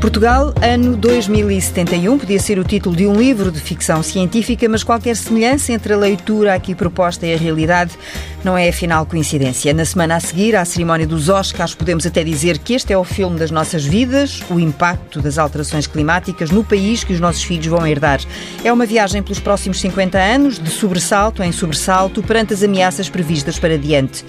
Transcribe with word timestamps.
Portugal, 0.00 0.54
ano 0.62 0.96
2071, 0.96 2.18
podia 2.18 2.40
ser 2.40 2.58
o 2.58 2.64
título 2.64 2.96
de 2.96 3.06
um 3.06 3.14
livro 3.14 3.52
de 3.52 3.60
ficção 3.60 4.02
científica, 4.02 4.66
mas 4.66 4.82
qualquer 4.82 5.14
semelhança 5.14 5.74
entre 5.74 5.92
a 5.92 5.96
leitura 5.96 6.54
aqui 6.54 6.74
proposta 6.74 7.26
e 7.26 7.34
a 7.34 7.36
realidade 7.36 7.92
não 8.42 8.56
é 8.56 8.70
afinal 8.70 9.04
coincidência. 9.04 9.74
Na 9.74 9.84
semana 9.84 10.16
a 10.16 10.20
seguir, 10.20 10.56
à 10.56 10.64
cerimónia 10.64 11.06
dos 11.06 11.28
Oscars, 11.28 11.74
podemos 11.74 12.06
até 12.06 12.24
dizer 12.24 12.56
que 12.56 12.72
este 12.72 12.94
é 12.94 12.96
o 12.96 13.04
filme 13.04 13.38
das 13.38 13.50
nossas 13.50 13.84
vidas, 13.84 14.42
o 14.48 14.58
impacto 14.58 15.20
das 15.20 15.36
alterações 15.36 15.86
climáticas 15.86 16.50
no 16.50 16.64
país 16.64 17.04
que 17.04 17.12
os 17.12 17.20
nossos 17.20 17.42
filhos 17.42 17.66
vão 17.66 17.86
herdar. 17.86 18.20
É 18.64 18.72
uma 18.72 18.86
viagem 18.86 19.22
pelos 19.22 19.38
próximos 19.38 19.80
50 19.80 20.16
anos, 20.18 20.58
de 20.58 20.70
sobressalto 20.70 21.42
em 21.42 21.52
sobressalto, 21.52 22.22
perante 22.22 22.54
as 22.54 22.62
ameaças 22.62 23.10
previstas 23.10 23.58
para 23.58 23.76
diante. 23.76 24.24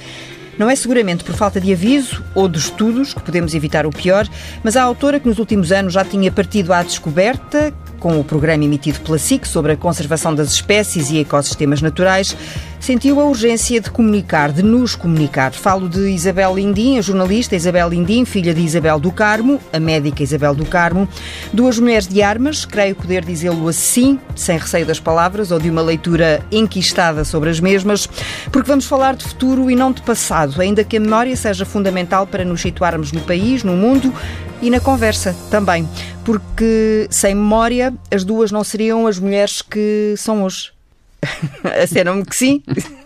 Não 0.58 0.70
é 0.70 0.76
seguramente 0.76 1.24
por 1.24 1.36
falta 1.36 1.60
de 1.60 1.72
aviso 1.72 2.24
ou 2.36 2.48
de 2.48 2.60
estudos 2.60 3.14
que 3.14 3.22
podemos 3.22 3.54
evitar 3.54 3.86
o 3.86 3.90
pior, 3.90 4.28
mas 4.64 4.76
a 4.76 4.84
autora 4.84 5.20
que 5.20 5.28
nos 5.28 5.40
últimos 5.40 5.72
anos 5.72 5.94
já 5.94 6.04
tinha 6.04 6.32
partido 6.32 6.74
à 6.74 6.84
descoberta 6.84 7.74
com 8.00 8.20
o 8.20 8.24
programa 8.24 8.64
emitido 8.64 9.00
pela 9.00 9.18
SIC 9.18 9.46
sobre 9.46 9.74
a 9.74 9.78
conservação 9.78 10.34
das 10.34 10.52
espécies 10.52 11.12
e 11.12 11.20
ecossistemas 11.20 11.82
naturais, 11.82 12.36
sentiu 12.82 13.22
a 13.22 13.26
urgência 13.26 13.80
de 13.80 13.92
comunicar, 13.92 14.52
de 14.52 14.64
nos 14.64 14.96
comunicar. 14.96 15.54
Falo 15.54 15.88
de 15.88 16.10
Isabel 16.10 16.56
Lindim, 16.56 16.98
a 16.98 17.02
jornalista 17.02 17.56
Isabel 17.56 17.88
Lindim, 17.88 18.26
filha 18.26 18.56
de 18.56 18.62
Isabel 18.62 19.00
do 19.00 19.12
Carmo, 19.12 19.62
a 19.72 19.80
médica 19.80 20.24
Isabel 20.24 20.56
do 20.56 20.66
Carmo, 20.66 21.08
duas 21.54 21.78
mulheres 21.78 22.08
de 22.08 22.24
armas, 22.24 22.66
creio 22.66 22.96
poder 22.96 23.24
dizê-lo 23.24 23.68
assim, 23.68 24.20
sem 24.36 24.58
receio 24.58 24.86
das 24.86 25.00
palavras 25.00 25.52
ou 25.52 25.60
de 25.60 25.70
uma 25.70 25.82
leitura 25.82 26.44
enquistada 26.52 27.24
sobre 27.24 27.52
as 27.52 27.60
mesmas, 27.60 28.08
porque 28.52 28.68
vamos 28.68 28.86
falar 28.86 29.16
de 29.16 29.26
futuro 29.26 29.70
e 29.70 29.76
não 29.76 29.92
de 29.92 30.02
passado, 30.02 30.60
ainda 30.60 30.84
que 30.84 30.98
a 30.98 31.00
memória 31.00 31.36
seja 31.36 31.66
fundamental 31.66 32.26
para 32.26 32.44
nos 32.44 32.62
situarmos 32.62 33.12
no 33.12 33.22
país, 33.22 33.64
no 33.64 33.74
mundo 33.74 34.12
e 34.60 34.72
na 34.72 34.80
conversa 34.80 35.36
também, 35.52 35.88
porque 36.26 37.08
sem 37.12 37.36
memória 37.36 37.94
as 38.10 38.24
duas 38.24 38.52
não 38.52 38.64
seriam 38.64 39.06
as 39.06 39.20
mulheres 39.20 39.62
que 39.62 40.16
são 40.18 40.44
hoje. 40.44 40.81
Asseram-me 41.84 42.26
que 42.26 42.36
sim. 42.36 42.64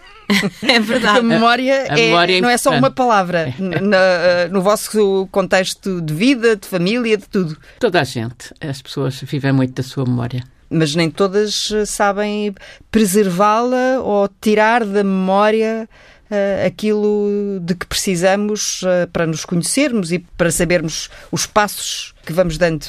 É 0.67 0.79
verdade. 0.79 1.19
A 1.19 1.21
memória, 1.21 1.83
a 1.83 1.99
é, 1.99 2.07
memória 2.07 2.37
é 2.39 2.41
não 2.41 2.49
é 2.49 2.57
só 2.57 2.71
uma 2.71 2.89
palavra. 2.89 3.53
Na, 3.59 4.47
no 4.49 4.59
vosso 4.59 5.27
contexto 5.31 6.01
de 6.01 6.11
vida, 6.15 6.55
de 6.55 6.67
família, 6.67 7.15
de 7.15 7.29
tudo. 7.29 7.55
Toda 7.79 8.01
a 8.01 8.03
gente. 8.03 8.51
As 8.59 8.81
pessoas 8.81 9.21
vivem 9.21 9.51
muito 9.51 9.75
da 9.75 9.83
sua 9.83 10.03
memória. 10.03 10.43
Mas 10.67 10.95
nem 10.95 11.11
todas 11.11 11.71
sabem 11.85 12.55
preservá-la 12.89 14.01
ou 14.01 14.27
tirar 14.41 14.83
da 14.83 15.03
memória 15.03 15.87
uh, 16.29 16.65
aquilo 16.65 17.59
de 17.61 17.75
que 17.75 17.85
precisamos 17.85 18.81
uh, 18.81 19.07
para 19.11 19.27
nos 19.27 19.45
conhecermos 19.45 20.11
e 20.11 20.19
para 20.19 20.51
sabermos 20.51 21.09
os 21.31 21.45
passos 21.45 22.13
que 22.25 22.33
vamos 22.33 22.57
dando. 22.57 22.85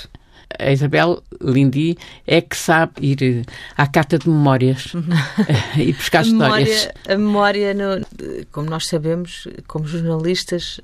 A 0.58 0.72
Isabel 0.72 1.22
Lindi 1.40 1.96
é 2.26 2.40
que 2.40 2.56
sabe 2.56 2.92
ir 3.00 3.22
eh, 3.22 3.42
à 3.76 3.86
carta 3.86 4.18
de 4.18 4.28
memórias 4.28 4.94
uhum. 4.94 5.04
e 5.76 5.92
buscar 5.92 6.22
a 6.22 6.26
memória, 6.26 6.62
histórias. 6.62 6.94
A 7.08 7.16
memória, 7.16 7.74
no, 7.74 8.06
como 8.52 8.70
nós 8.70 8.86
sabemos, 8.86 9.46
como 9.66 9.86
jornalistas, 9.86 10.80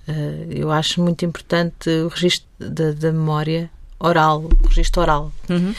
eu 0.50 0.70
acho 0.70 1.02
muito 1.02 1.24
importante 1.24 1.88
o 1.88 2.08
registro 2.08 2.46
da, 2.58 2.92
da 2.92 3.12
memória 3.12 3.70
oral, 4.02 4.48
o 4.62 4.66
registro 4.66 5.00
oral. 5.00 5.32
Uhum. 5.48 5.74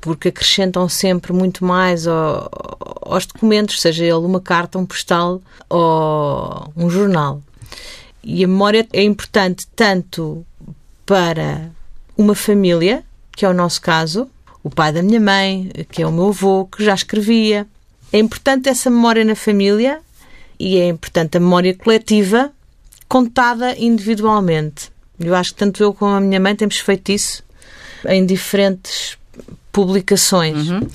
Porque 0.00 0.28
acrescentam 0.28 0.88
sempre 0.88 1.32
muito 1.32 1.64
mais 1.64 2.06
ao, 2.06 2.50
aos 3.02 3.26
documentos, 3.26 3.80
seja 3.80 4.04
ele 4.04 4.14
uma 4.14 4.40
carta, 4.40 4.78
um 4.78 4.86
postal 4.86 5.42
ou 5.68 6.72
um 6.76 6.88
jornal. 6.88 7.42
E 8.22 8.44
a 8.44 8.48
memória 8.48 8.86
é 8.92 9.02
importante 9.02 9.66
tanto 9.74 10.46
para 11.04 11.70
uma 12.16 12.34
família, 12.34 13.04
que 13.36 13.44
é 13.44 13.48
o 13.48 13.54
nosso 13.54 13.80
caso, 13.80 14.28
o 14.62 14.70
pai 14.70 14.92
da 14.92 15.02
minha 15.02 15.20
mãe, 15.20 15.70
que 15.90 16.02
é 16.02 16.06
o 16.06 16.12
meu 16.12 16.28
avô, 16.28 16.66
que 16.66 16.84
já 16.84 16.94
escrevia. 16.94 17.66
É 18.12 18.18
importante 18.18 18.68
essa 18.68 18.88
memória 18.90 19.24
na 19.24 19.34
família 19.34 20.00
e 20.58 20.78
é 20.78 20.88
importante 20.88 21.36
a 21.36 21.40
memória 21.40 21.74
coletiva 21.74 22.52
contada 23.08 23.76
individualmente. 23.78 24.90
Eu 25.18 25.34
acho 25.34 25.52
que 25.52 25.58
tanto 25.58 25.82
eu 25.82 25.92
como 25.92 26.14
a 26.14 26.20
minha 26.20 26.40
mãe 26.40 26.56
temos 26.56 26.78
feito 26.78 27.12
isso 27.12 27.42
em 28.06 28.24
diferentes 28.24 29.16
publicações. 29.72 30.70
Uhum. 30.70 30.88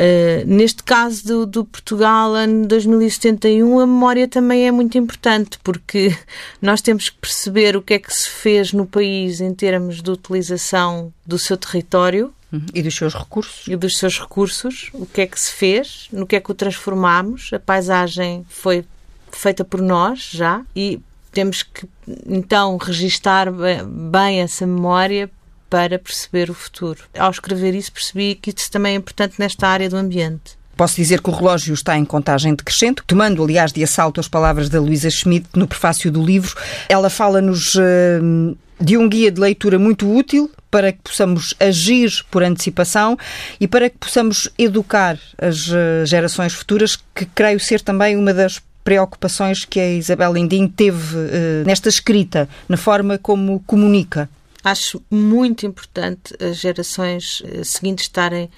Uh, 0.00 0.46
neste 0.46 0.82
caso 0.82 1.26
do, 1.26 1.46
do, 1.46 1.64
Portugal, 1.66 2.34
ano 2.34 2.66
2071, 2.66 3.80
a 3.80 3.86
memória 3.86 4.26
também 4.26 4.66
é 4.66 4.72
muito 4.72 4.96
importante, 4.96 5.58
porque 5.62 6.16
nós 6.60 6.80
temos 6.80 7.10
que 7.10 7.18
perceber 7.18 7.76
o 7.76 7.82
que 7.82 7.92
é 7.92 7.98
que 7.98 8.14
se 8.14 8.30
fez 8.30 8.72
no 8.72 8.86
país 8.86 9.42
em 9.42 9.52
termos 9.52 10.00
de 10.00 10.10
utilização 10.10 11.12
do 11.26 11.38
seu 11.38 11.54
território. 11.58 12.32
Uhum. 12.50 12.64
E 12.72 12.82
dos 12.82 12.94
seus 12.96 13.14
recursos. 13.14 13.68
E 13.68 13.76
dos 13.76 13.98
seus 13.98 14.18
recursos. 14.18 14.88
O 14.94 15.04
que 15.04 15.20
é 15.20 15.26
que 15.26 15.38
se 15.38 15.52
fez, 15.52 16.08
no 16.10 16.26
que 16.26 16.34
é 16.34 16.40
que 16.40 16.50
o 16.50 16.54
transformámos. 16.54 17.50
A 17.52 17.60
paisagem 17.60 18.46
foi 18.48 18.86
feita 19.30 19.64
por 19.66 19.82
nós 19.82 20.30
já 20.32 20.62
e 20.74 20.98
temos 21.30 21.62
que 21.62 21.86
então 22.26 22.76
registar 22.78 23.48
bem 23.52 24.40
essa 24.40 24.66
memória 24.66 25.30
para 25.70 25.98
perceber 25.98 26.50
o 26.50 26.54
futuro. 26.54 27.04
Ao 27.16 27.30
escrever 27.30 27.74
isso, 27.74 27.92
percebi 27.92 28.34
que 28.34 28.50
isso 28.50 28.70
também 28.70 28.94
é 28.94 28.96
importante 28.96 29.36
nesta 29.38 29.68
área 29.68 29.88
do 29.88 29.96
ambiente. 29.96 30.58
Posso 30.76 30.96
dizer 30.96 31.20
que 31.20 31.30
o 31.30 31.32
relógio 31.32 31.74
está 31.74 31.96
em 31.96 32.04
contagem 32.04 32.54
decrescente, 32.54 33.02
tomando, 33.06 33.44
aliás, 33.44 33.72
de 33.72 33.84
assalto 33.84 34.18
as 34.18 34.26
palavras 34.26 34.68
da 34.68 34.80
Luísa 34.80 35.10
Schmidt 35.10 35.46
no 35.54 35.68
prefácio 35.68 36.10
do 36.10 36.24
livro. 36.24 36.56
Ela 36.88 37.08
fala-nos 37.08 37.74
uh, 37.74 38.56
de 38.80 38.96
um 38.96 39.08
guia 39.08 39.30
de 39.30 39.40
leitura 39.40 39.78
muito 39.78 40.10
útil 40.10 40.50
para 40.70 40.90
que 40.90 41.00
possamos 41.02 41.54
agir 41.60 42.10
por 42.30 42.42
antecipação 42.42 43.18
e 43.60 43.68
para 43.68 43.90
que 43.90 43.98
possamos 43.98 44.48
educar 44.58 45.18
as 45.36 45.68
uh, 45.68 46.06
gerações 46.06 46.54
futuras, 46.54 46.96
que 47.14 47.26
creio 47.26 47.60
ser 47.60 47.80
também 47.82 48.16
uma 48.16 48.32
das 48.32 48.60
preocupações 48.82 49.64
que 49.64 49.78
a 49.78 49.92
Isabel 49.92 50.32
Lindim 50.32 50.66
teve 50.66 51.16
uh, 51.16 51.64
nesta 51.66 51.88
escrita, 51.88 52.48
na 52.68 52.76
forma 52.76 53.18
como 53.18 53.60
comunica. 53.66 54.28
Acho 54.62 55.02
muito 55.10 55.66
importante 55.66 56.34
as 56.42 56.58
gerações 56.58 57.42
eh, 57.46 57.64
seguintes 57.64 58.04
estarem 58.04 58.50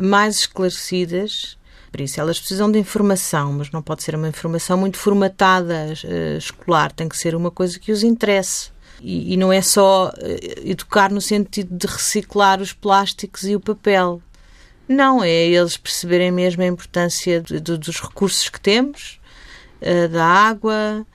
mais 0.00 0.40
esclarecidas. 0.40 1.56
Por 1.92 2.00
isso, 2.00 2.20
elas 2.20 2.38
precisam 2.40 2.70
de 2.70 2.78
informação, 2.78 3.52
mas 3.52 3.70
não 3.70 3.80
pode 3.80 4.02
ser 4.02 4.16
uma 4.16 4.28
informação 4.28 4.76
muito 4.76 4.96
formatada 4.96 5.94
uh, 6.04 6.36
escolar, 6.36 6.90
tem 6.90 7.08
que 7.08 7.16
ser 7.16 7.36
uma 7.36 7.52
coisa 7.52 7.78
que 7.78 7.92
os 7.92 8.02
interesse. 8.02 8.72
E, 9.00 9.34
e 9.34 9.36
não 9.36 9.52
é 9.52 9.62
só 9.62 10.08
uh, 10.08 10.12
educar 10.68 11.12
no 11.12 11.20
sentido 11.20 11.76
de 11.76 11.86
reciclar 11.86 12.60
os 12.60 12.72
plásticos 12.72 13.44
e 13.44 13.54
o 13.54 13.60
papel. 13.60 14.20
Não, 14.88 15.22
é 15.22 15.30
eles 15.30 15.76
perceberem 15.76 16.32
mesmo 16.32 16.62
a 16.62 16.66
importância 16.66 17.40
de, 17.40 17.60
de, 17.60 17.78
dos 17.78 18.00
recursos 18.00 18.48
que 18.48 18.60
temos, 18.60 19.20
da 20.10 20.24
água, 20.24 21.06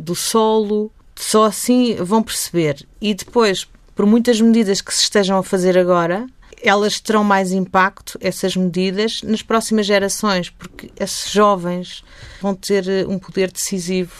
do 0.00 0.14
solo, 0.16 0.92
só 1.16 1.44
assim 1.44 1.94
vão 1.96 2.22
perceber. 2.22 2.86
E 3.00 3.14
depois, 3.14 3.66
por 3.94 4.06
muitas 4.06 4.40
medidas 4.40 4.80
que 4.80 4.92
se 4.92 5.02
estejam 5.02 5.38
a 5.38 5.42
fazer 5.42 5.78
agora, 5.78 6.26
elas 6.62 6.98
terão 6.98 7.22
mais 7.22 7.52
impacto, 7.52 8.18
essas 8.20 8.56
medidas, 8.56 9.20
nas 9.22 9.42
próximas 9.42 9.86
gerações, 9.86 10.48
porque 10.50 10.90
esses 10.98 11.30
jovens 11.30 12.02
vão 12.40 12.54
ter 12.54 12.88
eh, 12.88 13.04
um 13.06 13.18
poder 13.18 13.52
decisivo 13.52 14.14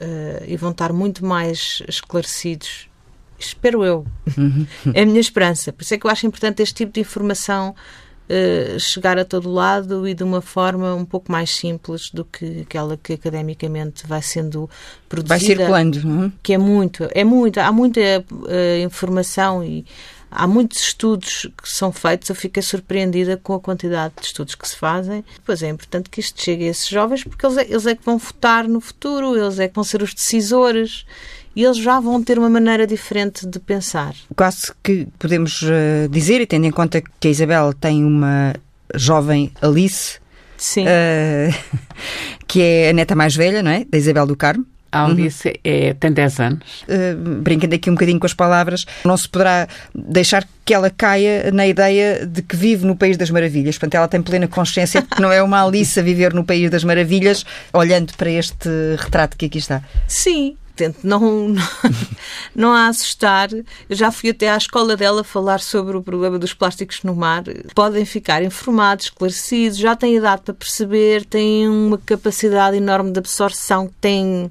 uh, 0.00 0.44
e 0.46 0.56
vão 0.56 0.72
estar 0.72 0.92
muito 0.92 1.24
mais 1.24 1.82
esclarecidos. 1.86 2.88
Espero 3.38 3.84
eu. 3.84 4.06
Uhum. 4.36 4.66
É 4.94 5.02
a 5.02 5.06
minha 5.06 5.20
esperança. 5.20 5.72
Por 5.72 5.82
isso 5.82 5.94
é 5.94 5.98
que 5.98 6.06
eu 6.06 6.10
acho 6.10 6.26
importante 6.26 6.62
este 6.62 6.74
tipo 6.74 6.92
de 6.92 7.00
informação 7.00 7.74
uh, 8.28 8.78
chegar 8.78 9.18
a 9.18 9.24
todo 9.24 9.50
lado 9.50 10.06
e 10.06 10.14
de 10.14 10.22
uma 10.22 10.40
forma 10.40 10.94
um 10.94 11.04
pouco 11.04 11.30
mais 11.30 11.54
simples 11.54 12.10
do 12.10 12.24
que 12.24 12.62
aquela 12.62 12.96
que 12.96 13.14
academicamente 13.14 14.06
vai 14.06 14.22
sendo 14.22 14.68
produzida. 15.08 15.38
Vai 15.38 15.40
circulando, 15.40 16.06
não 16.06 16.24
é? 16.24 16.32
Que 16.42 16.54
é 16.54 16.58
muito, 16.58 17.08
é 17.12 17.24
muito, 17.24 17.58
há 17.58 17.72
muita 17.72 18.00
uh, 18.00 18.84
informação 18.84 19.64
e 19.64 19.84
há 20.30 20.46
muitos 20.46 20.80
estudos 20.80 21.48
que 21.62 21.68
são 21.68 21.92
feitos, 21.92 22.28
eu 22.28 22.34
fiquei 22.34 22.62
surpreendida 22.62 23.36
com 23.36 23.54
a 23.54 23.60
quantidade 23.60 24.14
de 24.20 24.26
estudos 24.26 24.54
que 24.54 24.68
se 24.68 24.76
fazem. 24.76 25.24
Pois 25.44 25.62
é 25.62 25.68
importante 25.68 26.10
que 26.10 26.20
isto 26.20 26.40
chegue 26.40 26.64
a 26.66 26.70
esses 26.70 26.88
jovens, 26.88 27.24
porque 27.24 27.46
eles 27.46 27.56
é, 27.56 27.62
eles 27.62 27.86
é 27.86 27.94
que 27.94 28.04
vão 28.04 28.18
votar 28.18 28.68
no 28.68 28.80
futuro, 28.80 29.36
eles 29.36 29.58
é 29.58 29.68
que 29.68 29.74
vão 29.74 29.84
ser 29.84 30.02
os 30.02 30.12
decisores 30.12 31.06
e 31.56 31.64
eles 31.64 31.78
já 31.78 31.98
vão 31.98 32.22
ter 32.22 32.38
uma 32.38 32.50
maneira 32.50 32.86
diferente 32.86 33.46
de 33.46 33.58
pensar. 33.58 34.14
Quase 34.36 34.70
que 34.82 35.08
podemos 35.18 35.62
uh, 35.62 36.06
dizer, 36.10 36.42
e 36.42 36.46
tendo 36.46 36.66
em 36.66 36.70
conta 36.70 37.02
que 37.18 37.28
a 37.28 37.30
Isabel 37.30 37.72
tem 37.72 38.04
uma 38.04 38.54
jovem 38.94 39.50
Alice, 39.62 40.18
uh, 40.18 41.80
que 42.46 42.60
é 42.60 42.90
a 42.90 42.92
neta 42.92 43.14
mais 43.14 43.34
velha, 43.34 43.62
não 43.62 43.70
é? 43.70 43.86
Da 43.86 43.96
Isabel 43.96 44.26
do 44.26 44.36
Carmo. 44.36 44.66
A 44.92 45.04
Alice 45.04 45.46
uhum. 45.48 45.54
é, 45.64 45.94
tem 45.94 46.12
10 46.12 46.40
anos. 46.40 46.82
Uh, 46.82 47.40
brincando 47.42 47.74
aqui 47.74 47.90
um 47.90 47.94
bocadinho 47.94 48.20
com 48.20 48.26
as 48.26 48.32
palavras, 48.32 48.84
não 49.04 49.16
se 49.16 49.28
poderá 49.28 49.66
deixar 49.94 50.46
que 50.64 50.72
ela 50.72 50.90
caia 50.90 51.50
na 51.52 51.66
ideia 51.66 52.24
de 52.24 52.40
que 52.40 52.56
vive 52.56 52.86
no 52.86 52.96
País 52.96 53.16
das 53.16 53.30
Maravilhas. 53.30 53.76
Portanto, 53.76 53.94
ela 53.94 54.08
tem 54.08 54.22
plena 54.22 54.46
consciência 54.46 55.02
de 55.02 55.08
que 55.08 55.20
não 55.20 55.32
é 55.32 55.42
uma 55.42 55.64
Alice 55.64 55.98
a 55.98 56.02
viver 56.02 56.32
no 56.32 56.44
País 56.44 56.70
das 56.70 56.84
Maravilhas, 56.84 57.44
olhando 57.72 58.14
para 58.14 58.30
este 58.30 58.68
retrato 58.98 59.36
que 59.36 59.46
aqui 59.46 59.58
está. 59.58 59.82
Sim, 60.06 60.56
tento 60.76 60.98
não, 61.02 61.48
não, 61.48 61.62
não 62.54 62.72
a 62.72 62.88
assustar. 62.88 63.50
Eu 63.52 63.64
já 63.96 64.12
fui 64.12 64.30
até 64.30 64.50
à 64.50 64.56
escola 64.56 64.96
dela 64.96 65.24
falar 65.24 65.60
sobre 65.60 65.96
o 65.96 66.02
problema 66.02 66.38
dos 66.38 66.52
plásticos 66.52 67.02
no 67.02 67.16
mar. 67.16 67.42
Podem 67.74 68.04
ficar 68.04 68.42
informados, 68.42 69.06
esclarecidos, 69.06 69.78
já 69.78 69.96
têm 69.96 70.16
idade 70.16 70.42
para 70.42 70.54
perceber, 70.54 71.24
têm 71.24 71.68
uma 71.68 71.98
capacidade 71.98 72.76
enorme 72.76 73.10
de 73.10 73.18
absorção, 73.18 73.90
têm 74.00 74.50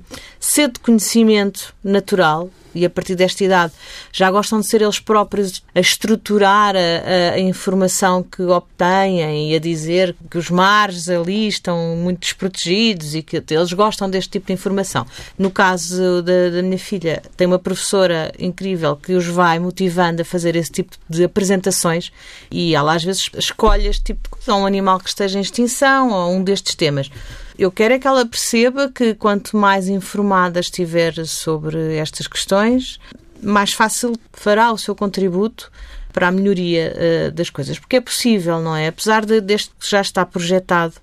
de 0.74 0.80
conhecimento 0.80 1.74
natural 1.84 2.50
e 2.76 2.86
a 2.86 2.90
partir 2.90 3.16
desta 3.16 3.44
idade 3.44 3.74
já 4.12 4.30
gostam 4.30 4.60
de 4.60 4.68
ser 4.68 4.82
eles 4.82 5.00
próprios 5.00 5.64
a 5.74 5.80
estruturar 5.80 6.76
a, 6.76 7.36
a, 7.36 7.40
informação 7.40 8.22
que 8.22 8.42
obtêm 8.44 9.52
e 9.52 9.56
a 9.56 9.60
dizer 9.60 10.16
que 10.30 10.38
os 10.38 10.50
mares 10.50 11.10
ali 11.10 11.48
estão 11.48 11.96
muito 11.96 12.20
desprotegidos 12.20 13.16
e 13.16 13.24
que 13.24 13.42
eles 13.50 13.74
gostam 13.74 14.10
deste 14.10 14.32
tipo 14.32 14.48
de 14.48 14.54
informação. 14.54 15.06
No 15.40 15.50
caso 15.50 16.22
da, 16.22 16.50
da 16.50 16.62
minha 16.62 16.78
filha, 16.78 17.22
tem 17.38 17.48
uma 17.48 17.60
professora 17.60 18.32
incrível 18.38 18.96
que 18.96 19.14
os 19.14 19.26
vai 19.26 19.58
motivando 19.58 20.22
a 20.22 20.26
fazer 20.26 20.56
esse 20.56 20.72
tipo 20.72 20.98
de 21.10 21.24
apresentações 21.24 22.12
e 22.52 22.76
ela 22.76 22.94
às 22.94 23.04
vezes 23.04 23.30
escolhe 23.38 23.88
este 23.88 24.04
tipo 24.04 24.24
de 24.24 24.30
coisa, 24.30 24.54
um 24.54 24.66
animal 24.66 25.00
que 25.00 25.10
esteja 25.10 25.38
em 25.38 25.42
extinção 25.42 26.12
ou 26.12 26.34
um 26.34 26.44
destes 26.44 26.76
temas. 26.76 27.10
Eu 27.58 27.72
quero 27.72 27.94
é 27.94 28.00
que 28.00 28.08
ela 28.08 28.26
perceba 28.26 28.90
que 28.90 29.16
quanto 29.16 29.56
mais 29.56 29.88
informada 29.88 30.60
estiver 30.60 31.14
sobre 31.26 31.96
estas 31.96 32.28
questões, 32.28 33.00
mais 33.42 33.74
fácil 33.74 34.14
fará 34.34 34.72
o 34.72 34.78
seu 34.78 34.96
contributo 34.96 35.72
para 36.12 36.28
a 36.28 36.32
melhoria 36.32 36.94
uh, 36.96 37.32
das 37.32 37.50
coisas. 37.50 37.80
Porque 37.80 37.98
é 37.98 38.02
possível, 38.02 38.60
não 38.62 38.76
é? 38.76 38.88
Apesar 38.88 39.26
de, 39.26 39.40
deste 39.40 39.72
que 39.80 39.90
já 39.90 40.02
está 40.02 40.26
projetado 40.26 40.96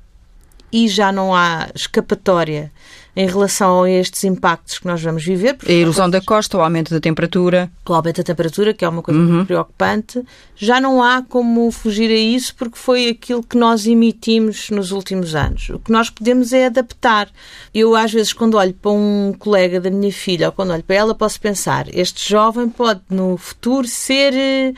e 0.70 0.88
já 0.88 1.12
não 1.12 1.34
há 1.34 1.68
escapatória 1.74 2.72
em 3.14 3.26
relação 3.26 3.82
a 3.82 3.90
estes 3.90 4.24
impactos 4.24 4.78
que 4.78 4.86
nós 4.86 5.02
vamos 5.02 5.22
viver. 5.22 5.58
A 5.66 5.70
erosão 5.70 6.08
da 6.08 6.20
costa, 6.20 6.56
o 6.56 6.62
aumento 6.62 6.90
da 6.94 7.00
temperatura. 7.00 7.70
O 7.86 7.92
aumento 7.92 8.16
da 8.16 8.22
temperatura, 8.22 8.72
que 8.72 8.84
é 8.84 8.88
uma 8.88 9.02
coisa 9.02 9.20
uhum. 9.20 9.26
muito 9.26 9.46
preocupante. 9.46 10.22
Já 10.56 10.80
não 10.80 11.02
há 11.02 11.20
como 11.20 11.70
fugir 11.70 12.10
a 12.10 12.16
isso 12.16 12.54
porque 12.54 12.78
foi 12.78 13.10
aquilo 13.10 13.42
que 13.42 13.56
nós 13.56 13.86
emitimos 13.86 14.70
nos 14.70 14.92
últimos 14.92 15.34
anos. 15.34 15.68
O 15.68 15.78
que 15.78 15.92
nós 15.92 16.08
podemos 16.08 16.54
é 16.54 16.66
adaptar. 16.66 17.28
Eu, 17.74 17.94
às 17.94 18.10
vezes, 18.10 18.32
quando 18.32 18.56
olho 18.56 18.74
para 18.74 18.90
um 18.90 19.34
colega 19.38 19.78
da 19.78 19.90
minha 19.90 20.12
filha 20.12 20.46
ou 20.46 20.52
quando 20.52 20.72
olho 20.72 20.82
para 20.82 20.96
ela, 20.96 21.14
posso 21.14 21.38
pensar: 21.38 21.86
este 21.94 22.30
jovem 22.30 22.70
pode, 22.70 23.02
no 23.10 23.36
futuro, 23.36 23.86
ser 23.86 24.32
eh, 24.32 24.72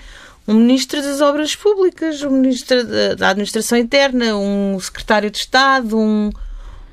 um 0.49 0.55
ministro 0.55 1.01
das 1.01 1.21
Obras 1.21 1.55
Públicas, 1.55 2.21
um 2.23 2.31
ministro 2.31 2.85
da 3.17 3.31
Administração 3.31 3.79
Interna, 3.79 4.37
um 4.37 4.77
secretário 4.81 5.31
de 5.31 5.39
Estado, 5.39 5.97
um 5.97 6.31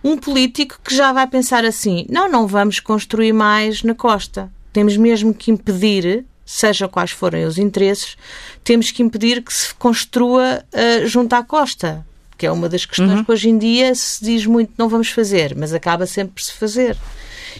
um 0.03 0.17
político 0.17 0.79
que 0.83 0.95
já 0.95 1.11
vai 1.11 1.27
pensar 1.27 1.65
assim: 1.65 2.05
não, 2.09 2.29
não 2.29 2.47
vamos 2.47 2.79
construir 2.79 3.33
mais 3.33 3.83
na 3.83 3.93
costa. 3.93 4.51
Temos 4.73 4.95
mesmo 4.97 5.33
que 5.33 5.51
impedir, 5.51 6.25
seja 6.45 6.87
quais 6.87 7.11
forem 7.11 7.45
os 7.45 7.57
interesses, 7.57 8.15
temos 8.63 8.91
que 8.91 9.03
impedir 9.03 9.41
que 9.41 9.53
se 9.53 9.73
construa 9.75 10.63
uh, 10.73 11.07
junto 11.07 11.33
à 11.33 11.43
costa. 11.43 12.05
Que 12.37 12.47
é 12.47 12.51
uma 12.51 12.67
das 12.67 12.85
questões 12.85 13.19
uhum. 13.19 13.23
que 13.23 13.31
hoje 13.31 13.49
em 13.49 13.57
dia 13.57 13.93
se 13.93 14.23
diz 14.23 14.45
muito 14.47 14.73
não 14.75 14.89
vamos 14.89 15.09
fazer, 15.09 15.55
mas 15.55 15.73
acaba 15.73 16.07
sempre 16.07 16.35
por 16.35 16.41
se 16.41 16.53
fazer 16.53 16.97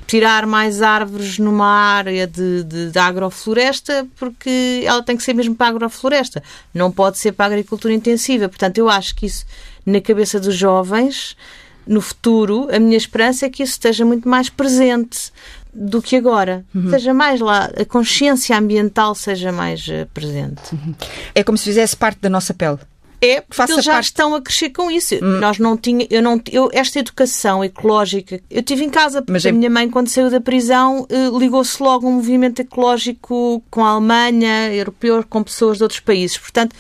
tirar 0.07 0.45
mais 0.45 0.81
árvores 0.81 1.37
numa 1.37 1.67
área 1.67 2.25
de, 2.25 2.63
de, 2.63 2.91
de, 2.91 2.99
agrofloresta, 2.99 4.07
porque 4.15 4.83
ela 4.85 5.03
tem 5.03 5.17
que 5.17 5.23
ser 5.23 5.33
mesmo 5.33 5.55
para 5.55 5.67
a 5.67 5.69
agrofloresta, 5.69 6.41
não 6.73 6.91
pode 6.91 7.17
ser 7.17 7.33
para 7.33 7.45
a 7.45 7.47
agricultura 7.47 7.93
intensiva. 7.93 8.47
Portanto, 8.47 8.77
eu 8.77 8.89
acho 8.89 9.15
que 9.15 9.25
isso, 9.25 9.45
na 9.85 9.99
cabeça 9.99 10.39
dos 10.39 10.55
jovens, 10.55 11.35
no 11.85 12.01
futuro, 12.01 12.67
a 12.71 12.79
minha 12.79 12.97
esperança 12.97 13.45
é 13.45 13.49
que 13.49 13.63
isso 13.63 13.73
esteja 13.73 14.05
muito 14.05 14.27
mais 14.27 14.49
presente 14.49 15.31
do 15.73 16.01
que 16.01 16.15
agora. 16.15 16.65
Uhum. 16.73 16.89
Seja 16.89 17.13
mais 17.13 17.39
lá, 17.39 17.69
a 17.79 17.85
consciência 17.85 18.57
ambiental 18.57 19.15
seja 19.15 19.51
mais 19.51 19.87
uh, 19.87 20.07
presente. 20.13 20.73
Uhum. 20.73 20.93
É 21.33 21.43
como 21.43 21.57
se 21.57 21.65
fizesse 21.65 21.95
parte 21.95 22.19
da 22.19 22.29
nossa 22.29 22.53
pele. 22.53 22.79
É, 23.23 23.39
porque 23.39 23.71
eles 23.71 23.85
já 23.85 23.93
parte... 23.93 24.05
estão 24.05 24.33
a 24.33 24.41
crescer 24.41 24.71
com 24.71 24.89
isso. 24.89 25.13
Hum. 25.15 25.39
Nós 25.39 25.59
não 25.59 25.77
tinha, 25.77 26.07
eu 26.09 26.23
não, 26.23 26.41
eu, 26.51 26.71
esta 26.73 26.97
educação 26.97 27.63
ecológica, 27.63 28.41
eu 28.49 28.63
tive 28.63 28.83
em 28.83 28.89
casa 28.89 29.21
porque 29.21 29.31
Mas 29.31 29.45
a 29.45 29.49
é... 29.49 29.51
minha 29.51 29.69
mãe 29.69 29.87
quando 29.87 30.07
saiu 30.07 30.31
da 30.31 30.41
prisão 30.41 31.05
eh, 31.07 31.29
ligou-se 31.37 31.81
logo 31.83 32.07
a 32.07 32.09
um 32.09 32.13
movimento 32.13 32.61
ecológico 32.61 33.63
com 33.69 33.85
a 33.85 33.89
Alemanha, 33.91 34.73
europeu, 34.73 35.23
com 35.29 35.43
pessoas 35.43 35.77
de 35.77 35.83
outros 35.83 35.99
países. 35.99 36.35
Portanto, 36.39 36.75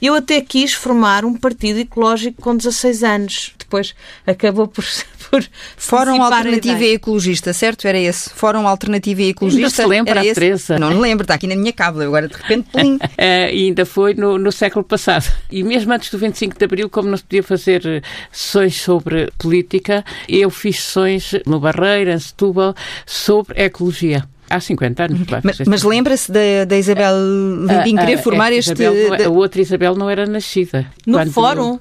eu 0.00 0.14
até 0.14 0.40
quis 0.40 0.72
formar 0.72 1.26
um 1.26 1.34
partido 1.34 1.78
ecológico 1.78 2.40
com 2.40 2.56
16 2.56 3.04
anos. 3.04 3.54
Depois 3.72 3.94
acabou 4.26 4.68
por 4.68 4.84
por 5.30 5.42
Fórum 5.78 6.22
Alternativa 6.22 6.84
e 6.84 6.92
Ecologista, 6.92 7.54
certo? 7.54 7.86
Era 7.86 7.98
esse. 7.98 8.28
Fórum 8.28 8.68
Alternativa 8.68 9.22
e 9.22 9.30
Ecologista. 9.30 9.64
Ainda 9.64 9.70
se 9.70 9.86
lembra, 9.86 10.10
era 10.10 10.26
esse. 10.26 10.34
Teresa? 10.34 10.78
Não 10.78 10.90
me 10.90 11.00
lembro, 11.00 11.24
está 11.24 11.32
aqui 11.34 11.46
na 11.46 11.56
minha 11.56 11.72
cábula, 11.72 12.04
agora 12.04 12.28
de 12.28 12.34
repente, 12.34 12.68
plim. 12.70 12.96
uh, 12.96 13.00
ainda 13.18 13.86
foi 13.86 14.12
no, 14.12 14.36
no 14.36 14.52
século 14.52 14.84
passado. 14.84 15.32
E 15.50 15.64
mesmo 15.64 15.90
antes 15.90 16.10
do 16.10 16.18
25 16.18 16.58
de 16.58 16.64
Abril, 16.66 16.90
como 16.90 17.08
não 17.08 17.16
se 17.16 17.22
podia 17.22 17.42
fazer 17.42 18.04
sessões 18.30 18.78
sobre 18.78 19.32
política, 19.38 20.04
eu 20.28 20.50
fiz 20.50 20.82
sessões 20.82 21.32
no 21.46 21.58
Barreira, 21.58 22.12
em 22.12 22.18
Setúbal, 22.18 22.74
sobre 23.06 23.62
ecologia 23.62 24.28
há 24.50 24.60
50 24.60 25.04
anos. 25.04 25.26
Claro, 25.26 25.42
mas, 25.46 25.58
mas 25.66 25.82
lembra-se 25.82 26.30
da, 26.30 26.66
da 26.66 26.76
Isabel 26.76 27.14
Lindin 27.66 27.96
querer 27.96 28.18
formar 28.18 28.52
este... 28.52 28.72
Isabel, 28.72 29.26
a 29.26 29.30
outra 29.30 29.62
Isabel 29.62 29.94
não 29.94 30.10
era 30.10 30.26
nascida. 30.26 30.86
No 31.06 31.24
fórum? 31.30 31.80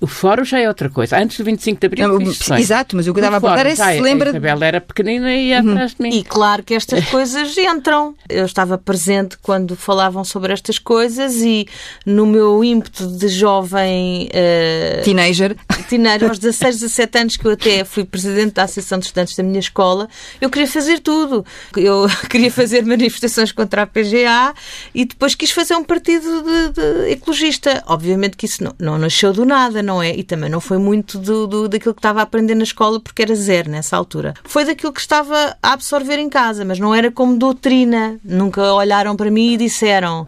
O 0.00 0.06
fórum 0.06 0.44
já 0.44 0.58
é 0.60 0.68
outra 0.68 0.88
coisa. 0.90 1.18
Antes 1.18 1.38
do 1.38 1.44
25 1.44 1.80
de 1.80 1.86
Abril, 1.86 2.20
não, 2.20 2.58
Exato, 2.58 2.96
mas 2.96 3.06
o 3.06 3.12
que 3.12 3.20
eu 3.20 3.24
estava 3.24 3.36
a 3.36 3.40
perguntar 3.40 3.66
é 3.66 3.74
se 3.74 3.96
se 3.96 4.00
lembra... 4.00 4.30
A 4.30 4.32
Isabel 4.32 4.62
era 4.62 4.80
pequenina 4.80 5.32
e 5.32 5.48
ia 5.48 5.62
uhum. 5.62 5.70
atrás 5.70 5.94
de 5.94 6.02
mim. 6.02 6.10
E 6.10 6.24
claro 6.24 6.62
que 6.62 6.74
estas 6.74 7.04
coisas 7.10 7.56
entram. 7.56 8.14
Eu 8.28 8.44
estava 8.44 8.76
presente 8.78 9.36
quando 9.40 9.76
falavam 9.76 10.24
sobre 10.24 10.52
estas 10.52 10.78
coisas 10.78 11.36
e 11.36 11.66
no 12.04 12.26
meu 12.26 12.62
ímpeto 12.62 13.06
de 13.06 13.28
jovem... 13.28 14.28
Uh, 14.28 15.02
teenager. 15.02 15.56
Teenager, 15.88 16.28
aos 16.28 16.38
16, 16.40 16.80
17 16.80 17.18
anos 17.18 17.36
que 17.36 17.46
eu 17.46 17.52
até 17.52 17.84
fui 17.84 18.04
presidente 18.04 18.54
da 18.54 18.64
Associação 18.64 18.98
de 18.98 19.06
Estudantes 19.06 19.36
da 19.36 19.42
minha 19.42 19.60
escola, 19.60 20.08
eu 20.40 20.50
queria 20.50 20.68
fazer 20.68 21.00
tudo. 21.00 21.44
Eu 21.76 22.06
queria 22.28 22.50
fazer 22.50 22.84
manifestações 22.84 23.52
contra 23.52 23.82
a 23.82 23.86
PGA 23.86 24.54
e 24.94 25.04
depois 25.04 25.34
quis 25.34 25.50
fazer 25.50 25.74
um 25.74 25.84
partido 25.84 26.42
de, 26.42 26.72
de 26.72 27.10
ecologista. 27.12 27.82
Obviamente 27.86 28.36
que 28.36 28.46
isso 28.46 28.62
não, 28.62 28.74
não 28.78 28.98
nasceu 28.98 29.32
do 29.32 29.44
nada 29.44 29.61
nada, 29.62 29.82
não 29.82 30.02
é? 30.02 30.14
E 30.14 30.22
também 30.22 30.50
não 30.50 30.60
foi 30.60 30.78
muito 30.78 31.18
do, 31.18 31.46
do, 31.46 31.68
daquilo 31.68 31.94
que 31.94 32.00
estava 32.00 32.20
a 32.20 32.22
aprender 32.22 32.54
na 32.54 32.64
escola, 32.64 32.98
porque 32.98 33.22
era 33.22 33.34
zero 33.34 33.70
nessa 33.70 33.96
altura. 33.96 34.34
Foi 34.44 34.64
daquilo 34.64 34.92
que 34.92 35.00
estava 35.00 35.56
a 35.62 35.72
absorver 35.72 36.18
em 36.18 36.28
casa, 36.28 36.64
mas 36.64 36.78
não 36.78 36.94
era 36.94 37.10
como 37.10 37.38
doutrina. 37.38 38.18
Nunca 38.24 38.72
olharam 38.72 39.14
para 39.16 39.30
mim 39.30 39.52
e 39.52 39.56
disseram 39.56 40.22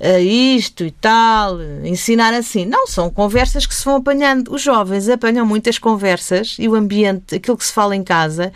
uh, 0.00 0.18
isto 0.20 0.84
e 0.84 0.90
tal, 0.90 1.58
ensinar 1.84 2.34
assim. 2.34 2.66
Não, 2.66 2.86
são 2.86 3.08
conversas 3.10 3.66
que 3.66 3.74
se 3.74 3.84
vão 3.84 3.96
apanhando. 3.96 4.52
Os 4.52 4.62
jovens 4.62 5.08
apanham 5.08 5.46
muitas 5.46 5.78
conversas 5.78 6.56
e 6.58 6.68
o 6.68 6.74
ambiente, 6.74 7.36
aquilo 7.36 7.56
que 7.56 7.64
se 7.64 7.72
fala 7.72 7.94
em 7.94 8.02
casa, 8.02 8.52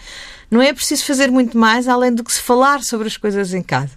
não 0.51 0.63
é 0.63 0.73
preciso 0.73 1.05
fazer 1.05 1.31
muito 1.31 1.57
mais 1.57 1.87
além 1.87 2.13
do 2.13 2.25
que 2.25 2.33
se 2.33 2.41
falar 2.41 2.83
sobre 2.83 3.07
as 3.07 3.17
coisas 3.17 3.53
em 3.55 3.63
casa. 3.63 3.97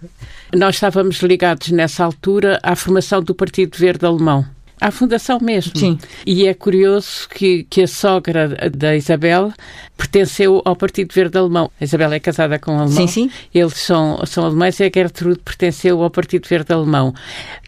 Nós 0.54 0.76
estávamos 0.76 1.16
ligados 1.16 1.70
nessa 1.70 2.04
altura 2.04 2.60
à 2.62 2.76
formação 2.76 3.22
do 3.22 3.34
Partido 3.34 3.76
Verde 3.76 4.04
Alemão 4.04 4.46
à 4.82 4.90
fundação 4.90 5.38
mesmo. 5.40 5.78
Sim. 5.78 5.96
E 6.26 6.46
é 6.46 6.54
curioso 6.54 7.28
que, 7.28 7.64
que 7.70 7.82
a 7.82 7.86
sogra 7.86 8.48
da 8.70 8.96
Isabel 8.96 9.52
pertenceu 9.96 10.60
ao 10.64 10.74
Partido 10.74 11.14
Verde 11.14 11.38
Alemão. 11.38 11.70
A 11.80 11.84
Isabel 11.84 12.12
é 12.12 12.18
casada 12.18 12.58
com 12.58 12.72
um 12.72 12.80
alemão. 12.80 13.06
Sim, 13.06 13.06
sim. 13.06 13.30
Eles 13.54 13.74
são, 13.74 14.20
são 14.26 14.44
alemães 14.44 14.80
e 14.80 14.84
a 14.84 14.90
Gertrude 14.92 15.40
pertenceu 15.44 16.02
ao 16.02 16.10
Partido 16.10 16.48
Verde 16.48 16.72
Alemão, 16.72 17.14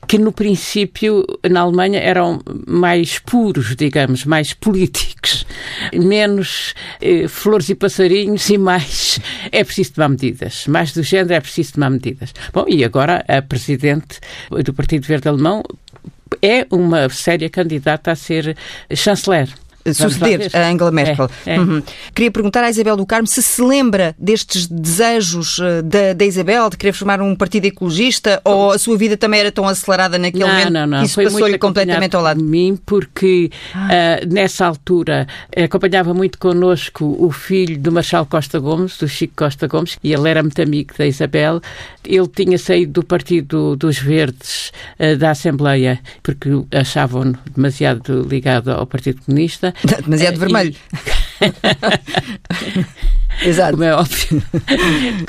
que 0.08 0.18
no 0.18 0.32
princípio 0.32 1.24
na 1.48 1.60
Alemanha 1.60 2.00
eram 2.00 2.40
mais 2.66 3.20
puros, 3.20 3.76
digamos, 3.76 4.24
mais 4.24 4.52
políticos, 4.52 5.46
menos 5.92 6.74
eh, 7.00 7.28
flores 7.28 7.68
e 7.68 7.76
passarinhos 7.76 8.50
e 8.50 8.58
mais 8.58 9.20
é 9.52 9.62
preciso 9.62 9.94
tomar 9.94 10.08
medidas. 10.08 10.66
Mais 10.66 10.92
do 10.92 11.02
género 11.02 11.34
é 11.34 11.40
preciso 11.40 11.74
tomar 11.74 11.90
medidas. 11.90 12.34
Bom, 12.52 12.64
e 12.68 12.84
agora 12.84 13.24
a 13.28 13.40
presidente 13.40 14.18
do 14.64 14.74
Partido 14.74 15.06
Verde 15.06 15.28
Alemão 15.28 15.62
é 16.44 16.66
uma 16.70 17.08
séria 17.08 17.48
candidata 17.48 18.12
a 18.12 18.14
ser 18.14 18.54
chanceler 18.94 19.48
suceder 19.92 20.50
a 20.54 20.68
Angela 20.68 20.90
Merkel. 20.90 21.30
É, 21.46 21.54
é. 21.54 21.60
Uhum. 21.60 21.82
Queria 22.14 22.30
perguntar 22.30 22.64
à 22.64 22.70
Isabel 22.70 22.96
do 22.96 23.06
Carmo 23.06 23.26
se 23.26 23.42
se 23.42 23.62
lembra 23.62 24.14
destes 24.18 24.66
desejos 24.66 25.58
eh, 25.60 25.82
da, 25.82 26.12
da 26.12 26.24
Isabel 26.24 26.70
de 26.70 26.76
querer 26.76 26.92
formar 26.92 27.20
um 27.20 27.34
partido 27.34 27.66
ecologista 27.66 28.40
ou 28.44 28.72
a 28.72 28.78
sua 28.78 28.96
vida 28.96 29.16
também 29.16 29.40
era 29.40 29.52
tão 29.52 29.66
acelerada 29.68 30.18
naquele 30.18 30.44
não, 30.44 30.50
momento 30.50 30.70
não, 30.70 30.86
não. 30.86 30.98
que 31.00 31.06
isso 31.06 31.22
passou-lhe 31.22 31.58
completamente 31.58 32.16
ao 32.16 32.22
lado? 32.22 32.34
de 32.34 32.42
mim, 32.42 32.78
porque 32.84 33.50
uh, 33.74 34.32
nessa 34.32 34.66
altura 34.66 35.26
acompanhava 35.56 36.12
muito 36.12 36.38
connosco 36.38 37.16
o 37.18 37.30
filho 37.30 37.78
do 37.78 37.92
Marshal 37.92 38.26
Costa 38.26 38.58
Gomes, 38.58 38.98
do 38.98 39.08
Chico 39.08 39.34
Costa 39.36 39.66
Gomes, 39.66 39.98
e 40.02 40.12
ele 40.12 40.28
era 40.28 40.42
muito 40.42 40.60
amigo 40.60 40.92
da 40.96 41.06
Isabel. 41.06 41.60
Ele 42.04 42.28
tinha 42.28 42.58
saído 42.58 42.92
do 42.92 43.04
Partido 43.04 43.76
dos 43.76 43.98
Verdes 43.98 44.72
uh, 44.98 45.16
da 45.16 45.30
Assembleia 45.30 46.00
porque 46.22 46.48
achavam-no 46.72 47.38
demasiado 47.54 48.22
ligado 48.22 48.70
ao 48.70 48.86
Partido 48.86 49.20
Comunista 49.24 49.73
Demasiado 50.04 50.38
vermelho. 50.38 50.74
Exato. 53.42 53.72
como 53.72 53.82
é 53.82 53.92
óbvio. 53.92 54.40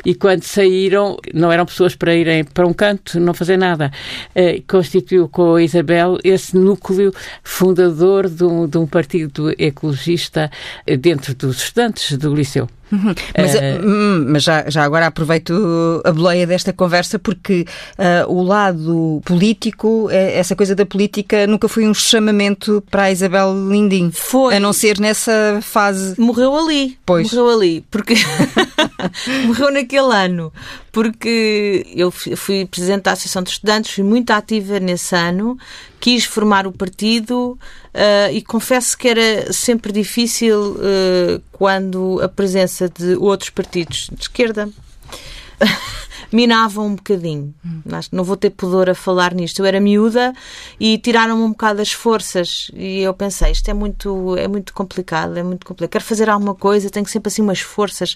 e 0.06 0.14
quando 0.14 0.44
saíram, 0.44 1.18
não 1.34 1.52
eram 1.52 1.66
pessoas 1.66 1.96
para 1.96 2.14
irem 2.14 2.44
para 2.44 2.68
um 2.68 2.74
canto, 2.74 3.20
não 3.20 3.34
fazer 3.34 3.58
nada. 3.58 3.92
Uh, 4.36 4.64
constituiu 4.68 5.28
com 5.28 5.56
a 5.56 5.64
Isabel 5.64 6.20
esse 6.24 6.56
núcleo 6.56 7.12
fundador 7.44 8.30
de 8.30 8.44
um, 8.44 8.68
de 8.68 8.78
um 8.78 8.86
partido 8.86 9.52
ecologista 9.58 10.52
dentro 11.00 11.34
dos 11.34 11.64
estudantes 11.64 12.16
do 12.18 12.36
liceu. 12.36 12.70
Uhum. 12.92 13.16
Mas, 13.36 13.56
uh, 13.56 14.26
mas 14.28 14.44
já, 14.44 14.70
já, 14.70 14.84
agora 14.84 15.08
aproveito 15.08 16.02
a 16.04 16.12
boleia 16.12 16.46
desta 16.46 16.72
conversa 16.72 17.18
porque 17.18 17.66
uh, 17.98 18.32
o 18.32 18.44
lado 18.44 19.22
político, 19.26 20.08
essa 20.12 20.56
coisa 20.56 20.76
da 20.76 20.86
política, 20.86 21.48
nunca 21.48 21.68
foi 21.68 21.88
um 21.88 21.94
chamamento 21.94 22.84
para 22.90 23.04
a 23.04 23.12
Isabel 23.12 23.54
Lindim. 23.70 24.12
Foi. 24.12 24.56
A 24.56 24.60
não 24.60 24.72
ser 24.72 25.00
nessa 25.00 25.60
fase. 25.62 26.20
Morreu 26.20 26.56
ali. 26.56 26.98
Pois. 27.06 27.32
Morreu 27.32 27.58
ali. 27.58 27.86
Porque. 27.90 28.14
morreu 29.46 29.72
naquele 29.72 30.14
ano. 30.14 30.54
Porque 30.92 31.86
eu 31.94 32.12
fui 32.12 32.66
presidente 32.66 33.04
da 33.04 33.12
Associação 33.12 33.44
de 33.44 33.50
Estudantes, 33.50 33.94
fui 33.94 34.04
muito 34.04 34.32
ativa 34.32 34.80
nesse 34.80 35.14
ano, 35.16 35.58
quis 36.06 36.24
formar 36.24 36.68
o 36.68 36.72
partido 36.72 37.58
uh, 37.96 38.32
e 38.32 38.40
confesso 38.44 38.96
que 38.96 39.08
era 39.08 39.52
sempre 39.52 39.92
difícil 39.92 40.74
uh, 40.74 41.42
quando 41.52 42.22
a 42.22 42.30
presença 42.30 42.88
de 42.88 43.16
outros 43.16 43.50
partidos 43.50 44.12
de 44.12 44.22
esquerda 44.22 44.70
minavam 46.32 46.88
um 46.88 46.96
bocadinho. 46.96 47.54
Hum. 47.66 47.82
Não 48.12 48.24
vou 48.24 48.38
ter 48.38 48.50
pudor 48.50 48.90
a 48.90 48.96
falar 48.96 49.34
nisto. 49.34 49.60
Eu 49.60 49.66
era 49.66 49.80
miúda 49.80 50.34
e 50.80 50.98
tiraram-me 50.98 51.44
um 51.44 51.50
bocado 51.50 51.82
as 51.82 51.92
forças 51.92 52.70
e 52.74 53.00
eu 53.00 53.14
pensei, 53.14 53.52
isto 53.52 53.70
é 53.70 53.74
muito, 53.74 54.36
é 54.38 54.48
muito 54.48 54.74
complicado, 54.74 55.38
é 55.38 55.44
muito 55.44 55.66
complicado. 55.66 55.92
Quero 55.92 56.04
fazer 56.04 56.30
alguma 56.30 56.56
coisa, 56.56 56.90
tenho 56.90 57.08
sempre 57.08 57.28
assim 57.28 57.42
umas 57.42 57.60
forças 57.60 58.16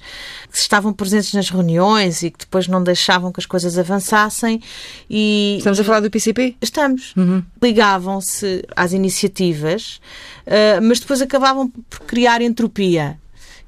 que 0.52 0.58
estavam 0.58 0.94
presentes 0.94 1.34
nas 1.34 1.50
reuniões 1.50 2.24
e 2.24 2.32
que 2.32 2.40
depois 2.40 2.68
não 2.68 2.84
deixavam 2.84 3.32
que 3.32 3.40
as 3.40 3.46
coisas 3.46 3.78
avançassem. 3.78 4.62
E, 5.10 5.56
Estamos 5.58 5.80
a 5.80 5.84
falar 5.84 6.00
do 6.00 6.10
PCP? 6.10 6.56
Estamos. 6.62 7.14
Uhum. 7.16 7.44
Ligavam-se 7.62 8.64
às 8.76 8.94
iniciativas, 8.94 10.00
uh, 10.46 10.82
mas 10.82 11.00
depois 11.00 11.22
acabavam 11.22 11.70
por 11.70 12.02
criar 12.02 12.42
entropia. 12.42 13.18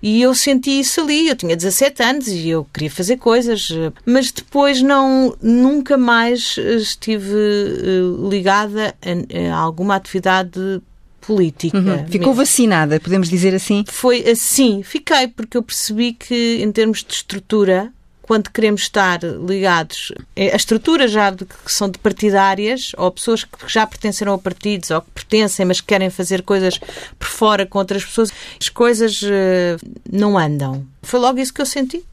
E 0.01 0.21
eu 0.21 0.33
senti 0.33 0.79
isso 0.79 1.01
ali. 1.01 1.27
Eu 1.27 1.35
tinha 1.35 1.55
17 1.55 2.01
anos 2.03 2.27
e 2.27 2.49
eu 2.49 2.65
queria 2.73 2.89
fazer 2.89 3.17
coisas, 3.17 3.69
mas 4.05 4.31
depois 4.31 4.81
não 4.81 5.35
nunca 5.41 5.97
mais 5.97 6.57
estive 6.57 7.35
eh, 7.35 8.29
ligada 8.29 8.95
a, 9.01 9.53
a 9.53 9.57
alguma 9.57 9.95
atividade 9.95 10.81
política. 11.21 11.77
Uhum. 11.77 12.07
Ficou 12.07 12.33
vacinada, 12.33 12.99
podemos 12.99 13.29
dizer 13.29 13.53
assim? 13.53 13.85
Foi 13.87 14.27
assim, 14.27 14.81
fiquei, 14.83 15.27
porque 15.27 15.55
eu 15.55 15.63
percebi 15.63 16.13
que 16.13 16.59
em 16.61 16.71
termos 16.71 17.03
de 17.03 17.13
estrutura 17.13 17.93
quando 18.21 18.49
queremos 18.49 18.81
estar 18.81 19.19
ligados 19.23 20.11
a 20.35 20.55
estruturas 20.55 21.11
já 21.11 21.29
de, 21.29 21.45
que 21.45 21.71
são 21.71 21.89
de 21.89 21.97
partidárias 21.99 22.91
ou 22.97 23.11
pessoas 23.11 23.43
que 23.43 23.67
já 23.67 23.85
pertenceram 23.85 24.33
a 24.33 24.37
partidos 24.37 24.91
ou 24.91 25.01
que 25.01 25.11
pertencem, 25.11 25.65
mas 25.65 25.81
que 25.81 25.87
querem 25.87 26.09
fazer 26.09 26.41
coisas 26.43 26.79
por 27.17 27.27
fora 27.27 27.65
com 27.65 27.79
outras 27.79 28.05
pessoas, 28.05 28.31
as 28.59 28.69
coisas 28.69 29.21
uh, 29.21 29.77
não 30.11 30.37
andam. 30.37 30.85
Foi 31.01 31.19
logo 31.19 31.39
isso 31.39 31.53
que 31.53 31.61
eu 31.61 31.65
senti 31.65 32.03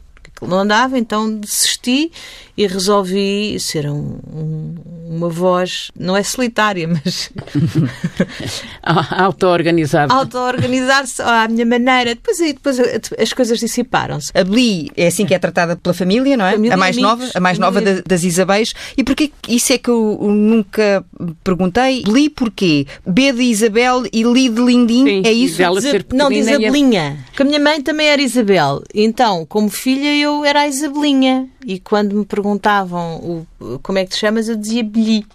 não 0.47 0.61
andava, 0.61 0.99
então 0.99 1.39
desisti 1.39 2.11
e 2.57 2.67
resolvi 2.67 3.57
ser 3.61 3.89
um, 3.89 4.19
um, 4.35 4.75
uma 5.09 5.29
voz, 5.29 5.93
não 5.97 6.17
é 6.17 6.25
solitária, 6.25 6.89
mas. 6.89 7.31
Auto-organizada. 8.83 10.13
Auto-organizar-se 10.13 11.23
à 11.23 11.47
minha 11.47 11.65
maneira. 11.65 12.17
Depois, 12.17 12.39
depois 12.39 12.81
as 13.17 13.33
coisas 13.33 13.61
dissiparam-se. 13.61 14.33
A 14.35 14.43
Bli 14.43 14.91
é 14.97 15.07
assim 15.07 15.25
que 15.25 15.35
é 15.35 15.39
tratada 15.39 15.77
pela 15.77 15.95
família, 15.95 16.37
não 16.37 16.45
é? 16.45 16.53
Família, 16.53 16.75
a 16.75 16.77
mais 16.77 16.97
amigos, 16.97 17.21
nova, 17.21 17.33
a 17.33 17.41
mais 17.41 17.59
nova 17.61 17.81
da, 17.81 18.03
das 18.05 18.25
Isabéis. 18.25 18.75
E 18.97 19.05
porquê? 19.05 19.31
Isso 19.49 19.73
é 19.73 19.79
que 19.79 19.89
eu 19.89 20.19
nunca 20.21 21.05
perguntei. 21.45 22.03
Bli 22.03 22.29
porquê? 22.29 22.87
B 23.07 23.33
de 23.33 23.43
Isabel 23.43 24.03
e 24.13 24.25
Li 24.25 24.49
de 24.49 24.61
Lindim? 24.61 25.05
Sim, 25.05 25.23
é 25.25 25.33
isso? 25.33 25.63
não, 26.13 26.29
diz 26.29 26.49
a 26.49 26.59
Belinha. 26.59 27.19
Porque 27.27 27.43
a 27.43 27.47
minha 27.47 27.61
mãe 27.61 27.81
também 27.81 28.09
era 28.09 28.21
Isabel. 28.21 28.83
Então, 28.93 29.47
como 29.47 29.69
filha, 29.71 30.13
eu 30.17 30.28
eu 30.29 30.45
era 30.45 30.61
a 30.61 30.69
Isabelinha. 30.69 31.49
E 31.65 31.79
quando 31.79 32.15
me 32.15 32.25
perguntavam 32.25 33.47
o, 33.61 33.79
como 33.83 33.99
é 33.99 34.05
que 34.05 34.11
te 34.11 34.19
chamas, 34.19 34.49
eu 34.49 34.57
dizia 34.57 34.83
Beli. 34.83 35.27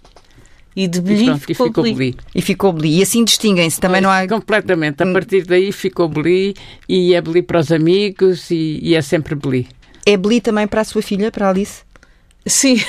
E 0.76 0.88
de 0.88 1.02
Beli 1.02 1.30
e 1.30 1.40
ficou, 1.40 1.68
ficou 1.68 1.84
Beli. 1.84 2.16
E 2.34 2.42
ficou 2.42 2.74
Beli. 2.74 3.00
E 3.00 3.04
assim 3.04 3.24
distinguem-se. 3.24 3.80
Também 3.80 4.02
não 4.02 4.10
há. 4.10 4.28
Completamente. 4.28 5.04
A 5.04 5.12
partir 5.12 5.46
daí 5.46 5.72
ficou 5.72 6.08
Beli 6.08 6.56
e 6.88 7.14
é 7.14 7.22
Beli 7.22 7.42
para 7.44 7.60
os 7.60 7.72
amigos 7.72 8.50
e, 8.50 8.80
e 8.82 8.96
é 8.96 9.02
sempre 9.02 9.36
Beli. 9.36 9.68
É 10.06 10.18
Beli 10.18 10.42
também 10.42 10.68
para 10.68 10.82
a 10.82 10.84
sua 10.86 11.02
filha, 11.02 11.32
para 11.32 11.48
a 11.48 11.50
Alice? 11.50 11.84
Sim. 12.46 12.82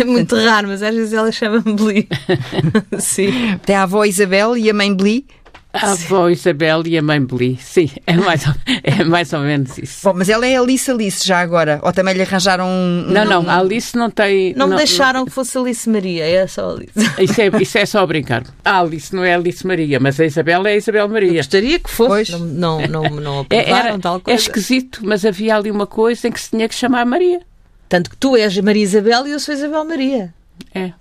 É 0.00 0.04
muito 0.04 0.36
raro, 0.36 0.68
mas 0.68 0.82
às 0.82 0.94
vezes 0.94 1.12
ela 1.12 1.30
chama-me 1.32 1.74
Beli. 1.74 2.08
Sim. 2.98 3.58
Tem 3.64 3.76
a 3.76 3.84
avó 3.84 4.04
Isabel 4.04 4.56
e 4.56 4.68
a 4.68 4.74
mãe 4.74 4.94
Beli? 4.94 5.26
A 5.74 5.90
avó 5.90 6.28
Isabel 6.30 6.86
e 6.86 6.96
a 6.96 7.02
mãe 7.02 7.20
Beli, 7.20 7.58
sim, 7.60 7.90
é 8.06 8.14
mais, 8.14 8.46
ou, 8.46 8.54
é 8.84 9.02
mais 9.02 9.32
ou 9.32 9.40
menos 9.40 9.76
isso. 9.76 10.00
Bom, 10.04 10.14
mas 10.16 10.28
ela 10.28 10.46
é 10.46 10.56
Alice 10.56 10.88
Alice 10.88 11.26
já 11.26 11.40
agora, 11.40 11.80
ou 11.82 11.92
também 11.92 12.14
lhe 12.14 12.22
arranjaram 12.22 12.64
um... 12.66 13.06
Não, 13.08 13.24
não, 13.24 13.50
a 13.50 13.58
Alice 13.58 13.96
não 13.96 14.08
tem... 14.08 14.54
Não, 14.54 14.68
me 14.68 14.76
deixaram 14.76 15.20
não, 15.20 15.26
que 15.26 15.32
fosse 15.32 15.58
Alice 15.58 15.90
Maria, 15.90 16.24
é 16.24 16.46
só 16.46 16.70
Alice. 16.70 16.92
Isso 17.18 17.40
é, 17.40 17.50
isso 17.60 17.78
é 17.78 17.86
só 17.86 18.06
brincar. 18.06 18.44
A 18.64 18.78
Alice 18.78 19.14
não 19.14 19.24
é 19.24 19.34
Alice 19.34 19.66
Maria, 19.66 19.98
mas 19.98 20.20
a 20.20 20.24
Isabel 20.24 20.64
é 20.64 20.74
a 20.74 20.76
Isabel 20.76 21.08
Maria. 21.08 21.30
Eu 21.30 21.36
gostaria 21.36 21.80
que 21.80 21.90
fosse, 21.90 22.08
pois. 22.08 22.28
não, 22.30 22.46
não, 22.46 22.88
não, 22.88 23.02
não 23.20 23.40
aprovaram 23.40 23.74
é, 23.74 23.88
era, 23.88 23.98
tal 23.98 24.20
coisa. 24.20 24.38
É 24.38 24.40
esquisito, 24.40 25.00
mas 25.02 25.24
havia 25.24 25.56
ali 25.56 25.72
uma 25.72 25.88
coisa 25.88 26.28
em 26.28 26.32
que 26.32 26.40
se 26.40 26.50
tinha 26.50 26.68
que 26.68 26.74
chamar 26.74 27.04
Maria. 27.04 27.40
Tanto 27.88 28.10
que 28.10 28.16
tu 28.16 28.36
és 28.36 28.56
Maria 28.60 28.82
Isabel 28.82 29.26
e 29.26 29.32
eu 29.32 29.40
sou 29.40 29.54
Isabel 29.54 29.84
Maria. 29.84 30.32
É. 30.72 30.92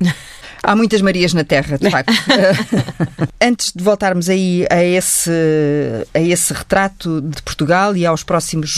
Há 0.68 0.76
muitas 0.76 1.00
Marias 1.00 1.32
na 1.32 1.44
Terra, 1.44 1.78
de 1.78 1.88
facto. 1.88 2.12
Antes 3.40 3.72
de 3.74 3.82
voltarmos 3.82 4.28
aí 4.28 4.66
a 4.68 4.84
esse, 4.84 5.30
a 6.12 6.20
esse 6.20 6.52
retrato 6.52 7.22
de 7.22 7.40
Portugal 7.40 7.96
e 7.96 8.04
aos 8.04 8.22
próximos 8.22 8.76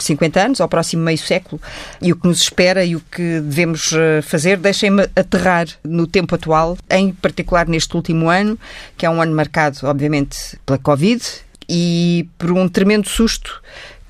50 0.00 0.40
eh, 0.40 0.42
anos, 0.42 0.58
ao 0.58 0.68
próximo 0.70 1.02
meio 1.02 1.18
século, 1.18 1.60
e 2.00 2.12
o 2.12 2.16
que 2.16 2.26
nos 2.26 2.40
espera 2.40 2.82
e 2.82 2.96
o 2.96 3.00
que 3.10 3.40
devemos 3.40 3.92
eh, 3.92 4.22
fazer, 4.22 4.56
deixem-me 4.56 5.02
aterrar 5.14 5.66
no 5.84 6.06
tempo 6.06 6.34
atual, 6.34 6.78
em 6.88 7.12
particular 7.12 7.68
neste 7.68 7.94
último 7.94 8.30
ano, 8.30 8.58
que 8.96 9.04
é 9.04 9.10
um 9.10 9.20
ano 9.20 9.34
marcado, 9.34 9.80
obviamente, 9.82 10.58
pela 10.64 10.78
Covid 10.78 11.22
e 11.68 12.26
por 12.38 12.52
um 12.52 12.66
tremendo 12.70 13.06
susto 13.06 13.60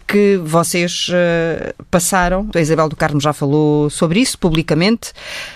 que 0.07 0.37
vocês 0.37 1.09
uh, 1.09 1.85
passaram. 1.91 2.49
A 2.55 2.61
Isabel 2.61 2.89
do 2.89 2.97
Carmo 2.97 3.21
já 3.21 3.33
falou 3.33 3.91
sobre 3.91 4.21
isso 4.21 4.39
publicamente, 4.39 5.13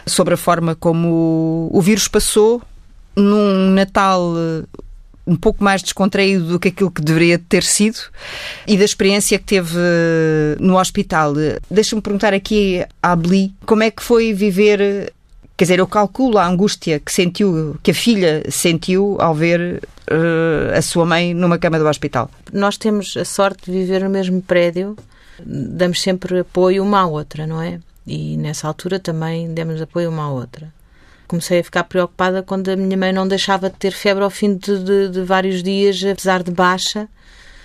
sobre 0.06 0.34
a 0.34 0.36
forma 0.36 0.74
como 0.74 1.70
o 1.72 1.80
vírus 1.80 2.08
passou 2.08 2.60
num 3.16 3.70
Natal 3.70 4.32
eh, 4.36 4.64
um 5.26 5.36
pouco 5.36 5.62
mais 5.62 5.82
descontraído 5.82 6.44
do 6.44 6.58
que 6.58 6.68
aquilo 6.68 6.90
que 6.90 7.02
deveria 7.02 7.38
ter 7.38 7.62
sido 7.62 7.98
e 8.66 8.76
da 8.76 8.84
experiência 8.84 9.38
que 9.38 9.44
teve 9.44 9.76
eh, 9.76 10.56
no 10.58 10.78
hospital. 10.78 11.34
Deixa-me 11.70 12.00
perguntar 12.00 12.32
aqui 12.32 12.84
à 13.02 13.14
Beli 13.14 13.52
como 13.66 13.82
é 13.82 13.90
que 13.90 14.02
foi 14.02 14.32
viver 14.32 15.12
Quer 15.60 15.64
dizer, 15.64 15.78
eu 15.78 15.86
calculo 15.86 16.38
a 16.38 16.46
angústia 16.46 16.98
que 16.98 17.12
sentiu, 17.12 17.78
que 17.82 17.90
a 17.90 17.94
filha 17.94 18.42
sentiu 18.50 19.18
ao 19.20 19.34
ver 19.34 19.82
uh, 20.10 20.74
a 20.74 20.80
sua 20.80 21.04
mãe 21.04 21.34
numa 21.34 21.58
cama 21.58 21.78
do 21.78 21.86
hospital. 21.86 22.30
Nós 22.50 22.78
temos 22.78 23.14
a 23.14 23.26
sorte 23.26 23.70
de 23.70 23.72
viver 23.72 24.02
no 24.02 24.08
mesmo 24.08 24.40
prédio, 24.40 24.96
damos 25.44 26.00
sempre 26.00 26.38
apoio 26.38 26.82
uma 26.82 27.00
à 27.00 27.06
outra, 27.06 27.46
não 27.46 27.60
é? 27.60 27.78
E 28.06 28.38
nessa 28.38 28.68
altura 28.68 28.98
também 28.98 29.52
demos 29.52 29.82
apoio 29.82 30.08
uma 30.08 30.22
à 30.22 30.30
outra. 30.30 30.72
Comecei 31.28 31.60
a 31.60 31.64
ficar 31.64 31.84
preocupada 31.84 32.42
quando 32.42 32.70
a 32.70 32.76
minha 32.76 32.96
mãe 32.96 33.12
não 33.12 33.28
deixava 33.28 33.68
de 33.68 33.76
ter 33.76 33.92
febre 33.92 34.24
ao 34.24 34.30
fim 34.30 34.56
de, 34.56 34.82
de, 34.82 35.08
de 35.10 35.22
vários 35.24 35.62
dias, 35.62 36.02
apesar 36.02 36.42
de 36.42 36.50
baixa. 36.50 37.06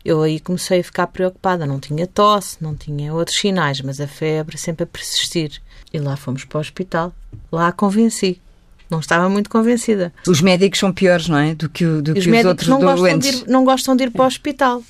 Eu 0.03 0.21
aí 0.21 0.41
comecei 0.41 0.81
a 0.81 0.83
ficar 0.83 1.07
preocupada. 1.07 1.65
Não 1.65 1.79
tinha 1.79 2.05
tosse, 2.05 2.57
não 2.59 2.75
tinha 2.75 3.13
outros 3.13 3.37
sinais, 3.37 3.79
mas 3.79 4.01
a 4.01 4.07
febre 4.07 4.57
sempre 4.57 4.83
a 4.83 4.85
persistir. 4.85 5.61
E 5.95 5.99
lá 5.99 6.17
fomos 6.17 6.43
para 6.43 6.57
o 6.57 6.59
hospital. 6.59 7.13
Lá 7.49 7.69
a 7.69 7.71
convenci. 7.71 8.41
Não 8.89 8.99
estava 8.99 9.29
muito 9.29 9.49
convencida. 9.49 10.13
Os 10.27 10.41
médicos 10.41 10.77
são 10.77 10.91
piores, 10.91 11.29
não 11.29 11.37
é? 11.37 11.55
Do 11.55 11.69
que, 11.69 11.85
do 11.85 12.11
os, 12.11 12.25
que 12.25 12.29
os 12.29 12.45
outros 12.45 12.67
não 12.67 12.79
doentes. 12.79 13.31
Gostam 13.31 13.47
ir, 13.47 13.51
não 13.51 13.63
gostam 13.63 13.95
de 13.95 14.03
ir 14.03 14.11
para 14.11 14.23
o 14.23 14.27
hospital. 14.27 14.83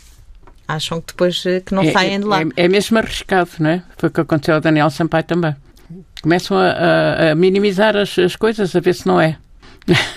Acham 0.67 0.99
que 0.99 1.13
depois 1.13 1.43
eh, 1.45 1.59
que 1.59 1.75
não 1.75 1.83
é, 1.83 1.91
saem 1.91 2.19
de 2.19 2.25
lá. 2.25 2.41
É, 2.41 2.45
é, 2.57 2.67
mesmo 2.67 2.97
arriscado, 2.97 3.51
não 3.59 3.69
é? 3.69 3.83
Foi 3.99 4.09
o 4.09 4.11
que 4.11 4.19
aconteceu 4.19 4.55
ao 4.55 4.61
Daniel 4.61 4.89
Sampaio 4.89 5.23
também. 5.23 5.55
Começam 6.23 6.57
a, 6.57 6.71
a, 6.71 7.31
a 7.31 7.35
minimizar 7.35 7.95
as, 7.95 8.17
as 8.17 8.35
coisas, 8.35 8.75
a 8.75 8.79
ver 8.79 8.95
se 8.95 9.05
não 9.05 9.21
é. 9.21 9.37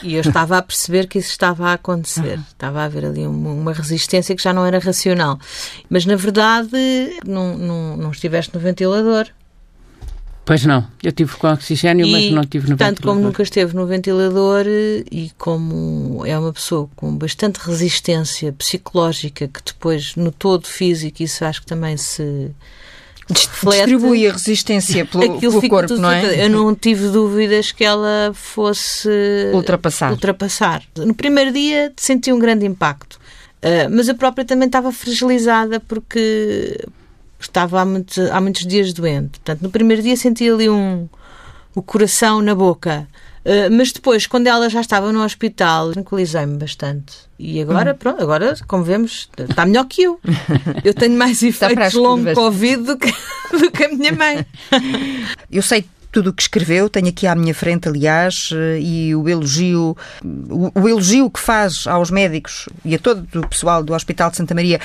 E 0.02 0.14
eu 0.14 0.22
estava 0.22 0.56
a 0.56 0.62
perceber 0.62 1.06
que 1.06 1.18
isso 1.18 1.28
estava 1.28 1.68
a 1.68 1.74
acontecer. 1.74 2.40
Estava 2.48 2.80
a 2.80 2.84
haver 2.84 3.04
ali 3.04 3.26
uma, 3.26 3.50
uma 3.50 3.72
resistência 3.74 4.34
que 4.34 4.42
já 4.42 4.54
não 4.54 4.64
era 4.64 4.78
racional. 4.78 5.38
Mas, 5.90 6.06
na 6.06 6.16
verdade, 6.16 6.70
não, 7.26 7.58
não, 7.58 7.96
não 7.98 8.10
estiveste 8.10 8.54
no 8.54 8.60
ventilador 8.60 9.26
Pois 10.48 10.64
não, 10.64 10.82
eu 11.02 11.12
tive 11.12 11.36
com 11.36 11.46
oxigênio, 11.46 12.06
e, 12.06 12.10
mas 12.10 12.30
não 12.30 12.42
tive 12.42 12.70
no 12.70 12.76
tanto 12.78 12.88
ventilador. 12.88 13.14
como 13.14 13.26
nunca 13.26 13.42
esteve 13.42 13.76
no 13.76 13.86
ventilador 13.86 14.64
e 14.66 15.30
como 15.36 16.24
é 16.24 16.38
uma 16.38 16.54
pessoa 16.54 16.88
com 16.96 17.14
bastante 17.14 17.58
resistência 17.58 18.50
psicológica, 18.54 19.46
que 19.46 19.60
depois 19.62 20.16
no 20.16 20.32
todo 20.32 20.66
físico, 20.66 21.22
isso 21.22 21.44
acho 21.44 21.60
que 21.60 21.66
também 21.66 21.98
se 21.98 22.50
reflete. 23.28 23.76
Distribui 23.76 24.26
a 24.26 24.32
resistência 24.32 25.04
pelo, 25.04 25.38
pelo 25.38 25.68
corpo, 25.68 25.96
não 25.98 26.10
é? 26.10 26.42
Eu 26.42 26.48
não 26.48 26.74
tive 26.74 27.08
dúvidas 27.08 27.70
que 27.70 27.84
ela 27.84 28.32
fosse 28.32 29.10
ultrapassar. 29.52 30.12
ultrapassar. 30.12 30.82
No 30.96 31.12
primeiro 31.14 31.52
dia 31.52 31.92
senti 31.94 32.32
um 32.32 32.38
grande 32.38 32.64
impacto, 32.64 33.20
uh, 33.62 33.94
mas 33.94 34.08
eu 34.08 34.14
própria 34.14 34.46
também 34.46 34.64
estava 34.64 34.90
fragilizada 34.92 35.78
porque 35.78 36.88
estava 37.38 37.80
há, 37.80 37.84
muito, 37.84 38.20
há 38.32 38.40
muitos 38.40 38.66
dias 38.66 38.92
doente. 38.92 39.38
Portanto, 39.38 39.62
no 39.62 39.70
primeiro 39.70 40.02
dia 40.02 40.16
senti 40.16 40.48
ali 40.48 40.68
um, 40.68 41.08
o 41.74 41.82
coração 41.82 42.42
na 42.42 42.54
boca. 42.54 43.08
Uh, 43.44 43.70
mas 43.70 43.92
depois, 43.92 44.26
quando 44.26 44.46
ela 44.46 44.68
já 44.68 44.80
estava 44.80 45.10
no 45.12 45.22
hospital, 45.22 45.92
tranquilizei-me 45.92 46.58
bastante. 46.58 47.14
E 47.38 47.60
agora, 47.60 47.92
hum. 47.92 47.96
pronto, 47.96 48.22
agora, 48.22 48.54
como 48.66 48.84
vemos, 48.84 49.30
está 49.38 49.64
melhor 49.64 49.86
que 49.86 50.02
eu. 50.02 50.20
Eu 50.84 50.92
tenho 50.92 51.16
mais 51.16 51.40
efeitos 51.44 51.94
long 51.94 52.24
Covid 52.34 52.82
do 52.82 52.98
que, 52.98 53.12
do 53.52 53.70
que 53.70 53.84
a 53.84 53.88
minha 53.88 54.12
mãe. 54.12 54.44
Eu 55.50 55.62
sei 55.62 55.84
tudo 56.10 56.30
o 56.30 56.32
que 56.32 56.42
escreveu, 56.42 56.88
tenho 56.88 57.08
aqui 57.08 57.26
à 57.26 57.34
minha 57.34 57.54
frente, 57.54 57.88
aliás, 57.88 58.50
eh, 58.52 58.80
e 58.80 59.14
o 59.14 59.28
elogio, 59.28 59.96
o, 60.24 60.80
o, 60.80 60.88
elogio 60.88 61.30
que 61.30 61.38
faz 61.38 61.86
aos 61.86 62.10
médicos 62.10 62.66
e 62.84 62.94
a 62.94 62.98
todo 62.98 63.26
o 63.34 63.46
pessoal 63.46 63.82
do 63.82 63.92
Hospital 63.92 64.30
de 64.30 64.38
Santa 64.38 64.54
Maria 64.54 64.80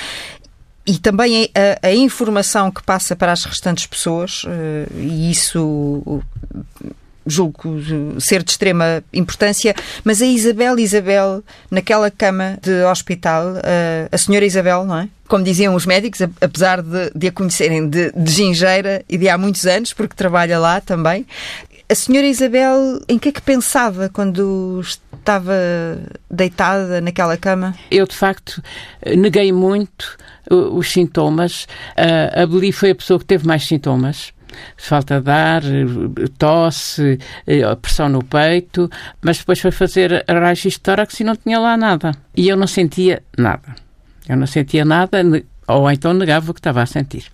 e 0.86 0.98
também 0.98 1.50
a, 1.56 1.88
a, 1.88 1.94
informação 1.94 2.70
que 2.70 2.84
passa 2.84 3.16
para 3.16 3.32
as 3.32 3.46
restantes 3.46 3.86
pessoas, 3.86 4.44
eh, 4.48 4.88
e 4.98 5.32
isso 5.32 6.22
julgo 7.25 7.80
ser 8.20 8.44
de 8.44 8.52
extrema 8.52 9.02
importância, 9.13 9.74
mas 10.04 10.22
a 10.22 10.25
Isabel 10.25 10.78
Isabel, 10.78 11.42
naquela 11.72 12.12
cama 12.12 12.60
de 12.62 12.84
hospital, 12.84 13.56
eh, 13.63 14.10
a 14.12 14.18
senhora 14.18 14.46
Isabel, 14.46 14.84
não 14.84 14.98
é? 14.98 15.10
Como 15.28 15.44
diziam 15.44 15.74
os 15.74 15.86
médicos, 15.86 16.22
apesar 16.22 16.82
de, 16.82 17.12
de 17.16 17.28
a 17.28 17.32
conhecerem 17.32 17.88
de, 17.88 18.12
de 18.12 18.32
gingeira 18.32 19.06
e 19.08 19.18
de 19.18 19.30
há 19.30 19.38
muitos 19.38 19.66
anos, 19.66 19.94
porque 19.94 20.16
trabalha 20.16 20.60
lá 20.60 20.82
também, 20.82 21.25
a 21.94 21.96
senhora 21.96 22.26
Isabel, 22.26 23.00
em 23.08 23.20
que 23.20 23.30
é 23.30 23.32
que 23.32 23.42
pensava 23.42 24.10
quando 24.10 24.82
estava 24.82 25.54
deitada 26.30 27.00
naquela 27.00 27.38
cama? 27.38 27.76
Eu, 27.92 28.08
de 28.08 28.16
facto, 28.16 28.64
neguei 29.16 29.52
muito 29.52 30.18
os 30.50 30.92
sintomas. 30.92 31.68
A 32.36 32.48
Beli 32.48 32.72
foi 32.72 32.90
a 32.90 32.96
pessoa 32.96 33.20
que 33.20 33.26
teve 33.26 33.46
mais 33.46 33.64
sintomas 33.68 34.34
falta 34.78 35.20
de 35.20 35.32
ar, 35.32 35.64
tosse, 36.38 37.20
pressão 37.82 38.10
no 38.10 38.24
peito, 38.24 38.90
mas 39.22 39.38
depois 39.40 39.60
foi 39.60 39.72
fazer 39.72 40.26
raios 40.28 40.60
de 40.60 40.80
tórax 40.80 41.20
e 41.20 41.24
não 41.24 41.36
tinha 41.36 41.60
lá 41.60 41.78
nada. 41.78 42.12
E 42.36 42.50
eu 42.50 42.58
não 42.58 42.68
sentia 42.68 43.24
nada. 43.38 43.76
Eu 44.28 44.38
não 44.38 44.48
sentia 44.48 44.84
nada, 44.86 45.24
ou 45.67 45.89
então 45.89 46.13
negava 46.13 46.51
o 46.51 46.53
que 46.53 46.60
estava 46.60 46.82
a 46.82 46.86
sentir. 46.86 47.25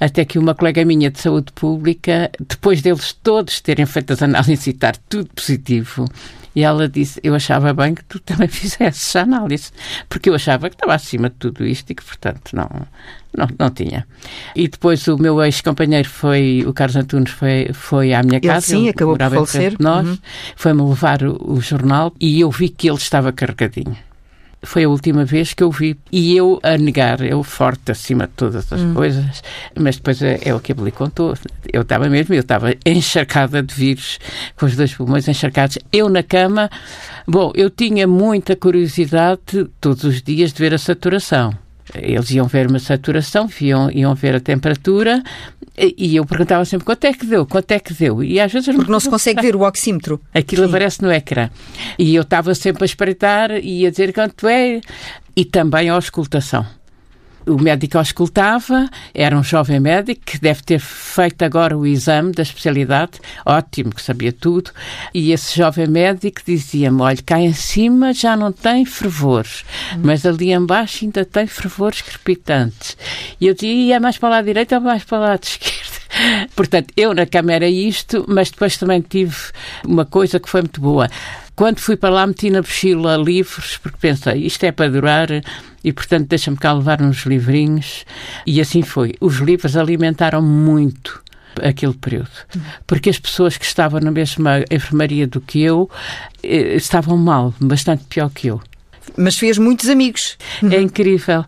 Até 0.00 0.24
que 0.24 0.38
uma 0.38 0.54
colega 0.54 0.84
minha 0.84 1.10
de 1.10 1.20
saúde 1.20 1.52
pública, 1.52 2.30
depois 2.40 2.82
deles 2.82 3.12
todos 3.12 3.60
terem 3.60 3.86
feito 3.86 4.12
as 4.12 4.22
análises 4.22 4.66
e 4.66 4.70
estar 4.70 4.96
tudo 5.08 5.28
positivo, 5.34 6.06
e 6.56 6.62
ela 6.62 6.88
disse: 6.88 7.20
Eu 7.22 7.34
achava 7.34 7.74
bem 7.74 7.94
que 7.94 8.02
tu 8.04 8.18
também 8.18 8.48
fizesses 8.48 9.14
a 9.14 9.22
análise, 9.22 9.70
porque 10.08 10.30
eu 10.30 10.34
achava 10.34 10.70
que 10.70 10.74
estava 10.74 10.94
acima 10.94 11.28
de 11.28 11.36
tudo 11.36 11.66
isto 11.66 11.90
e 11.90 11.94
que, 11.94 12.02
portanto, 12.02 12.56
não, 12.56 12.68
não, 13.36 13.46
não 13.58 13.70
tinha. 13.70 14.06
E 14.54 14.66
depois 14.66 15.06
o 15.06 15.18
meu 15.18 15.42
ex-companheiro 15.44 16.08
foi, 16.08 16.64
o 16.66 16.72
Carlos 16.72 16.96
Antunes, 16.96 17.30
foi, 17.30 17.68
foi 17.74 18.14
à 18.14 18.22
minha 18.22 18.40
casa. 18.40 18.74
Ele 18.74 18.84
sim, 18.84 18.88
acabou 18.88 19.18
por 19.18 19.30
falecer. 19.30 19.76
Nós, 19.78 20.08
uhum. 20.08 20.18
foi-me 20.56 20.82
levar 20.82 21.22
o, 21.22 21.52
o 21.52 21.60
jornal 21.60 22.14
e 22.18 22.40
eu 22.40 22.50
vi 22.50 22.70
que 22.70 22.88
ele 22.88 22.96
estava 22.96 23.30
carregadinho 23.32 24.05
foi 24.62 24.84
a 24.84 24.88
última 24.88 25.24
vez 25.24 25.54
que 25.54 25.62
eu 25.62 25.70
vi. 25.70 25.96
E 26.10 26.36
eu 26.36 26.58
a 26.62 26.76
negar, 26.76 27.20
eu 27.20 27.42
forte 27.42 27.92
acima 27.92 28.26
de 28.26 28.32
todas 28.34 28.72
as 28.72 28.80
hum. 28.80 28.94
coisas, 28.94 29.42
mas 29.78 29.96
depois 29.96 30.22
é, 30.22 30.40
é, 30.44 30.54
o 30.54 30.60
que 30.60 30.72
a 30.72 30.74
Beli 30.74 30.92
contou. 30.92 31.34
Eu 31.72 31.82
estava 31.82 32.08
mesmo, 32.08 32.34
eu 32.34 32.40
estava 32.40 32.74
encharcada 32.84 33.62
de 33.62 33.74
vírus, 33.74 34.18
com 34.56 34.66
os 34.66 34.76
dois 34.76 34.94
pulmões 34.94 35.28
encharcados. 35.28 35.78
Eu 35.92 36.08
na 36.08 36.22
cama, 36.22 36.70
bom, 37.26 37.52
eu 37.54 37.70
tinha 37.70 38.06
muita 38.06 38.56
curiosidade 38.56 39.66
todos 39.80 40.04
os 40.04 40.22
dias 40.22 40.52
de 40.52 40.58
ver 40.58 40.74
a 40.74 40.78
saturação. 40.78 41.65
Eles 41.94 42.30
iam 42.30 42.46
ver 42.46 42.68
uma 42.68 42.78
saturação, 42.78 43.48
iam, 43.60 43.90
iam 43.90 44.14
ver 44.14 44.34
a 44.34 44.40
temperatura 44.40 45.22
e 45.78 46.16
eu 46.16 46.24
perguntava 46.24 46.64
sempre 46.64 46.86
quanto 46.86 47.04
é 47.04 47.12
que 47.12 47.26
deu, 47.26 47.46
quanto 47.46 47.70
é 47.70 47.78
que 47.78 47.92
deu. 47.92 48.24
E 48.24 48.40
às 48.40 48.52
vezes 48.52 48.74
Porque 48.74 48.90
não 48.90 48.98
se 48.98 49.10
consegue 49.10 49.42
ver 49.42 49.54
o 49.54 49.62
oxímetro. 49.62 50.20
Aquilo 50.34 50.62
Sim. 50.62 50.68
aparece 50.68 51.02
no 51.02 51.12
ecrã. 51.12 51.50
E 51.98 52.14
eu 52.14 52.22
estava 52.22 52.54
sempre 52.54 52.84
a 52.84 52.86
espreitar 52.86 53.50
e 53.52 53.86
a 53.86 53.90
dizer 53.90 54.12
quanto 54.12 54.48
é. 54.48 54.80
E 55.36 55.44
também 55.44 55.90
a 55.90 55.94
auscultação 55.94 56.66
o 57.46 57.60
médico 57.60 57.98
auscultava, 57.98 58.88
era 59.14 59.38
um 59.38 59.42
jovem 59.42 59.78
médico 59.78 60.20
que 60.24 60.38
deve 60.38 60.62
ter 60.62 60.80
feito 60.80 61.42
agora 61.42 61.76
o 61.76 61.86
exame 61.86 62.32
da 62.32 62.42
especialidade, 62.42 63.12
ótimo, 63.44 63.94
que 63.94 64.02
sabia 64.02 64.32
tudo, 64.32 64.70
e 65.14 65.32
esse 65.32 65.56
jovem 65.56 65.86
médico 65.86 66.40
dizia-me, 66.44 67.00
olha, 67.00 67.18
cá 67.24 67.40
em 67.40 67.52
cima 67.52 68.12
já 68.12 68.36
não 68.36 68.50
tem 68.50 68.84
fervores, 68.84 69.64
mas 70.02 70.26
ali 70.26 70.52
embaixo 70.52 71.04
ainda 71.04 71.24
tem 71.24 71.46
fervores 71.46 72.02
crepitantes. 72.02 72.96
E 73.40 73.46
eu 73.46 73.54
dizia, 73.54 73.96
é 73.96 74.00
mais 74.00 74.18
para 74.18 74.28
lá 74.30 74.42
direito 74.42 74.74
ou 74.74 74.80
mais 74.80 75.04
para 75.04 75.18
lá 75.18 75.36
de 75.36 75.46
esquerda? 75.46 75.96
Portanto, 76.54 76.92
eu 76.96 77.14
na 77.14 77.26
cama 77.26 77.52
era 77.52 77.68
isto, 77.68 78.24
mas 78.28 78.50
depois 78.50 78.76
também 78.76 79.00
tive 79.00 79.36
uma 79.84 80.04
coisa 80.04 80.40
que 80.40 80.48
foi 80.48 80.62
muito 80.62 80.80
boa. 80.80 81.08
Quando 81.54 81.78
fui 81.78 81.96
para 81.96 82.10
lá, 82.10 82.26
meti 82.26 82.50
na 82.50 82.60
mochila 82.60 83.16
livros, 83.16 83.78
porque 83.78 83.96
pensei, 83.98 84.44
isto 84.44 84.64
é 84.64 84.72
para 84.72 84.90
durar 84.90 85.28
e, 85.86 85.92
portanto, 85.92 86.26
deixa-me 86.26 86.56
cá 86.56 86.72
levar 86.72 87.00
uns 87.00 87.24
livrinhos. 87.24 88.04
E 88.44 88.60
assim 88.60 88.82
foi. 88.82 89.14
Os 89.20 89.36
livros 89.36 89.76
alimentaram 89.76 90.42
muito 90.42 91.22
aquele 91.62 91.94
período. 91.94 92.28
Porque 92.88 93.08
as 93.08 93.20
pessoas 93.20 93.56
que 93.56 93.64
estavam 93.64 94.00
na 94.00 94.10
mesma 94.10 94.64
enfermaria 94.68 95.28
do 95.28 95.40
que 95.40 95.62
eu 95.62 95.88
eh, 96.42 96.74
estavam 96.74 97.16
mal, 97.16 97.54
bastante 97.60 98.02
pior 98.06 98.28
que 98.30 98.48
eu. 98.48 98.60
Mas 99.16 99.38
fez 99.38 99.58
muitos 99.58 99.88
amigos. 99.88 100.36
É 100.60 100.80
incrível. 100.80 101.44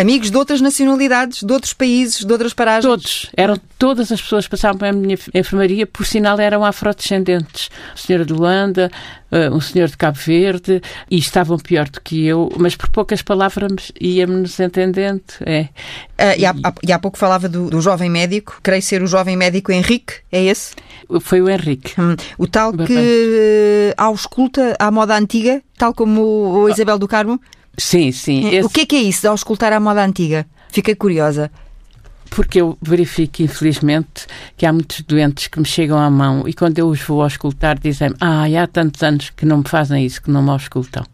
Amigos 0.00 0.30
de 0.30 0.36
outras 0.38 0.62
nacionalidades, 0.62 1.42
de 1.42 1.52
outros 1.52 1.74
países, 1.74 2.24
de 2.24 2.32
outras 2.32 2.54
paragens? 2.54 2.86
Todos. 2.86 3.30
Eram 3.36 3.56
todas 3.78 4.10
as 4.10 4.18
pessoas 4.18 4.46
que 4.46 4.50
passavam 4.52 4.78
pela 4.78 4.92
minha 4.92 5.18
enfermaria, 5.34 5.86
por 5.86 6.06
sinal 6.06 6.40
eram 6.40 6.64
afrodescendentes. 6.64 7.68
O 7.94 7.98
senhor 7.98 8.24
de 8.24 8.32
Luanda, 8.32 8.90
uh, 9.30 9.54
um 9.54 9.60
senhor 9.60 9.88
de 9.88 9.98
Cabo 9.98 10.16
Verde, 10.16 10.80
e 11.10 11.18
estavam 11.18 11.58
pior 11.58 11.86
do 11.86 12.00
que 12.00 12.24
eu, 12.24 12.50
mas 12.56 12.74
por 12.74 12.88
poucas 12.88 13.20
palavras 13.20 13.92
íamos 14.00 14.58
entendendo. 14.58 15.22
É. 15.44 15.68
Uh, 16.18 16.38
e, 16.38 16.46
há, 16.46 16.54
e, 16.82 16.92
há, 16.92 16.98
pouco 16.98 17.18
falava 17.18 17.46
do, 17.46 17.68
do, 17.68 17.82
jovem 17.82 18.08
médico, 18.08 18.58
creio 18.62 18.80
ser 18.80 19.02
o 19.02 19.06
jovem 19.06 19.36
médico 19.36 19.70
Henrique, 19.70 20.14
é 20.32 20.42
esse? 20.44 20.72
Foi 21.20 21.42
o 21.42 21.48
Henrique. 21.50 21.92
Hum, 22.00 22.16
o 22.38 22.46
tal 22.46 22.72
que 22.72 22.94
uh, 22.94 23.94
ausculta 23.98 24.74
à 24.78 24.90
moda 24.90 25.14
antiga, 25.14 25.62
tal 25.76 25.92
como 25.92 26.22
o, 26.22 26.62
o 26.62 26.68
Isabel 26.70 26.98
do 26.98 27.06
Carmo? 27.06 27.38
Sim, 27.76 28.12
sim. 28.12 28.48
Esse... 28.48 28.66
O 28.66 28.70
que 28.70 28.82
é 28.82 28.86
que 28.86 28.96
é 28.96 29.00
isso 29.00 29.22
de 29.22 29.28
auscultar 29.28 29.72
à 29.72 29.80
moda 29.80 30.04
antiga? 30.04 30.46
Fiquei 30.68 30.94
curiosa. 30.94 31.50
Porque 32.30 32.60
eu 32.60 32.78
verifico, 32.80 33.42
infelizmente, 33.42 34.26
que 34.56 34.64
há 34.64 34.72
muitos 34.72 35.00
doentes 35.00 35.48
que 35.48 35.58
me 35.58 35.66
chegam 35.66 35.98
à 35.98 36.08
mão 36.08 36.46
e 36.46 36.54
quando 36.54 36.78
eu 36.78 36.86
os 36.86 37.02
vou 37.02 37.22
auscultar 37.22 37.76
dizem 37.76 38.10
ah, 38.20 38.44
há 38.44 38.66
tantos 38.68 39.02
anos 39.02 39.30
que 39.30 39.44
não 39.44 39.58
me 39.58 39.68
fazem 39.68 40.06
isso, 40.06 40.22
que 40.22 40.30
não 40.30 40.40
me 40.40 40.50
auscultam. 40.50 41.04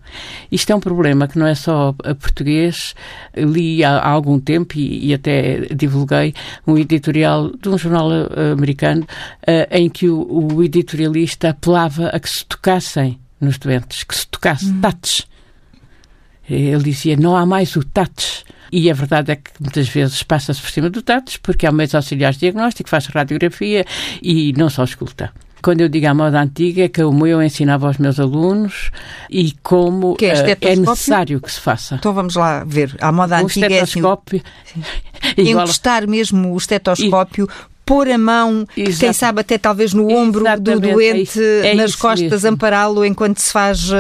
Isto 0.53 0.73
é 0.73 0.77
um 0.77 0.81
problema 0.81 1.27
que 1.27 1.39
não 1.39 1.47
é 1.47 1.55
só 1.55 1.95
a 2.05 2.15
português. 2.15 2.95
Li 3.35 3.83
há, 3.83 3.97
há 3.97 4.09
algum 4.11 4.39
tempo 4.39 4.77
e, 4.77 5.07
e, 5.07 5.15
até 5.15 5.61
divulguei 5.75 6.35
um 6.67 6.77
editorial 6.77 7.51
de 7.51 7.69
um 7.71 7.79
jornal 7.79 8.11
uh, 8.11 8.53
americano 8.53 9.03
uh, 9.03 9.67
em 9.71 9.89
que 9.89 10.11
o, 10.11 10.21
o, 10.21 10.63
editorialista 10.63 11.49
apelava 11.49 12.09
a 12.09 12.21
que 12.21 12.29
se 12.29 12.45
tocassem 12.45 13.19
nos 13.41 13.57
doentes, 13.57 14.05
que 14.05 14.15
se 14.15 14.27
tocasse, 14.29 14.67
hum. 14.67 14.81
tates 14.83 15.27
ele 16.49 16.83
dizia: 16.83 17.17
não 17.17 17.37
há 17.37 17.45
mais 17.45 17.75
o 17.77 17.85
TATS. 17.85 18.45
E 18.73 18.91
a 18.91 18.95
verdade 18.95 19.31
é 19.31 19.37
que 19.37 19.51
muitas 19.61 19.89
vezes 19.89 20.23
passa-se 20.25 20.61
por 20.61 20.71
cima 20.71 20.91
do 20.91 21.01
TATS, 21.01 21.37
porque 21.37 21.67
há 21.67 21.73
meios 21.73 21.95
auxiliares 21.95 22.37
de 22.37 22.41
diagnóstico, 22.41 22.91
faz 22.91 23.07
radiografia 23.07 23.85
e 24.21 24.53
não 24.55 24.69
só 24.69 24.83
escuta 24.83 25.33
quando 25.67 25.81
eu 25.81 25.89
digo 25.89 26.07
a 26.07 26.15
moda 26.15 26.41
antiga, 26.41 26.85
é 26.85 26.89
como 26.89 27.27
eu 27.27 27.43
ensinava 27.43 27.89
aos 27.89 27.99
meus 27.99 28.21
alunos 28.21 28.93
e 29.29 29.53
como 29.65 30.17
é, 30.23 30.33
uh, 30.33 30.57
é, 30.61 30.77
necessário 30.77 31.41
que 31.41 31.51
se 31.51 31.59
faça. 31.59 31.97
Então 31.97 32.15
vamos 32.15 32.37
lá 32.37 32.63
ver. 32.63 32.95
A 33.01 33.11
moda 33.11 33.39
antiga 33.39 33.75
é 33.75 33.81
assim, 33.81 34.01
encostar 35.37 36.07
mesmo 36.07 36.53
o 36.53 36.57
estetoscópio 36.57 37.49
pôr 37.87 38.11
a 38.11 38.19
mão, 38.19 38.67
Exato. 38.77 38.99
quem 38.99 39.13
sabe 39.13 39.41
até 39.41 39.57
talvez 39.57 39.95
no 39.95 40.11
ombro 40.11 40.43
Exatamente. 40.43 40.81
do 40.81 40.93
doente, 40.93 41.41
é 41.41 41.69
é 41.69 41.75
nas 41.75 41.95
costas, 41.95 42.45
ampará-lo 42.45 43.05
enquanto 43.05 43.39
se 43.39 43.53
faz 43.53 43.89
uh, 43.91 43.95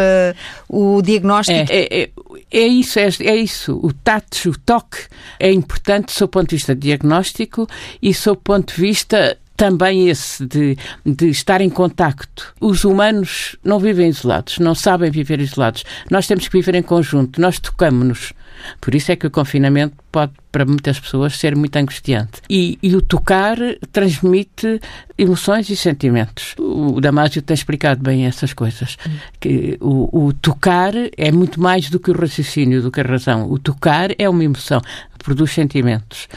o 0.69 1.01
diagnóstico. 1.01 1.71
É, 1.71 2.03
é, 2.03 2.11
é 2.51 2.67
isso, 2.67 2.99
é, 2.99 3.09
é, 3.21 3.37
isso. 3.37 3.79
O 3.81 3.93
tato, 3.93 4.51
o 4.51 4.59
toque 4.59 4.99
é 5.39 5.53
importante 5.53 6.07
do 6.07 6.13
seu 6.13 6.27
ponto 6.27 6.51
de 6.51 6.57
vista 6.57 6.75
diagnóstico 6.75 7.69
e 8.03 8.11
do 8.11 8.15
seu 8.17 8.35
ponto 8.35 8.75
de 8.75 8.81
vista 8.81 9.39
também 9.57 10.09
esse 10.09 10.45
de, 10.45 10.77
de 11.05 11.29
estar 11.31 11.61
em 11.61 11.71
contacto. 11.71 12.55
Os 12.61 12.85
humanos 12.85 13.57
não 13.65 13.79
vivem 13.79 14.09
isolados, 14.09 14.59
não 14.59 14.75
sabem 14.75 15.11
viver 15.11 15.41
isolados. 15.41 15.85
Nós 16.11 16.27
temos 16.27 16.47
que 16.47 16.57
viver 16.57 16.75
em 16.75 16.83
conjunto, 16.83 17.41
nós 17.41 17.59
tocamos-nos. 17.59 18.33
Por 18.81 18.95
isso 18.95 19.13
é 19.13 19.17
que 19.17 19.27
o 19.27 19.31
confinamento 19.31 19.97
pode, 20.11 20.33
para 20.51 20.65
muitas 20.65 20.99
pessoas, 20.99 21.37
ser 21.37 21.55
muito 21.57 21.77
angustiante. 21.77 22.41
E, 22.49 22.79
e 22.83 22.95
o 22.95 23.03
tocar 23.03 23.57
transmite 23.93 24.81
emoções 25.19 25.69
e 25.71 25.77
sentimentos. 25.77 26.55
O 26.59 27.01
Damásio 27.01 27.43
tem 27.43 27.55
explicado 27.55 28.03
bem 28.03 28.27
essas 28.27 28.53
coisas. 28.53 28.97
Que 29.41 29.77
o, 29.81 30.27
o 30.27 30.33
tocar 30.33 30.93
é 31.17 31.33
muito 31.33 31.61
mais 31.61 31.91
do 31.91 32.01
que 32.01 32.11
o 32.11 32.19
raciocínio, 32.19 32.83
do 32.83 32.91
que 32.91 33.01
a 33.01 33.05
razão. 33.05 33.51
O 33.51 33.59
tocar 33.59 34.11
é 34.19 34.29
uma 34.29 34.45
emoção 34.45 34.81
produz 35.27 35.51
sentimentos 35.51 36.29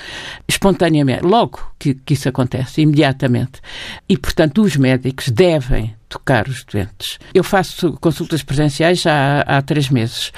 espontaneamente, 0.48 1.24
logo 1.24 1.60
que, 1.78 1.94
que 1.94 2.16
isso 2.16 2.28
acontece, 2.28 2.82
imediatamente. 2.82 3.62
E, 4.10 4.18
portanto, 4.18 4.64
os 4.64 4.76
médicos 4.76 5.30
devem 5.30 5.94
tocar 6.10 6.48
os 6.48 6.64
doentes. 6.64 7.20
Eu 7.34 7.44
faço 7.44 7.94
consultas 8.02 8.44
presenciais 8.44 9.06
há, 9.06 9.42
há, 9.42 9.62
três 9.62 9.90
meses 9.90 10.34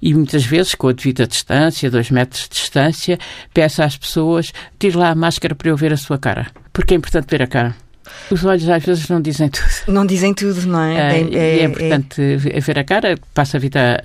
e 0.00 0.14
muitas 0.14 0.44
vezes, 0.44 0.74
com 0.74 0.88
a 0.88 0.92
devida 0.92 1.26
distância, 1.26 1.90
dois 1.90 2.10
metros 2.10 2.44
de 2.44 2.50
distância, 2.50 3.18
peço 3.52 3.82
às 3.82 3.96
pessoas, 3.96 4.52
tire 4.78 4.96
lá 4.96 5.10
a 5.10 5.14
máscara 5.14 5.54
para 5.54 5.68
eu 5.68 5.76
ver 5.76 5.92
a 5.92 5.96
sua 5.96 6.16
cara. 6.16 6.46
Porque 6.72 6.94
é 6.94 6.96
importante 6.96 7.28
ver 7.28 7.42
a 7.42 7.46
cara. 7.46 7.74
Os 8.30 8.44
olhos 8.44 8.68
às 8.68 8.84
vezes 8.84 9.08
não 9.08 9.20
dizem 9.20 9.48
tudo. 9.48 9.66
Não 9.88 10.06
dizem 10.06 10.34
tudo, 10.34 10.66
não 10.66 10.80
é? 10.80 11.18
é, 11.18 11.34
é, 11.34 11.58
é 11.58 11.64
importante 11.64 12.22
é... 12.22 12.60
ver 12.60 12.78
a 12.78 12.84
cara. 12.84 13.18
Passo 13.34 13.56
a 13.56 13.60
vida 13.60 14.00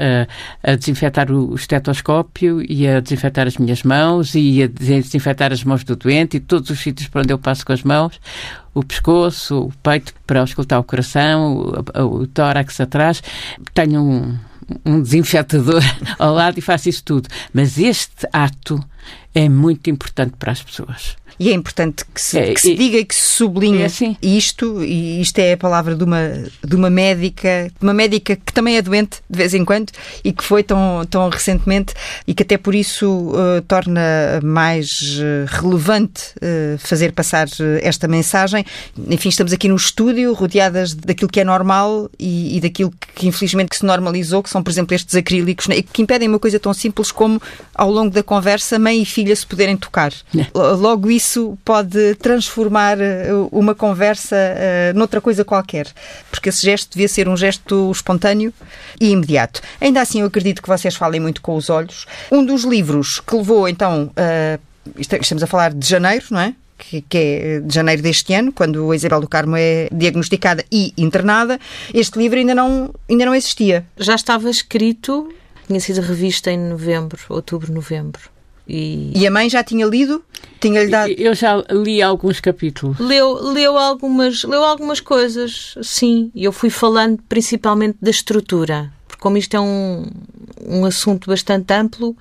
a, 0.63 0.71
a, 0.71 0.75
desinfetar 0.75 1.31
o 1.31 1.55
estetoscópio 1.55 2.61
e 2.67 2.87
a 2.87 2.99
desinfetar 2.99 3.47
as 3.47 3.57
minhas 3.57 3.83
mãos 3.83 4.33
e 4.35 4.63
a 4.63 4.67
desinfetar 4.67 5.51
as 5.51 5.63
mãos 5.63 5.83
do 5.83 5.95
doente 5.95 6.37
e 6.37 6.39
todos 6.39 6.69
os 6.69 6.79
sítios 6.79 7.07
por 7.07 7.21
onde 7.21 7.33
eu 7.33 7.37
passo 7.37 7.65
com 7.65 7.73
as 7.73 7.83
mãos. 7.83 8.19
O 8.73 8.83
pescoço, 8.83 9.63
o 9.63 9.73
peito 9.83 10.13
para 10.25 10.39
auscultar 10.41 10.79
o 10.79 10.83
coração, 10.83 11.73
o, 11.95 12.21
o 12.21 12.27
tórax 12.27 12.79
atrás. 12.79 13.21
Tenho 13.73 14.01
um, 14.01 14.37
um 14.85 15.01
desinfetador 15.01 15.81
ao 16.17 16.33
lado 16.33 16.57
e 16.57 16.61
faço 16.61 16.89
isso 16.89 17.03
tudo. 17.03 17.27
Mas 17.53 17.77
este 17.77 18.27
ato 18.31 18.83
é 19.33 19.49
muito 19.49 19.89
importante 19.89 20.35
para 20.37 20.51
as 20.51 20.61
pessoas. 20.61 21.15
E 21.41 21.49
é 21.49 21.53
importante 21.53 22.05
que 22.05 22.21
se, 22.21 22.37
é, 22.37 22.53
que 22.53 22.61
se 22.61 22.75
diga 22.75 22.99
e 22.99 23.03
que 23.03 23.15
se 23.15 23.21
sublinhe 23.23 23.81
é 23.81 23.85
assim. 23.85 24.15
isto, 24.21 24.83
e 24.83 25.19
isto 25.19 25.39
é 25.39 25.53
a 25.53 25.57
palavra 25.57 25.95
de 25.95 26.03
uma, 26.03 26.19
de 26.63 26.75
uma 26.75 26.87
médica, 26.87 27.71
uma 27.81 27.95
médica 27.95 28.35
que 28.35 28.53
também 28.53 28.77
é 28.77 28.81
doente 28.81 29.17
de 29.27 29.37
vez 29.39 29.55
em 29.55 29.65
quando 29.65 29.91
e 30.23 30.31
que 30.31 30.43
foi 30.43 30.61
tão, 30.61 31.03
tão 31.09 31.27
recentemente 31.29 31.95
e 32.27 32.35
que 32.35 32.43
até 32.43 32.59
por 32.59 32.75
isso 32.75 33.09
uh, 33.09 33.59
torna 33.67 34.39
mais 34.43 35.01
uh, 35.17 35.47
relevante 35.47 36.25
uh, 36.35 36.77
fazer 36.77 37.11
passar 37.11 37.47
esta 37.81 38.07
mensagem. 38.07 38.63
Enfim, 39.09 39.29
estamos 39.29 39.51
aqui 39.51 39.67
no 39.67 39.75
estúdio, 39.75 40.33
rodeadas 40.33 40.93
daquilo 40.93 41.27
que 41.27 41.39
é 41.39 41.43
normal 41.43 42.07
e, 42.19 42.57
e 42.57 42.61
daquilo 42.61 42.93
que 43.15 43.27
infelizmente 43.27 43.69
que 43.69 43.77
se 43.77 43.85
normalizou, 43.85 44.43
que 44.43 44.49
são, 44.51 44.61
por 44.61 44.69
exemplo, 44.69 44.93
estes 44.93 45.15
acrílicos, 45.15 45.67
né, 45.67 45.81
que 45.81 46.03
impedem 46.03 46.27
uma 46.27 46.37
coisa 46.37 46.59
tão 46.59 46.71
simples 46.71 47.11
como, 47.11 47.41
ao 47.73 47.89
longo 47.89 48.11
da 48.11 48.21
conversa, 48.21 48.77
mãe 48.77 49.01
e 49.01 49.05
filha 49.05 49.35
se 49.35 49.47
poderem 49.47 49.75
tocar. 49.75 50.13
É. 50.37 50.45
Logo 50.53 51.09
isso 51.09 51.30
isso 51.31 51.57
pode 51.63 52.15
transformar 52.15 52.99
eh, 52.99 53.29
uma 53.51 53.73
conversa 53.73 54.35
uh, 54.35 54.97
noutra 54.97 55.21
coisa 55.21 55.45
qualquer, 55.45 55.87
porque 56.29 56.49
esse 56.49 56.65
gesto 56.65 56.91
devia 56.91 57.07
ser 57.07 57.29
um 57.29 57.37
gesto 57.37 57.89
espontâneo 57.89 58.53
e 58.99 59.11
imediato. 59.11 59.61
Ainda 59.79 60.01
assim, 60.01 60.21
eu 60.21 60.27
acredito 60.27 60.61
que 60.61 60.67
vocês 60.67 60.93
falem 60.95 61.21
muito 61.21 61.41
com 61.41 61.55
os 61.55 61.69
olhos. 61.69 62.05
Um 62.29 62.43
dos 62.43 62.63
livros 62.63 63.21
que 63.21 63.35
levou, 63.35 63.69
então, 63.69 64.11
uh, 64.11 64.59
estamos 64.97 65.41
a 65.41 65.47
falar 65.47 65.73
de 65.73 65.87
janeiro, 65.87 66.25
não 66.31 66.41
é? 66.41 66.53
que, 66.77 67.05
é 67.13 67.59
de 67.59 67.73
janeiro 67.73 68.01
deste 68.01 68.33
ano, 68.33 68.51
quando 68.51 68.91
a 68.91 68.95
Isabel 68.95 69.21
do 69.21 69.27
Carmo 69.29 69.55
é 69.55 69.87
diagnosticada 69.91 70.65
e 70.71 70.93
internada, 70.97 71.59
este 71.93 72.17
livro 72.19 72.39
ainda 72.39 72.55
não, 72.55 72.93
ainda 73.09 73.25
não 73.25 73.35
existia. 73.35 73.85
Já 73.97 74.15
estava 74.15 74.49
escrito, 74.49 75.31
tinha 75.67 75.79
sido 75.79 76.01
revista 76.01 76.51
em 76.51 76.57
novembro, 76.57 77.19
outubro, 77.29 77.71
novembro. 77.71 78.40
E... 78.67 79.11
e 79.15 79.27
a 79.27 79.31
mãe 79.31 79.49
já 79.49 79.63
tinha 79.63 79.85
lido? 79.85 80.23
Tinha-lhe 80.59 80.89
dado... 80.89 81.11
Eu 81.17 81.33
já 81.33 81.63
li 81.71 82.01
alguns 82.01 82.39
capítulos. 82.39 82.99
Leu, 82.99 83.33
leu, 83.51 83.77
algumas, 83.77 84.43
leu 84.43 84.63
algumas 84.63 84.99
coisas, 84.99 85.75
sim. 85.81 86.31
E 86.35 86.43
eu 86.43 86.51
fui 86.51 86.69
falando 86.69 87.19
principalmente 87.27 87.97
da 88.01 88.11
estrutura. 88.11 88.91
Porque 89.07 89.21
como 89.21 89.37
isto 89.37 89.55
é 89.55 89.59
um, 89.59 90.05
um 90.65 90.85
assunto 90.85 91.29
bastante 91.29 91.73
amplo, 91.73 92.15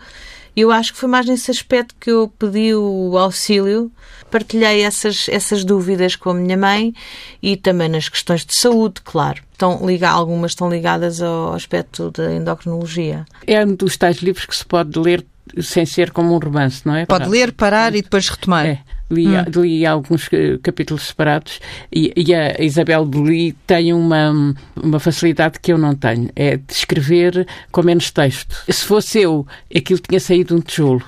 eu 0.57 0.71
acho 0.71 0.93
que 0.93 0.99
foi 0.99 1.09
mais 1.09 1.27
nesse 1.27 1.51
aspecto 1.51 1.95
que 2.01 2.11
eu 2.11 2.33
pedi 2.39 2.75
o 2.75 3.17
auxílio. 3.17 3.91
Partilhei 4.31 4.83
essas, 4.83 5.27
essas 5.29 5.65
dúvidas 5.65 6.17
com 6.17 6.31
a 6.31 6.35
minha 6.35 6.57
mãe 6.57 6.95
e 7.43 7.57
também 7.57 7.89
nas 7.89 8.09
questões 8.09 8.45
de 8.45 8.55
saúde, 8.55 9.01
claro. 9.05 9.43
Estão 9.53 9.87
ligadas, 9.87 10.19
algumas 10.19 10.53
estão 10.53 10.71
ligadas 10.71 11.21
ao 11.21 11.53
aspecto 11.53 12.11
da 12.11 12.33
endocrinologia. 12.33 13.25
É 13.47 13.65
um 13.65 13.75
dos 13.75 13.97
tais 13.97 14.19
livros 14.19 14.47
que 14.47 14.57
se 14.57 14.65
pode 14.65 14.99
ler 14.99 15.25
sem 15.61 15.87
ser 15.87 16.11
como 16.11 16.35
um 16.35 16.39
romance, 16.39 16.83
não 16.85 16.95
é? 16.95 17.07
Pode 17.07 17.29
ler, 17.29 17.53
parar 17.53 17.95
e 17.95 18.03
depois 18.03 18.29
retomar. 18.29 18.67
É. 18.67 18.79
Li, 19.11 19.27
hum. 19.27 19.45
li 19.57 19.85
alguns 19.85 20.29
eh, 20.33 20.59
capítulos 20.63 21.09
separados 21.09 21.61
e, 21.93 22.13
e 22.17 22.35
a 22.35 22.63
Isabel 22.63 23.05
Beli 23.05 23.53
tem 23.67 23.93
uma, 23.93 24.55
uma 24.77 25.01
facilidade 25.01 25.59
que 25.61 25.73
eu 25.73 25.79
não 25.79 25.95
tenho, 25.95 26.31
é 26.37 26.57
de 26.57 26.73
escrever 26.73 27.47
com 27.73 27.83
menos 27.83 28.11
texto. 28.11 28.57
Se 28.69 28.85
fosse 28.85 29.21
eu, 29.21 29.47
aquilo 29.75 30.01
tinha 30.01 30.21
saído 30.21 30.55
um 30.57 30.61
tijolo. 30.61 31.03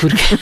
Porque... 0.00 0.38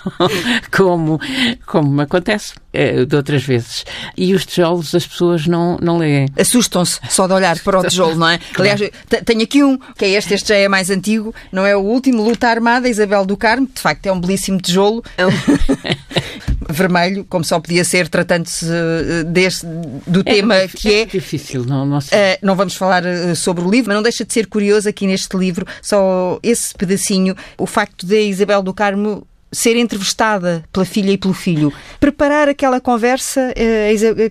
como, 0.76 1.20
como 1.66 2.00
acontece 2.00 2.54
é, 2.72 3.04
de 3.04 3.16
outras 3.16 3.42
vezes. 3.42 3.84
E 4.16 4.34
os 4.34 4.46
tijolos 4.46 4.94
as 4.94 5.06
pessoas 5.06 5.46
não, 5.46 5.76
não 5.80 5.98
leem. 5.98 6.28
Assustam-se 6.38 7.00
só 7.08 7.26
de 7.26 7.32
olhar 7.32 7.58
para 7.60 7.80
o 7.80 7.84
tijolo, 7.84 8.16
não 8.16 8.28
é? 8.28 8.38
Claro. 8.38 8.70
Aliás, 8.72 8.90
tenho 9.24 9.42
aqui 9.42 9.62
um, 9.62 9.78
que 9.78 10.04
é 10.04 10.10
este, 10.10 10.34
este 10.34 10.48
já 10.48 10.56
é 10.56 10.68
mais 10.68 10.90
antigo, 10.90 11.34
não 11.52 11.66
é 11.66 11.76
o 11.76 11.80
último, 11.80 12.22
Luta 12.22 12.48
Armada, 12.48 12.88
Isabel 12.88 13.24
do 13.26 13.36
Carmo, 13.36 13.68
de 13.72 13.80
facto 13.80 14.06
é 14.06 14.12
um 14.12 14.20
belíssimo 14.20 14.60
tijolo. 14.60 14.79
É 15.16 15.26
um... 15.26 15.30
vermelho, 16.72 17.24
como 17.28 17.44
só 17.44 17.60
podia 17.60 17.84
ser, 17.84 18.08
tratando-se 18.08 18.66
eh, 18.66 19.24
deste, 19.24 19.66
do 20.06 20.20
é, 20.20 20.22
tema 20.22 20.54
é, 20.54 20.68
que 20.68 20.92
é. 20.92 21.00
É 21.00 21.06
difícil, 21.06 21.64
não, 21.64 21.84
não 21.84 22.00
sei. 22.00 22.18
Uh, 22.18 22.38
não 22.42 22.56
vamos 22.56 22.74
falar 22.74 23.02
uh, 23.04 23.34
sobre 23.34 23.64
o 23.64 23.70
livro, 23.70 23.88
mas 23.88 23.96
não 23.96 24.02
deixa 24.02 24.24
de 24.24 24.32
ser 24.32 24.46
curioso 24.46 24.88
aqui 24.88 25.06
neste 25.06 25.36
livro, 25.36 25.66
só 25.82 26.38
esse 26.42 26.74
pedacinho, 26.74 27.34
o 27.58 27.66
facto 27.66 28.06
de 28.06 28.20
Isabel 28.22 28.62
do 28.62 28.72
Carmo 28.72 29.26
ser 29.52 29.76
entrevistada 29.76 30.64
pela 30.72 30.86
filha 30.86 31.10
e 31.10 31.18
pelo 31.18 31.34
filho, 31.34 31.72
preparar 31.98 32.48
aquela 32.48 32.80
conversa, 32.80 33.52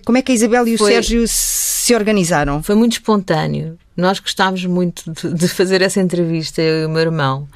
como 0.06 0.16
é 0.16 0.22
que 0.22 0.32
a 0.32 0.34
Isabel 0.34 0.66
e 0.66 0.76
o 0.76 0.78
Foi... 0.78 0.92
Sérgio 0.92 1.24
se 1.26 1.94
organizaram? 1.94 2.62
Foi 2.62 2.74
muito 2.74 2.92
espontâneo. 2.92 3.76
Nós 3.94 4.18
gostávamos 4.18 4.64
muito 4.64 5.02
de 5.12 5.48
fazer 5.48 5.82
essa 5.82 6.00
entrevista, 6.00 6.62
eu 6.62 6.84
e 6.84 6.86
o 6.86 6.88
meu 6.88 7.02
irmão. 7.02 7.46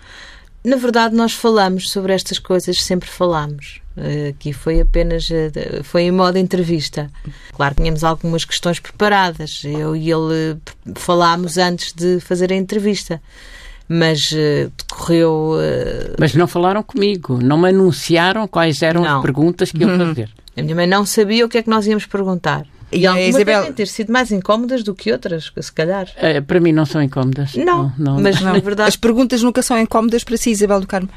Na 0.64 0.76
verdade, 0.76 1.14
nós 1.14 1.34
falamos 1.34 1.90
sobre 1.90 2.14
estas 2.14 2.38
coisas, 2.38 2.82
sempre 2.82 3.08
falamos. 3.08 3.82
Eh, 3.96 4.28
aqui 4.30 4.52
foi 4.52 4.80
apenas 4.80 5.28
eh, 5.30 5.82
foi 5.82 6.04
em 6.04 6.10
modo 6.10 6.38
entrevista. 6.38 7.10
Claro, 7.52 7.74
tínhamos 7.74 8.02
algumas 8.02 8.46
questões 8.46 8.80
preparadas. 8.80 9.62
Eu 9.64 9.94
e 9.94 10.10
ele 10.10 10.58
falámos 10.94 11.58
antes 11.58 11.92
de 11.92 12.18
fazer 12.18 12.50
a 12.50 12.56
entrevista. 12.56 13.20
Mas 13.86 14.32
uh, 14.32 14.72
decorreu. 14.78 15.58
Uh... 15.58 16.16
Mas 16.18 16.34
não 16.34 16.46
falaram 16.46 16.82
comigo, 16.82 17.38
não 17.42 17.58
me 17.58 17.68
anunciaram 17.68 18.48
quais 18.48 18.80
eram 18.80 19.02
não. 19.02 19.16
as 19.18 19.22
perguntas 19.22 19.70
que 19.70 19.82
iam 19.82 19.90
uhum. 19.90 20.08
fazer. 20.08 20.30
A 20.56 20.62
minha 20.62 20.74
mãe 20.74 20.86
não 20.86 21.04
sabia 21.04 21.44
o 21.44 21.48
que 21.50 21.58
é 21.58 21.62
que 21.62 21.68
nós 21.68 21.86
íamos 21.86 22.06
perguntar. 22.06 22.64
E 22.94 23.06
algumas 23.06 23.28
Isabel... 23.28 23.60
devem 23.60 23.72
ter 23.72 23.86
sido 23.86 24.12
mais 24.12 24.30
incómodas 24.30 24.82
do 24.82 24.94
que 24.94 25.12
outras, 25.12 25.52
se 25.60 25.72
calhar. 25.72 26.08
É, 26.16 26.40
para 26.40 26.60
mim 26.60 26.72
não 26.72 26.86
são 26.86 27.02
incómodas. 27.02 27.54
Não, 27.54 27.92
não, 27.98 28.14
não 28.14 28.22
mas 28.22 28.40
não. 28.40 28.52
na 28.52 28.58
verdade... 28.60 28.88
As 28.88 28.96
perguntas 28.96 29.42
nunca 29.42 29.62
são 29.62 29.78
incómodas 29.78 30.24
para 30.24 30.36
si, 30.36 30.50
Isabel 30.50 30.80
do 30.80 30.86
Carmo? 30.86 31.08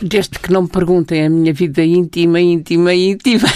Desde 0.00 0.38
que 0.38 0.52
não 0.52 0.62
me 0.62 0.68
perguntem 0.68 1.24
a 1.24 1.30
minha 1.30 1.54
vida 1.54 1.82
íntima, 1.82 2.40
íntima, 2.40 2.92
íntima. 2.92 3.48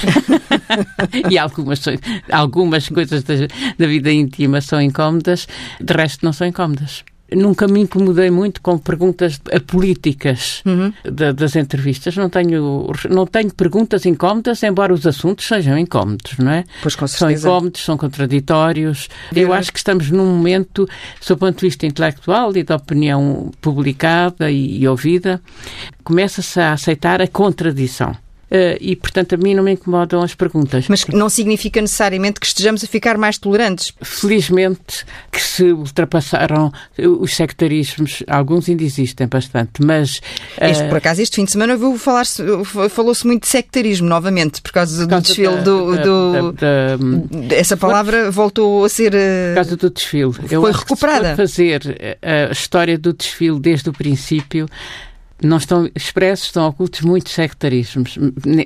e 1.31 1.39
algumas, 1.39 1.83
algumas 2.31 2.89
coisas 2.89 3.23
da, 3.25 3.35
da 3.79 3.87
vida 3.87 4.11
íntima 4.11 4.61
são 4.61 4.81
incómodas, 4.81 5.47
de 5.81 5.93
resto 5.93 6.25
não 6.25 6.33
são 6.33 6.47
incómodas 6.47 7.05
nunca 7.35 7.67
me 7.67 7.81
incomodei 7.81 8.31
muito 8.31 8.61
com 8.61 8.79
perguntas 8.79 9.41
políticas 9.67 10.63
uhum. 10.65 10.93
das 11.35 11.57
entrevistas. 11.57 12.17
Não 12.17 12.29
tenho, 12.29 12.91
não 13.09 13.27
tenho 13.27 13.53
perguntas 13.55 14.07
incómodas, 14.07 14.63
embora 14.63 14.93
os 14.93 15.07
assuntos 15.07 15.47
sejam 15.47 15.79
incómodos, 15.79 16.39
não 16.39 16.51
é? 16.53 16.65
Pois, 16.83 16.95
com 16.95 17.07
certeza. 17.07 17.43
São 17.43 17.51
incómodos, 17.51 17.85
são 17.85 17.97
contraditórios. 17.97 19.09
Eu 19.35 19.53
acho 19.53 19.73
que 19.73 19.79
estamos 19.79 20.11
num 20.11 20.27
momento, 20.27 20.89
sob 21.21 21.39
o 21.39 21.47
ponto 21.47 21.61
de 21.61 21.67
vista 21.67 21.87
intelectual 21.87 22.57
e 22.57 22.63
da 22.63 22.77
opinião 22.77 23.51
publicada 23.61 24.51
e, 24.51 24.81
e 24.81 24.89
ouvida, 24.89 25.41
começa-se 26.05 26.61
a 26.61 26.73
aceitar 26.73 27.21
a 27.21 27.27
contradição. 27.27 28.17
Uh, 28.51 28.77
e, 28.81 28.97
portanto, 28.97 29.35
a 29.35 29.39
mim 29.39 29.55
não 29.55 29.63
me 29.63 29.73
incomodam 29.73 30.23
as 30.23 30.35
perguntas. 30.35 30.87
Mas 30.89 31.07
não 31.07 31.29
significa 31.29 31.81
necessariamente 31.81 32.41
que 32.41 32.47
estejamos 32.47 32.83
a 32.85 32.87
ficar 32.87 33.17
mais 33.17 33.39
tolerantes. 33.39 33.93
Felizmente 34.03 35.05
que 35.31 35.41
se 35.41 35.65
ultrapassaram 35.73 36.73
os 36.99 37.35
sectarismos, 37.35 38.23
alguns 38.27 38.69
ainda 38.69 38.83
existem 38.83 39.27
bastante, 39.27 39.83
mas... 39.85 40.21
Este, 40.61 40.85
por 40.89 40.99
acaso, 40.99 41.23
este 41.23 41.37
fim 41.37 41.45
de 41.45 41.53
semana 41.53 41.77
falou-se 42.91 43.27
muito 43.27 43.43
de 43.43 43.49
sectarismo, 43.49 44.09
novamente, 44.09 44.61
por 44.61 44.73
causa 44.73 45.07
do 45.07 45.21
desfile 45.21 45.57
da, 45.57 45.63
do... 45.63 45.97
do 45.97 46.53
da, 46.53 46.97
da, 46.97 47.55
essa 47.55 47.77
palavra 47.77 48.31
voltou 48.31 48.85
a 48.85 48.89
ser... 48.89 49.13
Por 49.13 49.55
causa 49.55 49.77
do 49.77 49.91
desfile. 49.91 50.33
Foi 50.33 50.73
recuperada. 50.73 51.37
fazer 51.37 52.17
a 52.23 52.53
história 52.53 52.99
do 52.99 53.13
desfile 53.13 53.61
desde 53.61 53.89
o 53.91 53.93
princípio 53.93 54.69
não 55.43 55.57
estão 55.57 55.91
expressos, 55.95 56.47
estão 56.47 56.67
ocultos 56.69 57.01
muitos 57.01 57.33
sectarismos, 57.33 58.19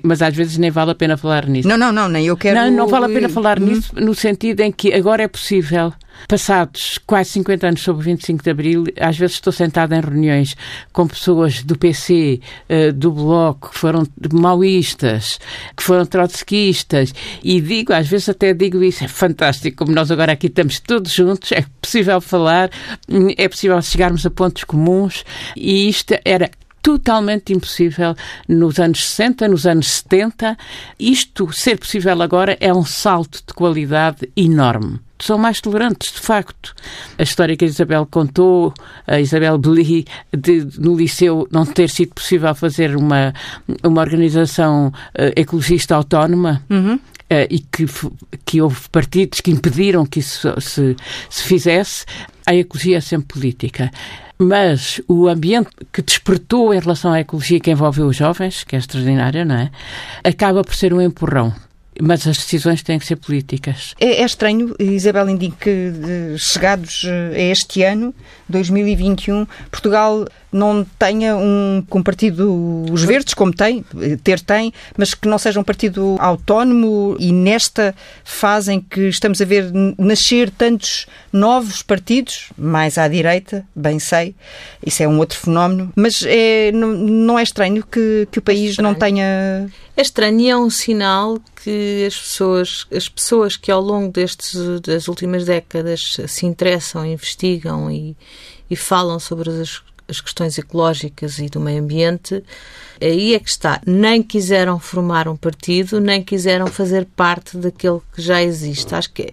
mas 0.02 0.22
às 0.22 0.34
vezes 0.34 0.58
nem 0.58 0.70
vale 0.70 0.90
a 0.90 0.94
pena 0.94 1.16
falar 1.16 1.46
nisso. 1.46 1.68
Não, 1.68 1.78
não, 1.78 1.92
não, 1.92 2.08
nem 2.08 2.26
eu 2.26 2.37
quero. 2.37 2.58
Não, 2.58 2.70
não 2.70 2.88
vale 2.88 3.06
a 3.06 3.08
pena 3.08 3.28
falar 3.28 3.60
hum. 3.60 3.66
nisso 3.66 3.92
no 3.94 4.14
sentido 4.14 4.60
em 4.60 4.72
que 4.72 4.92
agora 4.92 5.22
é 5.22 5.28
possível. 5.28 5.92
Passados 6.28 6.98
quase 7.04 7.30
50 7.30 7.66
anos 7.66 7.82
sobre 7.82 8.02
o 8.02 8.04
25 8.04 8.44
de 8.44 8.50
Abril, 8.50 8.84
às 9.00 9.18
vezes 9.18 9.34
estou 9.34 9.52
sentada 9.52 9.96
em 9.96 10.00
reuniões 10.00 10.56
com 10.92 11.08
pessoas 11.08 11.62
do 11.64 11.76
PC, 11.76 12.40
eh, 12.68 12.92
do 12.92 13.10
Bloco, 13.10 13.70
que 13.70 13.78
foram 13.78 14.06
maoístas, 14.32 15.40
que 15.76 15.82
foram 15.82 16.06
trotskistas, 16.06 17.12
e 17.42 17.60
digo, 17.60 17.92
às 17.92 18.06
vezes 18.06 18.28
até 18.28 18.54
digo 18.54 18.82
isso, 18.82 19.02
é 19.02 19.08
fantástico, 19.08 19.78
como 19.78 19.92
nós 19.92 20.10
agora 20.12 20.32
aqui 20.32 20.46
estamos 20.46 20.78
todos 20.78 21.12
juntos, 21.12 21.50
é 21.50 21.64
possível 21.82 22.20
falar, 22.20 22.70
é 23.37 23.48
possível 23.48 23.82
chegarmos 23.82 24.24
a 24.24 24.30
pontos 24.30 24.62
comuns, 24.62 25.24
e 25.56 25.88
isto 25.88 26.14
era 26.24 26.48
totalmente 26.85 27.55
impossível 27.55 28.14
nos 28.47 28.79
anos 28.79 29.09
60, 29.09 29.49
nos 29.49 29.66
anos 29.66 29.87
70. 29.87 30.55
Isto 31.01 31.51
ser 31.51 31.79
possível 31.79 32.20
agora 32.20 32.59
é 32.61 32.73
um 32.73 32.85
salto 32.85 33.42
de 33.44 33.55
qualidade 33.55 34.31
enorme 34.37 35.01
são 35.18 35.38
mais 35.38 35.59
tolerantes, 35.59 36.12
de 36.12 36.20
facto. 36.20 36.75
A 37.16 37.23
história 37.23 37.57
que 37.57 37.64
a 37.64 37.68
Isabel 37.68 38.07
contou, 38.11 38.75
a 39.07 39.18
Isabel 39.20 39.57
Beli, 39.57 40.05
de, 40.37 40.66
no 40.79 40.94
liceu 40.94 41.49
não 41.51 41.64
ter 41.64 41.88
sido 41.88 42.12
possível 42.14 42.55
fazer 42.55 42.94
uma, 42.94 43.33
uma 43.83 44.03
organização 44.03 44.88
uh, 44.88 45.33
ecologista 45.35 45.94
autónoma. 45.94 46.62
Uhum. 46.68 46.97
Uh, 46.97 47.49
e 47.49 47.61
que, 47.61 47.87
que 48.44 48.61
houve 48.61 48.87
partidos 48.92 49.40
que 49.40 49.51
impediram 49.51 50.05
que 50.05 50.20
isso 50.20 50.53
se, 50.61 50.94
se 51.31 51.44
fizesse, 51.44 52.05
a 52.46 52.54
ecologia 52.54 52.98
é 52.98 53.00
sempre 53.00 53.28
política. 53.28 53.90
Mas 54.38 55.00
o 55.09 55.28
ambiente 55.28 55.70
que 55.92 56.02
despertou 56.02 56.74
em 56.74 56.80
relação 56.80 57.12
à 57.12 57.20
ecologia 57.20 57.61
que 57.61 57.70
envolveu 57.70 58.07
os 58.07 58.16
jovens, 58.16 58.64
que 58.64 58.74
é 58.74 58.78
extraordinário, 58.78 59.44
não 59.44 59.54
é? 59.54 59.70
Acaba 60.24 60.62
por 60.62 60.74
ser 60.74 60.92
um 60.92 61.00
empurrão. 61.00 61.54
Mas 62.00 62.26
as 62.26 62.37
decisões 62.38 62.83
têm 62.83 62.98
que 62.98 63.07
ser 63.07 63.16
políticas. 63.16 63.94
É, 64.00 64.22
é 64.22 64.24
estranho, 64.24 64.74
Isabel 64.78 65.28
indica 65.28 65.57
que 65.61 66.37
chegados 66.38 67.04
a 67.07 67.38
este 67.38 67.83
ano, 67.83 68.14
2021, 68.48 69.46
Portugal 69.70 70.26
não 70.54 70.87
tenha 70.98 71.37
um, 71.37 71.85
um 71.90 72.02
partido, 72.02 72.85
os 72.90 73.02
verdes, 73.02 73.35
como 73.35 73.52
tem, 73.52 73.85
ter 74.22 74.38
tem, 74.38 74.72
mas 74.96 75.12
que 75.12 75.26
não 75.26 75.37
seja 75.37 75.59
um 75.59 75.64
partido 75.64 76.16
autónomo 76.20 77.16
e 77.18 77.33
nesta 77.33 77.92
fase 78.22 78.72
em 78.72 78.80
que 78.80 79.09
estamos 79.09 79.40
a 79.40 79.44
ver 79.44 79.72
nascer 79.98 80.50
tantos 80.50 81.07
novos 81.33 81.83
partidos, 81.83 82.50
mais 82.57 82.98
à 82.98 83.09
direita, 83.09 83.66
bem 83.74 83.98
sei, 83.98 84.37
isso 84.87 85.02
é 85.02 85.09
um 85.09 85.18
outro 85.18 85.37
fenómeno, 85.37 85.92
mas 85.96 86.22
é, 86.24 86.70
não, 86.70 86.92
não 86.92 87.38
é 87.38 87.42
estranho 87.42 87.85
que, 87.85 88.28
que 88.30 88.38
o 88.38 88.42
país 88.42 88.78
é 88.78 88.83
não 88.83 88.94
tenha. 88.94 89.68
É 89.96 90.02
estranho 90.02 90.40
e 90.40 90.50
é 90.50 90.57
um 90.57 90.70
sinal 90.70 91.40
que 91.64 92.05
as 92.07 92.18
pessoas, 92.18 92.87
as 92.94 93.09
pessoas 93.09 93.57
que 93.57 93.70
ao 93.70 93.81
longo 93.81 94.12
destes, 94.12 94.55
das 94.81 95.09
últimas 95.09 95.46
décadas 95.46 96.18
se 96.29 96.44
interessam, 96.44 97.07
investigam 97.07 97.90
e, 97.90 98.14
e 98.70 98.77
falam 98.77 99.18
sobre 99.18 99.48
as 99.48 99.83
as 100.09 100.20
questões 100.20 100.59
ecológicas 100.59 101.38
e 101.38 101.48
do 101.48 101.59
meio 101.59 101.83
ambiente, 101.83 102.42
aí 103.00 103.35
é 103.35 103.38
que 103.38 103.48
está. 103.48 103.81
Nem 103.87 104.22
quiseram 104.22 104.79
formar 104.79 105.29
um 105.29 105.37
partido, 105.37 106.00
nem 106.00 106.22
quiseram 106.22 106.66
fazer 106.66 107.07
parte 107.16 107.57
daquele 107.57 108.00
que 108.14 108.20
já 108.20 108.42
existe. 108.42 108.94
Acho 108.94 109.11
que 109.12 109.31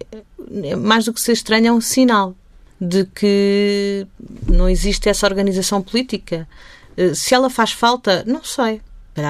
é, 0.64 0.76
mais 0.76 1.04
do 1.04 1.12
que 1.12 1.20
ser 1.20 1.32
estranho, 1.32 1.68
é 1.68 1.72
um 1.72 1.80
sinal 1.80 2.34
de 2.80 3.04
que 3.04 4.06
não 4.48 4.68
existe 4.68 5.08
essa 5.08 5.26
organização 5.26 5.82
política. 5.82 6.48
Eh, 6.96 7.14
se 7.14 7.34
ela 7.34 7.48
faz 7.48 7.72
falta, 7.72 8.24
não 8.26 8.42
sei. 8.42 8.80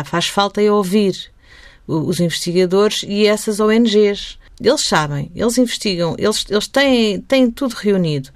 Faz 0.05 0.29
falta 0.29 0.63
é 0.63 0.71
ouvir 0.71 1.31
os 1.87 2.21
investigadores 2.21 3.05
e 3.07 3.27
essas 3.27 3.61
ONGs. 3.61 4.39
Eles 4.61 4.83
sabem, 4.83 5.31
eles 5.35 5.59
investigam, 5.59 6.15
eles, 6.19 6.45
eles 6.49 6.69
têm, 6.69 7.21
têm 7.21 7.51
tudo 7.51 7.75
reunido. 7.75 8.31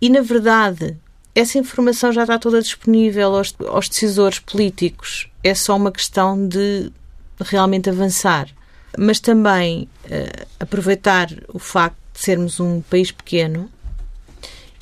E, 0.00 0.10
na 0.10 0.20
verdade, 0.20 0.96
essa 1.34 1.58
informação 1.58 2.12
já 2.12 2.22
está 2.22 2.38
toda 2.38 2.60
disponível 2.60 3.36
aos, 3.36 3.54
aos 3.66 3.88
decisores 3.88 4.38
políticos. 4.38 5.28
É 5.42 5.54
só 5.54 5.76
uma 5.76 5.92
questão 5.92 6.46
de 6.46 6.92
realmente 7.40 7.88
avançar. 7.88 8.48
Mas 8.96 9.20
também 9.20 9.88
uh, 10.06 10.46
aproveitar 10.58 11.28
o 11.48 11.58
facto 11.58 11.96
de 12.12 12.20
sermos 12.20 12.58
um 12.58 12.80
país 12.80 13.12
pequeno 13.12 13.70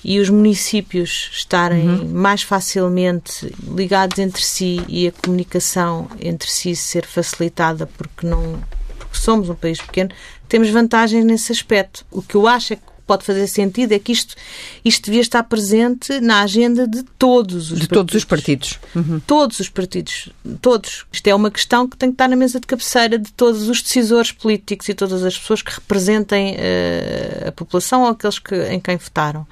e 0.08 0.20
os 0.20 0.30
municípios 0.30 1.28
estarem 1.32 1.88
uhum. 1.88 2.08
mais 2.10 2.40
facilmente 2.40 3.52
ligados 3.74 4.20
entre 4.20 4.40
si 4.40 4.80
e 4.86 5.08
a 5.08 5.12
comunicação 5.12 6.08
entre 6.20 6.48
si 6.48 6.76
ser 6.76 7.04
facilitada 7.04 7.88
porque 7.98 8.24
não 8.24 8.62
porque 9.00 9.18
somos 9.18 9.48
um 9.50 9.54
país 9.56 9.80
pequeno, 9.80 10.10
temos 10.48 10.70
vantagens 10.70 11.24
nesse 11.24 11.50
aspecto. 11.50 12.06
O 12.10 12.22
que 12.22 12.36
eu 12.36 12.46
acho 12.46 12.74
é 12.74 12.76
que 12.76 12.82
pode 13.04 13.24
fazer 13.24 13.48
sentido 13.48 13.92
é 13.92 13.98
que 13.98 14.12
isto, 14.12 14.36
isto 14.84 15.06
devia 15.06 15.20
estar 15.20 15.42
presente 15.42 16.20
na 16.20 16.42
agenda 16.42 16.86
de 16.86 17.02
todos 17.18 17.72
os 17.72 17.80
de 17.80 17.88
partidos. 17.88 17.88
todos 17.88 18.14
os 18.14 18.24
partidos. 18.24 18.78
Uhum. 18.94 19.20
Todos 19.26 19.60
os 19.60 19.68
partidos. 19.68 20.28
Todos. 20.62 21.04
Isto 21.12 21.26
é 21.26 21.34
uma 21.34 21.50
questão 21.50 21.88
que 21.88 21.96
tem 21.96 22.10
que 22.10 22.14
estar 22.14 22.28
na 22.28 22.36
mesa 22.36 22.60
de 22.60 22.66
cabeceira 22.66 23.18
de 23.18 23.32
todos 23.32 23.68
os 23.68 23.82
decisores 23.82 24.30
políticos 24.30 24.88
e 24.88 24.94
todas 24.94 25.24
as 25.24 25.36
pessoas 25.36 25.62
que 25.62 25.74
representem 25.74 26.54
uh, 26.54 27.48
a 27.48 27.52
população 27.52 28.02
ou 28.02 28.08
aqueles 28.08 28.38
que, 28.38 28.54
em 28.68 28.78
quem 28.78 28.96
votaram 28.96 29.46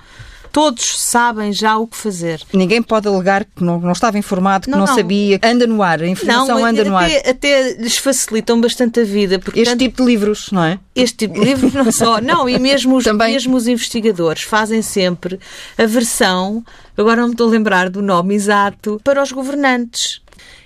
todos 0.54 1.00
sabem 1.00 1.52
já 1.52 1.76
o 1.76 1.84
que 1.84 1.96
fazer. 1.96 2.40
Ninguém 2.52 2.80
pode 2.80 3.08
alegar 3.08 3.44
que 3.44 3.64
não, 3.64 3.80
não 3.80 3.90
estava 3.90 4.16
informado, 4.16 4.66
que 4.66 4.70
não, 4.70 4.78
não, 4.78 4.86
não. 4.86 4.94
sabia. 4.94 5.40
Anda 5.42 5.66
no 5.66 5.82
ar, 5.82 6.00
a 6.00 6.06
informação 6.06 6.60
não, 6.60 6.64
anda 6.64 6.82
até, 6.82 6.90
no 6.90 6.96
ar. 6.96 7.10
Até 7.28 7.72
lhes 7.72 7.96
facilitam 7.96 8.60
bastante 8.60 9.00
a 9.00 9.04
vida. 9.04 9.40
Porque, 9.40 9.58
este 9.58 9.72
tanto, 9.72 9.80
tipo 9.80 9.96
de 9.96 10.08
livros, 10.08 10.52
não 10.52 10.62
é? 10.62 10.78
Este 10.94 11.16
tipo 11.16 11.34
de 11.34 11.44
livros 11.44 11.74
não 11.74 11.90
só. 11.90 12.20
Não, 12.22 12.48
e 12.48 12.56
mesmo 12.60 12.96
os, 12.96 13.02
Também. 13.02 13.32
mesmo 13.32 13.56
os 13.56 13.66
investigadores 13.66 14.42
fazem 14.42 14.80
sempre 14.80 15.40
a 15.76 15.86
versão, 15.86 16.64
agora 16.96 17.20
não 17.20 17.28
me 17.28 17.34
estou 17.34 17.48
a 17.48 17.50
lembrar 17.50 17.90
do 17.90 18.00
nome 18.00 18.36
exato, 18.36 19.00
para 19.02 19.20
os 19.20 19.32
governantes. 19.32 20.22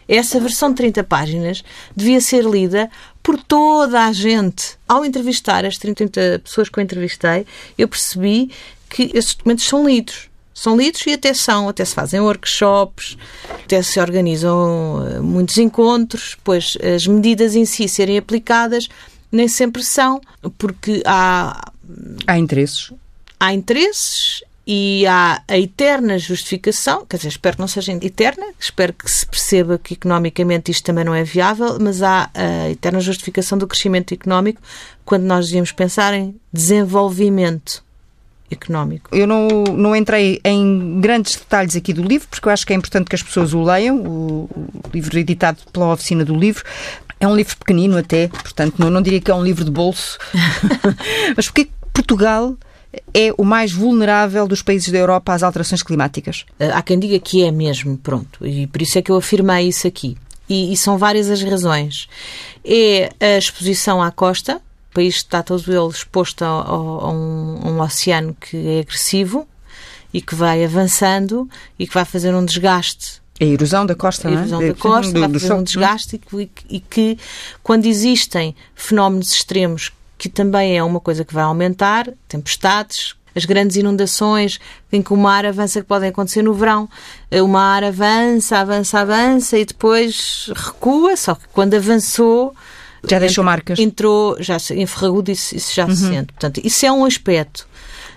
Essa 0.06 0.38
versão 0.38 0.68
de 0.70 0.76
30 0.76 1.04
páginas 1.04 1.64
devia 1.96 2.20
ser 2.20 2.44
lida 2.44 2.90
por 3.22 3.42
toda 3.42 4.04
a 4.04 4.12
gente. 4.12 4.76
Ao 4.86 5.04
entrevistar 5.04 5.64
as 5.64 5.78
30 5.78 6.40
pessoas 6.44 6.68
que 6.68 6.78
eu 6.78 6.82
entrevistei, 6.82 7.46
eu 7.76 7.88
percebi 7.88 8.50
que 8.88 9.10
esses 9.14 9.34
documentos 9.34 9.66
são 9.66 9.86
lidos. 9.86 10.28
São 10.54 10.76
lidos 10.76 11.06
e 11.06 11.12
até 11.12 11.32
são, 11.32 11.68
até 11.68 11.84
se 11.84 11.94
fazem 11.94 12.18
workshops, 12.18 13.16
até 13.48 13.80
se 13.80 14.00
organizam 14.00 15.06
eh, 15.06 15.20
muitos 15.20 15.56
encontros, 15.56 16.36
pois 16.42 16.76
as 16.82 17.06
medidas 17.06 17.54
em 17.54 17.64
si 17.64 17.88
serem 17.88 18.18
aplicadas 18.18 18.88
nem 19.30 19.46
sempre 19.46 19.84
são, 19.84 20.20
porque 20.56 21.00
há. 21.04 21.70
Há 22.26 22.38
interesses. 22.38 22.92
Há 23.38 23.54
interesses 23.54 24.42
e 24.66 25.06
há 25.06 25.42
a 25.48 25.58
eterna 25.58 26.18
justificação, 26.18 27.06
quer 27.06 27.16
dizer, 27.16 27.28
espero 27.28 27.56
que 27.56 27.60
não 27.60 27.68
seja 27.68 27.92
eterna, 27.92 28.44
espero 28.60 28.92
que 28.92 29.10
se 29.10 29.24
perceba 29.26 29.78
que 29.78 29.94
economicamente 29.94 30.70
isto 30.70 30.84
também 30.84 31.04
não 31.04 31.14
é 31.14 31.24
viável, 31.24 31.78
mas 31.80 32.02
há 32.02 32.28
a 32.34 32.68
eterna 32.68 33.00
justificação 33.00 33.56
do 33.56 33.66
crescimento 33.66 34.12
económico 34.12 34.60
quando 35.06 35.22
nós 35.22 35.46
devíamos 35.46 35.72
pensar 35.72 36.12
em 36.12 36.38
desenvolvimento 36.52 37.82
económico. 38.50 39.14
Eu 39.14 39.26
não, 39.26 39.48
não 39.76 39.94
entrei 39.94 40.40
em 40.44 41.00
grandes 41.00 41.36
detalhes 41.36 41.76
aqui 41.76 41.92
do 41.92 42.02
livro, 42.02 42.28
porque 42.28 42.48
eu 42.48 42.52
acho 42.52 42.66
que 42.66 42.72
é 42.72 42.76
importante 42.76 43.08
que 43.08 43.14
as 43.14 43.22
pessoas 43.22 43.52
o 43.52 43.62
leiam, 43.62 43.98
o, 43.98 44.48
o 44.52 44.90
livro 44.92 45.18
editado 45.18 45.58
pela 45.72 45.92
Oficina 45.92 46.24
do 46.24 46.34
Livro. 46.34 46.64
É 47.20 47.26
um 47.26 47.34
livro 47.34 47.56
pequenino 47.56 47.98
até, 47.98 48.28
portanto 48.28 48.76
não, 48.78 48.90
não 48.90 49.02
diria 49.02 49.20
que 49.20 49.30
é 49.30 49.34
um 49.34 49.42
livro 49.42 49.64
de 49.64 49.70
bolso. 49.70 50.18
Mas 51.36 51.46
porquê 51.46 51.68
Portugal 51.92 52.56
é 53.12 53.32
o 53.36 53.44
mais 53.44 53.72
vulnerável 53.72 54.46
dos 54.46 54.62
países 54.62 54.90
da 54.90 54.98
Europa 54.98 55.32
às 55.32 55.42
alterações 55.42 55.82
climáticas? 55.82 56.44
Há 56.58 56.82
quem 56.82 56.98
diga 56.98 57.18
que 57.18 57.44
é 57.44 57.50
mesmo, 57.50 57.96
pronto. 57.98 58.46
E 58.46 58.66
por 58.66 58.80
isso 58.80 58.98
é 58.98 59.02
que 59.02 59.10
eu 59.10 59.16
afirmei 59.16 59.68
isso 59.68 59.86
aqui. 59.86 60.16
E, 60.48 60.72
e 60.72 60.76
são 60.76 60.96
várias 60.96 61.28
as 61.28 61.42
razões. 61.42 62.08
É 62.64 63.10
a 63.20 63.38
exposição 63.38 64.02
à 64.02 64.10
costa, 64.10 64.60
país 64.98 65.16
está 65.16 65.44
todo 65.44 65.62
ele 65.68 65.88
exposto 65.88 66.42
a, 66.42 66.48
a, 66.48 67.10
um, 67.10 67.60
a 67.62 67.68
um 67.68 67.80
oceano 67.80 68.36
que 68.40 68.56
é 68.56 68.80
agressivo 68.80 69.46
e 70.12 70.20
que 70.20 70.34
vai 70.34 70.64
avançando 70.64 71.48
e 71.78 71.86
que 71.86 71.94
vai 71.94 72.04
fazer 72.04 72.34
um 72.34 72.44
desgaste 72.44 73.22
A 73.40 73.44
erosão 73.44 73.86
da 73.86 73.94
costa, 73.94 74.28
a 74.28 74.32
erosão 74.32 74.60
é? 74.60 74.68
da 74.68 74.74
costa, 74.74 75.12
do, 75.12 75.20
vai 75.20 75.32
fazer 75.32 75.52
um 75.52 75.62
desgaste 75.62 76.20
e, 76.32 76.50
e 76.68 76.80
que, 76.80 77.16
quando 77.62 77.86
existem 77.86 78.56
fenómenos 78.74 79.32
extremos, 79.32 79.92
que 80.16 80.28
também 80.28 80.76
é 80.76 80.82
uma 80.82 80.98
coisa 80.98 81.24
que 81.24 81.32
vai 81.32 81.44
aumentar, 81.44 82.08
tempestades, 82.26 83.14
as 83.36 83.44
grandes 83.44 83.76
inundações 83.76 84.58
em 84.90 85.00
que 85.00 85.12
o 85.12 85.16
mar 85.16 85.46
avança, 85.46 85.80
que 85.80 85.86
podem 85.86 86.08
acontecer 86.08 86.42
no 86.42 86.52
verão. 86.52 86.88
O 87.30 87.46
mar 87.46 87.84
avança, 87.84 88.58
avança, 88.58 88.98
avança 88.98 89.56
e 89.56 89.64
depois 89.64 90.50
recua, 90.56 91.16
só 91.16 91.36
que 91.36 91.44
quando 91.52 91.74
avançou. 91.74 92.52
Já 93.10 93.18
deixou 93.18 93.44
marcas. 93.44 93.78
Entrou, 93.78 94.36
já 94.40 94.56
enferragou, 94.74 95.22
isso, 95.28 95.56
isso 95.56 95.74
já 95.74 95.86
uhum. 95.86 95.94
se 95.94 96.08
sente. 96.08 96.32
Portanto, 96.32 96.60
isso 96.64 96.86
é 96.86 96.92
um 96.92 97.04
aspecto. 97.04 97.66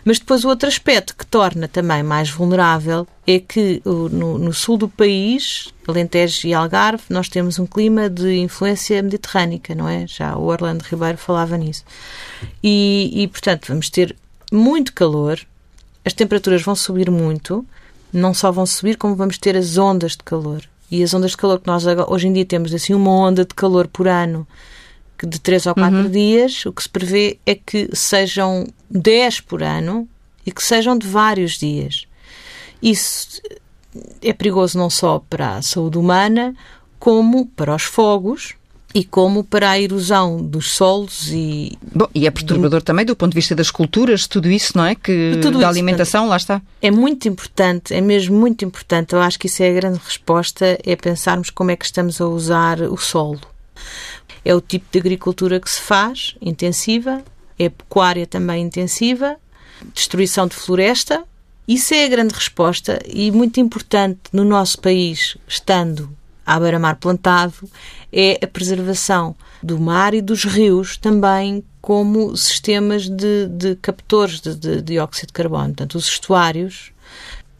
Mas 0.04 0.17
depois 0.17 0.43
o 0.43 0.49
outro 0.49 0.67
aspecto 0.67 1.15
que 1.15 1.25
torna 1.25 1.67
também 1.67 2.01
mais 2.01 2.30
vulnerável 2.30 3.08
é 3.27 3.39
que 3.39 3.82
no, 3.86 4.38
no, 4.38 4.54
sul 4.54 4.77
do 4.77 4.89
país, 4.89 5.71
Alentejo 5.88 6.47
e 6.47 6.54
Algarve, 6.54 7.04
nós 7.10 7.30
temos 7.30 7.60
um 7.60 7.67
clima 7.67 8.10
de 8.10 8.38
influência 8.38 9.01
mediterrânica, 9.01 9.75
não 9.75 9.88
é? 9.88 10.08
Já 10.08 10.36
o 10.36 10.45
Orlando 10.45 10.84
Ribeiro 10.84 11.17
falava 11.17 11.56
nisso. 11.56 11.84
E, 12.63 13.12
e 13.13 13.27
portanto, 13.27 13.67
vamos 13.67 13.89
ter 13.89 14.15
muito 14.51 14.91
calor, 14.93 15.39
as 16.04 16.13
temperaturas 16.13 16.63
vão 16.63 16.75
subir 16.75 17.12
muito, 17.12 17.63
não 18.12 18.34
só 18.34 18.51
vão 18.51 18.65
subir, 18.65 18.97
como 18.97 19.15
vamos 19.15 19.38
ter 19.38 19.56
as 19.56 19.77
ondas 19.77 20.13
de 20.13 20.23
calor. 20.23 20.63
E 20.89 21.04
as 21.04 21.13
ondas 21.13 21.32
de 21.32 21.38
calor 21.38 21.60
que 21.60 21.67
nós 21.67 21.86
hoje 22.08 22.27
em 22.27 22.34
dia 22.34 22.45
temos, 22.45 22.73
assim, 22.73 22.93
uma 22.93 23.12
onda 23.12 23.45
de 23.45 23.54
calor 23.54 23.88
por 23.88 24.08
ano 24.08 24.47
de 25.27 25.39
3 25.39 25.67
ou 25.67 25.75
4 25.75 25.97
uhum. 25.97 26.10
dias, 26.10 26.65
o 26.65 26.71
que 26.73 26.84
se 26.84 26.89
prevê 26.89 27.38
é 27.45 27.55
que 27.55 27.89
sejam 27.93 28.67
10 28.89 29.41
por 29.41 29.63
ano 29.63 30.07
e 30.45 30.51
que 30.51 30.63
sejam 30.63 30.97
de 30.97 31.07
vários 31.07 31.57
dias. 31.57 32.05
Isso 32.81 33.41
é 34.21 34.34
perigoso 34.34 34.77
não 34.77 34.89
só 34.89 35.19
para 35.29 35.57
a 35.57 35.62
saúde 35.62 35.97
humana, 35.97 36.55
como 36.99 37.45
para 37.45 37.75
os 37.75 37.84
fogos 37.84 38.53
e 38.93 39.03
como 39.03 39.43
para 39.43 39.71
a 39.71 39.79
erosão 39.79 40.41
dos 40.41 40.71
solos 40.71 41.29
e... 41.31 41.77
Bom, 41.93 42.07
e 42.13 42.27
é 42.27 42.31
perturbador 42.31 42.81
do... 42.81 42.84
também 42.84 43.05
do 43.05 43.15
ponto 43.15 43.31
de 43.31 43.36
vista 43.36 43.55
das 43.55 43.71
culturas, 43.71 44.27
tudo 44.27 44.49
isso, 44.49 44.77
não 44.77 44.86
é? 44.86 44.95
Que, 44.95 45.38
da 45.38 45.49
isso, 45.49 45.65
alimentação, 45.65 46.27
lá 46.27 46.38
está. 46.38 46.62
É 46.81 46.91
muito 46.91 47.27
importante, 47.27 47.93
é 47.93 48.01
mesmo 48.01 48.38
muito 48.38 48.65
importante, 48.65 49.13
eu 49.13 49.21
acho 49.21 49.39
que 49.39 49.47
isso 49.47 49.63
é 49.63 49.69
a 49.69 49.73
grande 49.73 49.99
resposta, 50.03 50.77
é 50.84 50.95
pensarmos 50.95 51.49
como 51.49 51.71
é 51.71 51.75
que 51.75 51.86
estamos 51.86 52.19
a 52.19 52.27
usar 52.27 52.81
o 52.81 52.97
solo. 52.97 53.39
É 54.43 54.56
o 54.56 54.62
tipo 54.62 54.86
de 54.91 54.99
agricultura 54.99 55.60
que 55.60 55.69
se 55.69 55.80
faz, 55.80 56.36
intensiva, 56.41 57.23
é 57.58 57.69
pecuária 57.69 58.25
também 58.25 58.63
intensiva, 58.63 59.38
destruição 59.93 60.47
de 60.47 60.56
floresta. 60.56 61.23
Isso 61.67 61.93
é 61.93 62.06
a 62.06 62.10
grande 62.10 62.34
resposta 62.34 62.99
e 63.06 63.32
muito 63.32 63.60
importante 63.60 64.19
no 64.34 64.43
nosso 64.43 64.80
país, 64.80 65.38
estando 65.47 66.10
à 66.45 66.60
beira-mar 66.60 66.95
plantado, 66.95 67.69
é 68.12 68.39
a 68.43 68.47
preservação 68.47 69.36
do 69.62 69.80
mar 69.80 70.13
e 70.13 70.21
dos 70.21 70.43
rios 70.43 70.97
também 70.97 71.63
como 71.80 72.36
sistemas 72.36 73.08
de, 73.08 73.47
de 73.47 73.75
captores 73.75 74.39
de, 74.41 74.56
de 74.56 74.82
dióxido 74.82 75.27
de 75.27 75.34
carbono. 75.34 75.67
Portanto, 75.67 75.95
os 75.95 76.08
estuários 76.08 76.91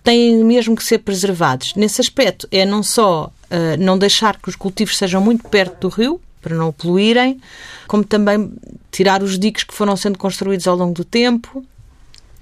têm 0.04 0.44
mesmo 0.44 0.76
que 0.76 0.84
ser 0.84 1.00
preservados. 1.00 1.74
Nesse 1.76 2.02
aspecto, 2.02 2.48
é 2.52 2.65
não 2.65 2.84
só 2.84 3.26
uh, 3.26 3.78
não 3.80 3.98
deixar 3.98 4.38
que 4.38 4.50
os 4.50 4.56
cultivos 4.56 4.98
sejam 4.98 5.22
muito 5.22 5.48
perto 5.48 5.88
do 5.88 5.89
rio, 5.89 6.22
para 6.41 6.56
não 6.56 6.69
o 6.69 6.73
poluírem, 6.73 7.39
como 7.88 8.04
também 8.04 8.51
tirar 8.91 9.21
os 9.23 9.38
diques 9.38 9.63
que 9.63 9.73
foram 9.73 9.95
sendo 9.95 10.17
construídos 10.17 10.67
ao 10.67 10.75
longo 10.75 10.93
do 10.93 11.06
tempo 11.06 11.63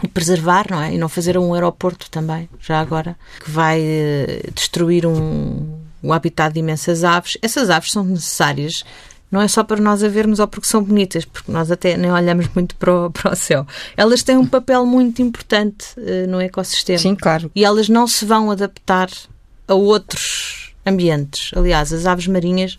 e 0.04 0.08
preservar, 0.08 0.68
não 0.70 0.82
é? 0.82 0.94
E 0.94 0.98
não 0.98 1.10
fazer 1.10 1.38
um 1.38 1.54
aeroporto 1.54 2.10
também, 2.10 2.50
já 2.60 2.80
agora, 2.80 3.18
que 3.44 3.52
vai 3.52 3.82
uh, 3.82 4.52
destruir 4.54 5.06
um, 5.06 5.80
o 6.02 6.14
habitat 6.14 6.54
de 6.54 6.60
imensas 6.60 7.04
aves. 7.04 7.38
Essas 7.42 7.70
aves 7.70 7.92
são 7.92 8.04
necessárias 8.04 8.84
não 9.32 9.42
é 9.42 9.48
só 9.48 9.64
para 9.64 9.80
nós 9.80 10.04
a 10.04 10.08
vermos 10.08 10.40
ou 10.40 10.48
porque 10.48 10.68
são 10.68 10.84
bonitas, 10.84 11.24
porque 11.24 11.52
nós 11.52 11.70
até 11.70 11.96
nem 11.96 12.12
olhamos 12.12 12.48
muito 12.56 12.76
para 12.76 13.06
o, 13.06 13.12
para 13.12 13.34
o 13.34 13.36
céu. 13.36 13.66
Elas 13.96 14.24
têm 14.24 14.38
um 14.38 14.46
papel 14.46 14.86
muito 14.86 15.22
importante 15.22 15.86
uh, 15.98 16.28
no 16.28 16.42
ecossistema. 16.42 17.00
Sim, 17.00 17.16
claro. 17.16 17.52
E 17.56 17.64
elas 17.64 17.90
não 17.90 18.08
se 18.08 18.26
vão 18.26 18.50
adaptar 18.50 19.10
a 19.68 19.74
outros 19.74 20.74
ambientes. 20.86 21.52
Aliás, 21.56 21.94
as 21.94 22.06
aves 22.06 22.28
marinhas 22.28 22.78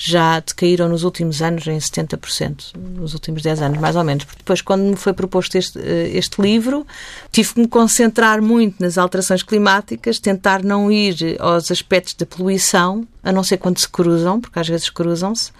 já 0.00 0.38
decaíram 0.38 0.88
nos 0.88 1.02
últimos 1.02 1.42
anos 1.42 1.66
em 1.66 1.76
70%, 1.76 2.76
nos 2.94 3.14
últimos 3.14 3.42
10 3.42 3.62
anos, 3.62 3.78
mais 3.78 3.96
ou 3.96 4.04
menos. 4.04 4.24
Porque 4.24 4.38
depois, 4.38 4.62
quando 4.62 4.82
me 4.82 4.94
foi 4.96 5.12
proposto 5.12 5.56
este, 5.56 5.76
eh, 5.80 6.10
este 6.14 6.40
livro, 6.40 6.86
tive 7.32 7.54
que 7.54 7.60
me 7.60 7.66
concentrar 7.66 8.40
muito 8.40 8.80
nas 8.80 8.96
alterações 8.96 9.42
climáticas, 9.42 10.20
tentar 10.20 10.62
não 10.62 10.90
ir 10.90 11.36
aos 11.40 11.68
aspectos 11.72 12.14
da 12.14 12.24
poluição, 12.24 13.06
a 13.28 13.32
não 13.32 13.42
ser 13.42 13.58
quando 13.58 13.78
se 13.78 13.86
cruzam, 13.86 14.40
porque 14.40 14.58
às 14.58 14.66
vezes 14.66 14.88
cruzam-se. 14.88 15.52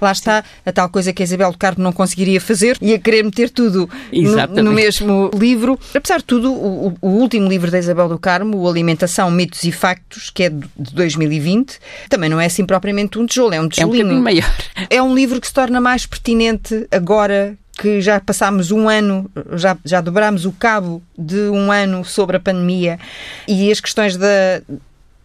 Lá 0.00 0.10
está 0.10 0.42
a 0.66 0.72
tal 0.72 0.88
coisa 0.88 1.12
que 1.12 1.22
a 1.22 1.24
Isabel 1.24 1.52
do 1.52 1.56
Carmo 1.56 1.80
não 1.80 1.92
conseguiria 1.92 2.40
fazer, 2.40 2.76
ia 2.82 2.98
querer 2.98 3.22
meter 3.22 3.48
tudo 3.48 3.88
no, 4.12 4.62
no, 4.64 4.72
mesmo 4.72 5.30
livro. 5.32 5.78
Apesar 5.94 6.18
de 6.18 6.24
tudo, 6.24 6.52
o, 6.52 6.96
o, 7.00 7.08
último 7.08 7.48
livro 7.48 7.70
da 7.70 7.78
Isabel 7.78 8.08
do 8.08 8.18
Carmo, 8.18 8.58
o 8.58 8.68
Alimentação, 8.68 9.30
Mitos 9.30 9.62
e 9.62 9.70
Factos, 9.70 10.30
que 10.30 10.42
é 10.42 10.50
de 10.50 10.94
2020, 10.94 11.78
também 12.08 12.28
não 12.28 12.40
é 12.40 12.46
assim 12.46 12.66
propriamente 12.66 13.20
um 13.20 13.24
tijolo, 13.24 13.54
é 13.54 13.60
um 13.60 13.68
tijolinho. 13.68 14.10
É 14.10 14.14
um 14.14 14.20
maior. 14.20 14.54
É 14.90 15.00
um 15.00 15.14
livro 15.14 15.40
que 15.40 15.46
se 15.46 15.54
torna 15.54 15.80
mais 15.80 16.04
pertinente 16.04 16.88
agora 16.90 17.56
que 17.78 18.00
já 18.00 18.20
passámos 18.20 18.70
um 18.72 18.88
ano, 18.88 19.30
já, 19.52 19.76
já 19.84 20.00
dobrámos 20.00 20.44
o 20.44 20.52
cabo 20.52 21.00
de 21.16 21.48
um 21.48 21.70
ano 21.70 22.04
sobre 22.04 22.36
a 22.36 22.40
pandemia 22.40 22.98
e 23.46 23.70
as 23.70 23.80
questões 23.80 24.16
da, 24.16 24.60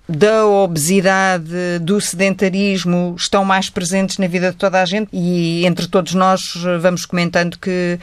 da 0.08 0.46
obesidade, 0.46 1.80
do 1.82 2.00
sedentarismo 2.00 3.16
estão 3.18 3.44
mais 3.44 3.70
presentes 3.70 4.18
na 4.18 4.28
vida 4.28 4.52
de 4.52 4.58
toda 4.58 4.82
a 4.82 4.86
gente 4.86 5.10
e 5.12 5.66
entre 5.66 5.88
todos 5.88 6.14
nós 6.14 6.54
vamos 6.80 7.06
comentando 7.06 7.58
que 7.58 8.00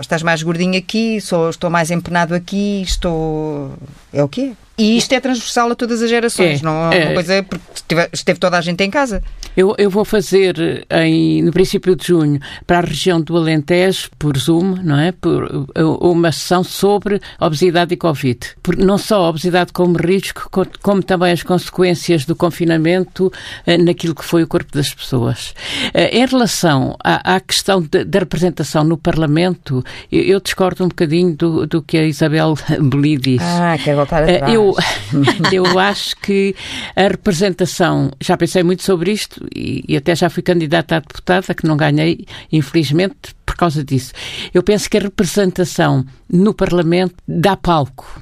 estás 0.00 0.22
mais 0.22 0.42
gordinho 0.42 0.78
aqui, 0.78 1.20
sou, 1.20 1.50
estou 1.50 1.68
mais 1.68 1.90
empenado 1.90 2.34
aqui, 2.34 2.82
estou. 2.82 3.74
É 4.12 4.22
o 4.22 4.28
quê? 4.28 4.54
E 4.78 4.96
isto 4.96 5.12
é 5.12 5.20
transversal 5.20 5.70
a 5.70 5.74
todas 5.74 6.02
as 6.02 6.10
gerações, 6.10 6.60
é, 6.60 6.64
não 6.64 6.92
é 6.92 7.04
uma 7.06 7.14
coisa 7.14 7.42
porque 7.42 7.64
esteve 8.12 8.38
toda 8.38 8.58
a 8.58 8.60
gente 8.60 8.82
em 8.84 8.90
casa. 8.90 9.22
Eu, 9.56 9.74
eu 9.78 9.88
vou 9.88 10.04
fazer 10.04 10.86
em, 10.90 11.42
no 11.42 11.50
princípio 11.50 11.96
de 11.96 12.06
junho 12.06 12.38
para 12.66 12.78
a 12.78 12.80
região 12.82 13.18
do 13.18 13.36
Alentejo, 13.36 14.10
por 14.18 14.36
Zoom, 14.36 14.76
não 14.82 14.98
é? 14.98 15.12
Por, 15.12 15.66
uma 16.00 16.30
sessão 16.30 16.62
sobre 16.62 17.20
obesidade 17.40 17.94
e 17.94 17.96
Covid. 17.96 18.38
Por, 18.62 18.76
não 18.76 18.98
só 18.98 19.24
a 19.24 19.28
obesidade 19.30 19.72
como 19.72 19.96
risco, 19.96 20.50
como 20.82 21.02
também 21.02 21.32
as 21.32 21.42
consequências 21.42 22.26
do 22.26 22.36
confinamento 22.36 23.32
eh, 23.66 23.78
naquilo 23.78 24.14
que 24.14 24.24
foi 24.24 24.42
o 24.42 24.46
corpo 24.46 24.70
das 24.72 24.92
pessoas. 24.92 25.54
Eh, 25.94 26.18
em 26.18 26.26
relação 26.26 26.94
à, 27.02 27.36
à 27.36 27.40
questão 27.40 27.80
da 27.82 28.18
representação 28.18 28.84
no 28.84 28.98
Parlamento, 28.98 29.82
eu, 30.12 30.22
eu, 30.22 30.40
discordo 30.40 30.84
um 30.84 30.88
bocadinho 30.88 31.34
do, 31.34 31.66
do 31.66 31.80
que 31.80 31.96
a 31.96 32.04
Isabel 32.04 32.54
Beli 32.78 33.16
disse. 33.16 33.44
Ah, 33.44 33.78
quer 33.82 33.96
voltar 33.96 34.22
atrás. 34.22 34.52
Eu, 34.52 34.65
eu 35.52 35.78
acho 35.78 36.16
que 36.16 36.54
a 36.94 37.02
representação, 37.02 38.10
já 38.20 38.36
pensei 38.36 38.62
muito 38.62 38.82
sobre 38.82 39.12
isto, 39.12 39.46
e, 39.54 39.84
e 39.88 39.96
até 39.96 40.14
já 40.14 40.30
fui 40.30 40.42
candidata 40.42 40.96
a 40.96 41.00
deputada, 41.00 41.54
que 41.54 41.66
não 41.66 41.76
ganhei, 41.76 42.26
infelizmente, 42.52 43.34
por 43.44 43.56
causa 43.56 43.84
disso. 43.84 44.12
Eu 44.52 44.62
penso 44.62 44.88
que 44.88 44.96
a 44.96 45.00
representação 45.00 46.04
no 46.30 46.52
Parlamento 46.54 47.14
dá 47.26 47.56
palco. 47.56 48.20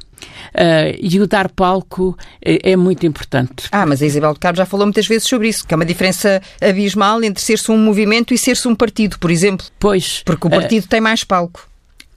Uh, 0.55 0.97
e 1.01 1.21
o 1.21 1.27
dar 1.27 1.51
palco 1.51 2.17
é, 2.43 2.73
é, 2.73 2.77
muito 2.77 3.05
importante. 3.05 3.69
Ah, 3.71 3.85
mas 3.85 4.01
a 4.01 4.07
Isabel 4.07 4.33
de 4.33 4.39
Cabo 4.39 4.57
já 4.57 4.65
falou 4.65 4.87
muitas 4.87 5.07
vezes 5.07 5.29
sobre 5.29 5.49
isso, 5.49 5.67
que 5.67 5.75
é 5.75 5.77
uma 5.77 5.85
diferença 5.85 6.41
abismal 6.63 7.23
entre 7.23 7.43
ser-se 7.43 7.71
um 7.71 7.77
movimento 7.77 8.33
e 8.33 8.39
ser-se 8.39 8.67
um 8.67 8.75
partido, 8.75 9.19
por 9.19 9.31
exemplo. 9.31 9.67
Pois. 9.79 10.23
Porque 10.25 10.47
o 10.47 10.51
partido 10.51 10.85
uh, 10.85 10.89
tem 10.89 11.01
mais 11.01 11.25
palco 11.25 11.69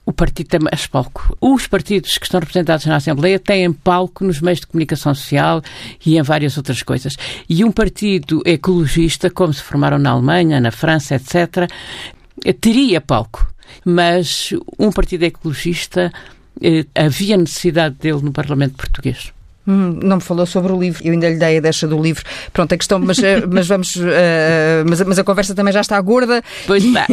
o 0.08 0.12
partido 0.12 0.48
tem 0.48 0.60
mais 0.60 0.86
palco. 0.86 1.36
Os 1.38 1.66
partidos 1.66 2.16
que 2.16 2.24
estão 2.24 2.40
representados 2.40 2.86
na 2.86 2.96
Assembleia 2.96 3.38
têm 3.38 3.70
palco 3.70 4.24
nos 4.24 4.40
meios 4.40 4.60
de 4.60 4.66
comunicação 4.66 5.14
social 5.14 5.60
e 6.04 6.16
em 6.16 6.22
várias 6.22 6.56
outras 6.56 6.82
coisas. 6.82 7.14
E 7.46 7.62
um 7.62 7.70
partido 7.70 8.40
ecologista, 8.46 9.28
como 9.28 9.52
se 9.52 9.62
formaram 9.62 9.98
na 9.98 10.12
Alemanha, 10.12 10.62
na 10.62 10.70
França, 10.70 11.16
etc., 11.16 11.70
teria 12.58 13.02
palco. 13.02 13.52
Mas 13.84 14.54
um 14.78 14.90
partido 14.90 15.24
ecologista, 15.24 16.10
eh, 16.62 16.86
havia 16.94 17.36
necessidade 17.36 17.96
dele 17.96 18.22
no 18.22 18.32
Parlamento 18.32 18.76
português. 18.76 19.30
Hum, 19.68 20.00
não 20.02 20.16
me 20.16 20.22
falou 20.22 20.46
sobre 20.46 20.72
o 20.72 20.80
livro, 20.80 21.02
eu 21.04 21.12
ainda 21.12 21.28
lhe 21.28 21.36
dei 21.36 21.58
a 21.58 21.60
deixa 21.60 21.86
do 21.86 22.00
livro. 22.00 22.24
Pronto, 22.54 22.72
a 22.72 22.78
questão, 22.78 22.98
mas, 22.98 23.18
eh, 23.18 23.44
mas 23.46 23.68
vamos. 23.68 23.94
Uh, 23.96 24.82
mas, 24.88 25.02
mas 25.02 25.18
a 25.18 25.24
conversa 25.24 25.54
também 25.54 25.74
já 25.74 25.82
está 25.82 26.00
gorda. 26.00 26.42
Pois 26.66 26.82
está. 26.82 27.06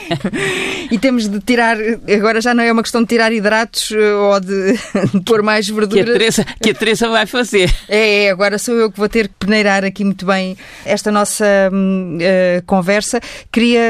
e 0.92 0.98
temos 0.98 1.26
de 1.26 1.40
tirar. 1.40 1.78
Agora 2.14 2.42
já 2.42 2.52
não 2.52 2.62
é 2.62 2.70
uma 2.70 2.82
questão 2.82 3.00
de 3.00 3.08
tirar 3.08 3.32
hidratos 3.32 3.90
uh, 3.90 4.18
ou 4.18 4.38
de, 4.38 4.78
pôr 5.24 5.42
mais 5.42 5.66
verdura. 5.66 6.04
Que 6.04 6.10
a, 6.10 6.12
Teresa, 6.12 6.46
que 6.62 6.70
a 6.70 6.74
Teresa 6.74 7.08
vai 7.08 7.24
fazer. 7.24 7.74
É, 7.88 8.24
é, 8.24 8.30
agora 8.30 8.58
sou 8.58 8.74
eu 8.74 8.92
que 8.92 8.98
vou 8.98 9.08
ter 9.08 9.28
que 9.28 9.34
peneirar 9.38 9.82
aqui 9.82 10.04
muito 10.04 10.26
bem 10.26 10.58
esta 10.84 11.10
nossa 11.10 11.46
uh, 11.72 12.62
conversa. 12.66 13.18
Queria 13.50 13.80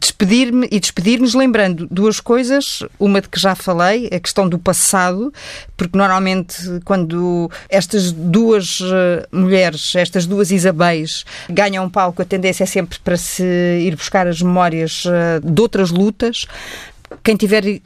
despedir-me 0.00 0.66
e 0.70 0.80
despedir-nos 0.80 1.34
lembrando 1.34 1.86
duas 1.90 2.20
coisas. 2.20 2.82
Uma 2.98 3.20
de 3.20 3.28
que 3.28 3.38
já 3.38 3.54
falei, 3.54 4.08
a 4.10 4.18
questão 4.18 4.48
do 4.48 4.58
passado 4.58 5.30
porque 5.76 5.96
normalmente 5.96 6.80
quando 6.84 7.50
estas 7.68 8.12
duas 8.12 8.80
eh, 8.82 9.26
mulheres, 9.32 9.94
estas 9.94 10.26
duas 10.26 10.50
Isabéis, 10.50 11.24
ganham 11.48 11.88
palco, 11.88 12.22
a 12.22 12.24
tendência 12.24 12.64
é 12.64 12.66
sempre 12.66 12.98
para 13.00 13.16
se 13.16 13.44
ir 13.44 13.96
buscar 13.96 14.26
as 14.26 14.40
memórias 14.40 15.04
eh, 15.06 15.40
de 15.42 15.60
outras 15.60 15.90
lutas. 15.90 16.46
Quem 17.22 17.36
tiver 17.36 17.80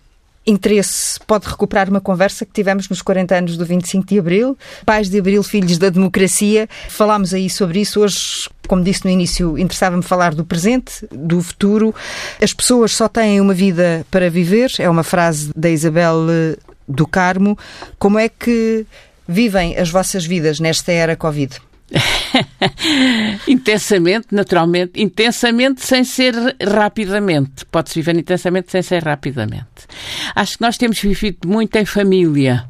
interesse 0.47 1.19
pode 1.27 1.49
recuperar 1.49 1.91
uma 1.91 2.01
conversa 2.01 2.47
que 2.47 2.53
tivemos 2.53 2.89
nos 2.89 3.03
40 3.03 3.35
anos 3.35 3.57
do 3.57 3.67
25 3.67 4.07
de 4.07 4.19
Abril. 4.19 4.57
Pais 4.85 5.11
de 5.11 5.19
Abril, 5.19 5.43
filhos 5.43 5.77
da 5.77 5.91
democracia. 5.91 6.69
Falámos 6.89 7.35
aí 7.35 7.51
sobre 7.51 7.81
isso. 7.81 8.01
Hoje, 8.01 8.49
como 8.69 8.83
disse 8.83 9.05
no 9.05 9.11
início, 9.11 9.59
interessava-me 9.59 10.03
falar 10.03 10.35
do 10.35 10.45
presente, 10.45 11.07
do 11.11 11.43
futuro. 11.43 11.95
As 12.41 12.55
pessoas 12.55 12.93
só 12.93 13.09
têm 13.09 13.41
uma 13.41 13.55
vida 13.55 14.07
para 14.11 14.31
viver. 14.31 14.71
É 14.79 14.89
uma 14.89 15.03
frase 15.03 15.51
da 15.57 15.69
Isabel 15.69 16.27
eh, 16.31 16.57
do 16.89 17.07
Carmo. 17.07 17.59
Como 17.99 18.19
é 18.19 18.29
que 18.29 18.87
vivem 19.27 19.77
as 19.77 19.91
vossas 19.91 20.25
vidas 20.25 20.61
nesta 20.61 20.93
era 20.93 21.17
Covid? 21.17 21.61
intensamente, 23.47 24.29
naturalmente, 24.33 25.01
intensamente 25.01 25.85
sem 25.85 26.05
ser 26.05 26.35
rapidamente. 26.61 27.65
Pode-se 27.67 27.97
viver 27.97 28.17
intensamente 28.17 28.71
sem 28.71 28.83
ser 28.83 29.05
rapidamente. 29.05 29.87
Acho 30.35 30.57
que 30.57 30.63
nós 30.63 30.77
temos 30.77 30.99
vivido 30.99 31.47
muito 31.47 31.77
em 31.77 31.85
família. 31.85 32.65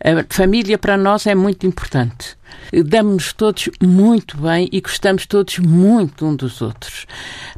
A 0.00 0.24
família 0.32 0.78
para 0.78 0.96
nós 0.96 1.26
é 1.26 1.34
muito 1.34 1.66
importante. 1.66 2.36
Damos-nos 2.84 3.32
todos 3.32 3.70
muito 3.80 4.36
bem 4.36 4.68
e 4.70 4.80
gostamos 4.80 5.26
todos 5.26 5.58
muito 5.58 6.26
um 6.26 6.36
dos 6.36 6.60
outros. 6.60 7.06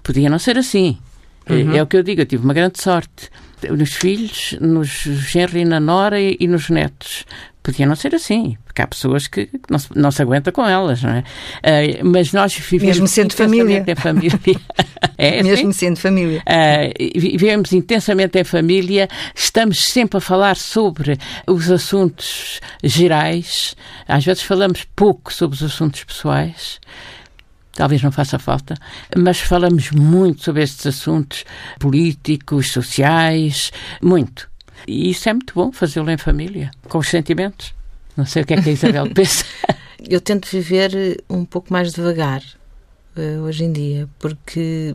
Podia 0.02 0.30
não 0.30 0.38
ser 0.38 0.56
assim. 0.56 0.98
Uhum. 1.48 1.74
É 1.74 1.82
o 1.82 1.86
que 1.86 1.96
eu 1.96 2.02
digo, 2.02 2.20
eu 2.20 2.26
tive 2.26 2.44
uma 2.44 2.54
grande 2.54 2.80
sorte 2.80 3.28
nos 3.68 3.92
filhos, 3.94 4.56
nos 4.60 4.88
genro 4.88 5.58
e 5.58 5.64
na 5.64 5.80
nora 5.80 6.20
e, 6.20 6.36
e 6.40 6.46
nos 6.46 6.70
netos. 6.70 7.24
Podia 7.62 7.84
não 7.84 7.94
ser 7.94 8.14
assim, 8.14 8.56
porque 8.64 8.80
há 8.80 8.86
pessoas 8.86 9.26
que 9.26 9.50
não 9.68 9.78
se, 9.78 9.88
não 9.94 10.10
se 10.10 10.22
aguenta 10.22 10.50
com 10.50 10.66
elas, 10.66 11.02
não 11.02 11.10
é? 11.10 11.20
Uh, 11.20 12.04
mas 12.06 12.32
nós 12.32 12.54
vivemos 12.54 12.96
Mesmo 12.96 13.06
sendo 13.06 13.34
família. 13.34 13.84
em 13.86 13.94
família. 13.94 14.40
é, 15.18 15.42
Mesmo 15.42 15.70
sendo 15.70 15.98
família. 15.98 16.42
Uh, 16.46 17.20
vivemos 17.20 17.72
intensamente 17.74 18.38
em 18.38 18.44
família, 18.44 19.08
estamos 19.34 19.84
sempre 19.84 20.16
a 20.16 20.20
falar 20.22 20.56
sobre 20.56 21.18
os 21.46 21.70
assuntos 21.70 22.60
gerais, 22.82 23.76
às 24.08 24.24
vezes 24.24 24.42
falamos 24.42 24.86
pouco 24.96 25.30
sobre 25.30 25.54
os 25.56 25.62
assuntos 25.62 26.02
pessoais 26.02 26.80
talvez 27.72 28.02
não 28.02 28.12
faça 28.12 28.38
falta, 28.38 28.74
mas 29.16 29.40
falamos 29.40 29.90
muito 29.90 30.42
sobre 30.42 30.62
estes 30.62 30.86
assuntos 30.86 31.44
políticos, 31.78 32.70
sociais, 32.70 33.72
muito. 34.02 34.48
E 34.86 35.10
isso 35.10 35.28
é 35.28 35.32
muito 35.32 35.54
bom 35.54 35.72
fazê-lo 35.72 36.10
em 36.10 36.18
família, 36.18 36.70
com 36.88 36.98
os 36.98 37.08
sentimentos. 37.08 37.74
Não 38.16 38.26
sei 38.26 38.42
o 38.42 38.46
que 38.46 38.54
é 38.54 38.62
que 38.62 38.68
a 38.68 38.72
Isabel 38.72 39.10
pensa. 39.14 39.44
Eu 40.08 40.20
tento 40.20 40.48
viver 40.50 41.22
um 41.28 41.44
pouco 41.44 41.72
mais 41.72 41.92
devagar 41.92 42.42
uh, 43.16 43.42
hoje 43.42 43.64
em 43.64 43.72
dia, 43.72 44.08
porque 44.18 44.94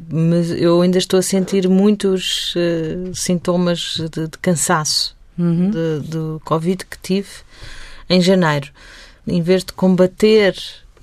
eu 0.58 0.82
ainda 0.82 0.98
estou 0.98 1.20
a 1.20 1.24
sentir 1.24 1.68
muitos 1.70 2.54
uh, 2.56 3.14
sintomas 3.14 3.98
de, 4.12 4.28
de 4.28 4.38
cansaço 4.40 5.16
uhum. 5.38 5.72
do 6.02 6.42
Covid 6.44 6.86
que 6.86 6.98
tive 7.02 7.30
em 8.10 8.22
janeiro. 8.22 8.70
Em 9.28 9.42
vez 9.42 9.64
de 9.64 9.74
combater 9.74 10.56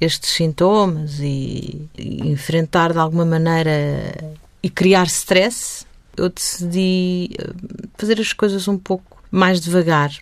estes 0.05 0.31
sintomas 0.31 1.21
e, 1.21 1.89
e 1.97 2.29
enfrentar 2.29 2.93
de 2.93 2.99
alguma 2.99 3.25
maneira 3.25 4.15
e 4.63 4.69
criar 4.69 5.07
stress, 5.07 5.87
eu 6.17 6.29
decidi 6.29 7.31
eh, 7.39 7.53
fazer 7.97 8.21
as 8.21 8.33
coisas 8.33 8.67
um 8.69 8.77
pouco 8.77 9.23
mais 9.31 9.61
devagar. 9.61 10.13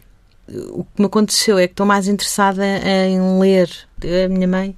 O 0.72 0.84
que 0.84 1.00
me 1.00 1.06
aconteceu 1.06 1.58
é 1.58 1.66
que 1.66 1.72
estou 1.72 1.86
mais 1.86 2.08
interessada 2.08 2.64
em 2.64 3.38
ler. 3.38 3.70
A 4.24 4.28
minha 4.28 4.48
mãe 4.48 4.76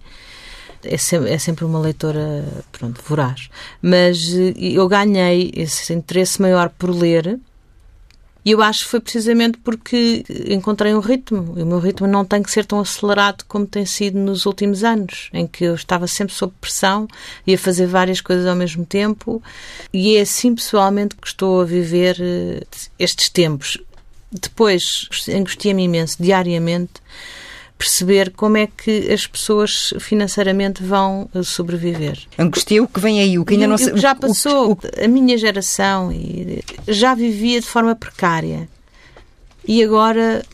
é 0.85 0.97
sempre, 0.97 1.31
é 1.31 1.39
sempre 1.39 1.65
uma 1.65 1.79
leitora 1.79 2.45
pronto, 2.71 3.01
voraz, 3.05 3.49
mas 3.81 4.33
eh, 4.35 4.53
eu 4.57 4.87
ganhei 4.89 5.53
esse 5.55 5.93
interesse 5.93 6.41
maior 6.41 6.69
por 6.69 6.91
ler 6.91 7.41
e 8.45 8.51
eu 8.51 8.61
acho 8.61 8.85
que 8.85 8.91
foi 8.91 9.01
precisamente 9.01 9.59
porque 9.59 10.25
encontrei 10.49 10.95
um 10.95 11.01
ritmo. 11.01 11.55
E 11.57 11.63
o 11.63 11.67
meu 11.67 11.79
ritmo 11.79 12.09
não 12.09 12.25
tem 12.25 12.43
que 12.43 12.51
ser 12.51 12.67
tão 12.67 12.81
acelerado 12.81 13.45
como 13.47 13.67
tem 13.67 13.87
sido 13.87 14.19
nos 14.19 14.47
últimos 14.47 14.83
anos, 14.83 15.31
em 15.33 15.47
que 15.47 15.65
eu 15.65 15.75
estava 15.75 16.09
sempre 16.09 16.35
sob 16.35 16.53
pressão 16.61 17.07
e 17.47 17.55
a 17.55 17.59
fazer 17.59 17.87
várias 17.87 18.21
coisas 18.21 18.47
ao 18.47 18.57
mesmo 18.57 18.85
tempo. 18.85 19.41
E 19.93 20.17
é 20.17 20.23
assim, 20.23 20.55
pessoalmente, 20.55 21.15
que 21.15 21.27
estou 21.27 21.61
a 21.61 21.65
viver 21.65 22.17
eh, 22.21 22.63
estes 22.99 23.29
tempos. 23.29 23.79
Depois, 24.33 25.09
angustia-me 25.29 25.85
imenso, 25.85 26.17
diariamente, 26.21 26.95
perceber 27.79 28.31
como 28.31 28.57
é 28.57 28.67
que 28.67 29.11
as 29.13 29.27
pessoas 29.27 29.93
financeiramente 29.99 30.83
vão 30.83 31.29
eh, 31.35 31.43
sobreviver. 31.43 32.19
Angustia 32.39 32.83
o 32.83 32.87
que 32.87 33.01
vem 33.01 33.21
aí, 33.21 33.39
o 33.39 33.45
que 33.45 33.55
ainda 33.55 33.67
não 33.67 33.77
se... 33.77 33.97
Já 33.97 34.15
passou, 34.15 34.79
a 35.03 35.09
minha 35.09 35.37
geração 35.37 36.11
já 36.87 37.15
vivia 37.15 37.61
de 37.61 37.67
forma 37.67 37.95
precária 37.97 38.69
e 39.67 39.83
agora 39.83 40.45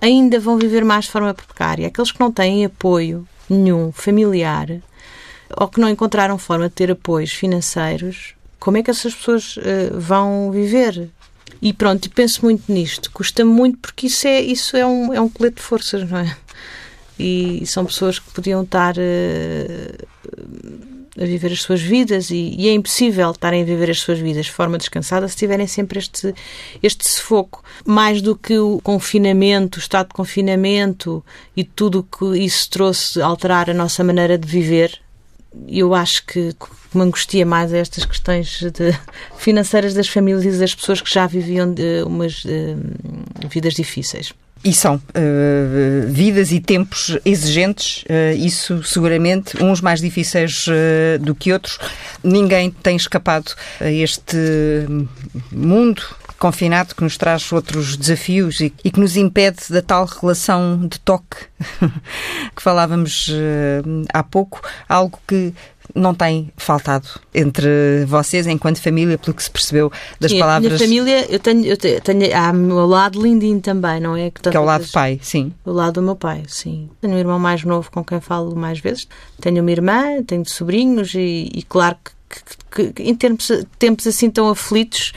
ainda 0.00 0.38
vão 0.38 0.56
viver 0.56 0.84
mais 0.84 1.06
de 1.06 1.10
forma 1.10 1.34
precária. 1.34 1.88
Aqueles 1.88 2.12
que 2.12 2.20
não 2.20 2.30
têm 2.30 2.64
apoio 2.64 3.26
nenhum 3.48 3.90
familiar 3.92 4.68
ou 5.56 5.68
que 5.68 5.80
não 5.80 5.88
encontraram 5.88 6.38
forma 6.38 6.68
de 6.68 6.74
ter 6.74 6.90
apoios 6.90 7.32
financeiros, 7.32 8.34
como 8.60 8.76
é 8.76 8.82
que 8.82 8.90
essas 8.90 9.14
pessoas 9.14 9.56
uh, 9.56 9.98
vão 9.98 10.50
viver? 10.50 11.10
E 11.60 11.72
pronto, 11.72 12.08
penso 12.10 12.44
muito 12.44 12.70
nisto. 12.72 13.10
Custa 13.10 13.44
muito 13.44 13.78
porque 13.78 14.06
isso 14.06 14.26
é, 14.26 14.40
isso 14.40 14.76
é, 14.76 14.86
um, 14.86 15.12
é 15.12 15.20
um 15.20 15.28
colete 15.28 15.56
de 15.56 15.62
forças, 15.62 16.08
não 16.08 16.18
é? 16.18 16.36
e 17.18 17.66
são 17.66 17.84
pessoas 17.84 18.18
que 18.18 18.30
podiam 18.30 18.62
estar 18.62 18.94
uh, 18.96 20.06
a 21.20 21.24
viver 21.24 21.50
as 21.50 21.62
suas 21.62 21.80
vidas 21.80 22.30
e, 22.30 22.54
e, 22.56 22.68
é 22.68 22.72
impossível 22.72 23.32
estarem 23.32 23.62
a 23.62 23.64
viver 23.64 23.90
as 23.90 23.98
suas 23.98 24.20
vidas 24.20 24.46
de 24.46 24.52
forma 24.52 24.78
descansada 24.78 25.26
se 25.26 25.36
tiverem 25.36 25.66
sempre 25.66 25.98
este, 25.98 26.32
este 26.80 27.08
sufoco. 27.08 27.64
Mais 27.84 28.22
do 28.22 28.36
que 28.36 28.56
o 28.56 28.80
confinamento, 28.82 29.78
o 29.78 29.80
estado 29.80 30.08
de 30.08 30.14
confinamento 30.14 31.24
e 31.56 31.64
tudo 31.64 32.00
o 32.00 32.02
que 32.04 32.38
isso 32.38 32.70
trouxe 32.70 33.20
alterar 33.20 33.68
a 33.68 33.74
nossa 33.74 34.04
maneira 34.04 34.38
de 34.38 34.46
viver, 34.46 35.00
eu 35.66 35.94
acho 35.94 36.24
que 36.26 36.54
me 36.94 37.02
angustia 37.02 37.44
mais 37.44 37.72
estas 37.72 38.04
questões 38.04 38.60
financeiras 39.36 39.94
das 39.94 40.08
famílias 40.08 40.44
e 40.44 40.58
das 40.58 40.74
pessoas 40.74 41.00
que 41.00 41.12
já 41.12 41.26
viviam 41.26 41.72
de, 41.72 42.02
umas 42.04 42.42
de, 42.42 42.76
vidas 43.48 43.74
difíceis. 43.74 44.32
E 44.64 44.72
são 44.72 44.96
uh, 44.96 45.00
vidas 46.08 46.50
e 46.50 46.60
tempos 46.60 47.16
exigentes, 47.24 48.02
uh, 48.04 48.36
isso 48.36 48.82
seguramente, 48.82 49.62
uns 49.62 49.80
mais 49.80 50.00
difíceis 50.00 50.66
uh, 50.66 51.18
do 51.20 51.34
que 51.34 51.52
outros. 51.52 51.78
Ninguém 52.24 52.70
tem 52.70 52.96
escapado 52.96 53.52
a 53.80 53.90
este 53.90 54.36
mundo 55.52 56.02
confinado 56.38 56.94
que 56.94 57.02
nos 57.02 57.16
traz 57.16 57.50
outros 57.52 57.96
desafios 57.96 58.60
e, 58.60 58.72
e 58.84 58.90
que 58.90 59.00
nos 59.00 59.16
impede 59.16 59.58
da 59.70 59.82
tal 59.82 60.04
relação 60.04 60.86
de 60.86 61.00
toque 61.00 61.36
que 62.54 62.62
falávamos 62.62 63.28
há 64.12 64.22
pouco, 64.22 64.60
algo 64.88 65.18
que 65.26 65.52
não 65.94 66.14
tem 66.14 66.50
faltado 66.56 67.08
entre 67.34 68.04
vocês, 68.06 68.46
enquanto 68.46 68.80
família, 68.80 69.18
pelo 69.18 69.34
que 69.34 69.42
se 69.42 69.50
percebeu 69.50 69.90
das 70.20 70.30
sim, 70.30 70.38
palavras. 70.38 70.72
Na 70.72 70.78
família, 70.78 71.26
eu 71.30 71.38
tenho, 71.38 71.64
eu 71.64 71.76
tenho, 71.76 72.36
há 72.36 72.50
o 72.50 72.54
meu 72.54 72.86
lado 72.86 73.20
lindinho 73.20 73.60
também, 73.60 74.00
não 74.00 74.16
é? 74.16 74.30
Que, 74.30 74.42
que 74.42 74.56
é 74.56 74.60
o 74.60 74.64
lado 74.64 74.80
vezes, 74.80 74.92
pai, 74.92 75.18
sim. 75.22 75.52
O 75.64 75.72
lado 75.72 75.94
do 75.94 76.02
meu 76.02 76.16
pai, 76.16 76.42
sim. 76.46 76.88
Tenho 77.00 77.14
um 77.14 77.18
irmão 77.18 77.38
mais 77.38 77.64
novo 77.64 77.90
com 77.90 78.04
quem 78.04 78.20
falo 78.20 78.54
mais 78.54 78.78
vezes. 78.80 79.08
Tenho 79.40 79.62
uma 79.62 79.70
irmã, 79.70 80.22
tenho 80.26 80.48
sobrinhos 80.48 81.14
e, 81.14 81.50
e 81.54 81.62
claro 81.62 81.96
que 82.04 82.17
que, 82.28 82.92
que, 82.92 83.02
em 83.02 83.14
termos, 83.14 83.50
tempos 83.78 84.06
assim 84.06 84.30
tão 84.30 84.48
aflitos, 84.48 85.12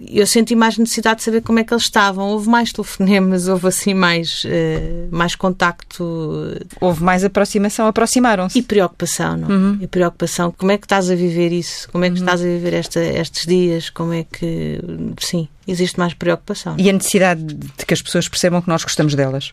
eu 0.00 0.26
senti 0.26 0.54
mais 0.54 0.78
necessidade 0.78 1.18
de 1.18 1.24
saber 1.24 1.42
como 1.42 1.58
é 1.58 1.64
que 1.64 1.72
eles 1.72 1.84
estavam. 1.84 2.28
Houve 2.30 2.48
mais 2.48 2.72
telefonemas, 2.72 3.48
houve 3.48 3.68
assim 3.68 3.94
mais, 3.94 4.44
uh, 4.44 5.14
mais 5.14 5.34
contacto. 5.34 6.56
Houve 6.80 7.02
mais 7.02 7.24
aproximação, 7.24 7.86
aproximaram-se. 7.86 8.58
E 8.58 8.62
preocupação, 8.62 9.36
não? 9.36 9.48
Uhum. 9.48 9.78
E 9.80 9.86
preocupação. 9.86 10.52
Como 10.56 10.72
é 10.72 10.78
que 10.78 10.86
estás 10.86 11.10
a 11.10 11.14
viver 11.14 11.52
isso? 11.52 11.88
Como 11.90 12.04
é 12.04 12.08
que 12.08 12.16
uhum. 12.16 12.22
estás 12.22 12.40
a 12.40 12.44
viver 12.44 12.74
esta, 12.74 13.00
estes 13.00 13.46
dias? 13.46 13.90
Como 13.90 14.12
é 14.12 14.24
que. 14.24 14.80
Sim, 15.20 15.48
existe 15.66 15.98
mais 15.98 16.14
preocupação. 16.14 16.76
E 16.78 16.88
a 16.88 16.92
necessidade 16.92 17.42
de 17.42 17.86
que 17.86 17.94
as 17.94 18.02
pessoas 18.02 18.28
percebam 18.28 18.60
que 18.60 18.68
nós 18.68 18.82
gostamos 18.82 19.14
delas? 19.14 19.52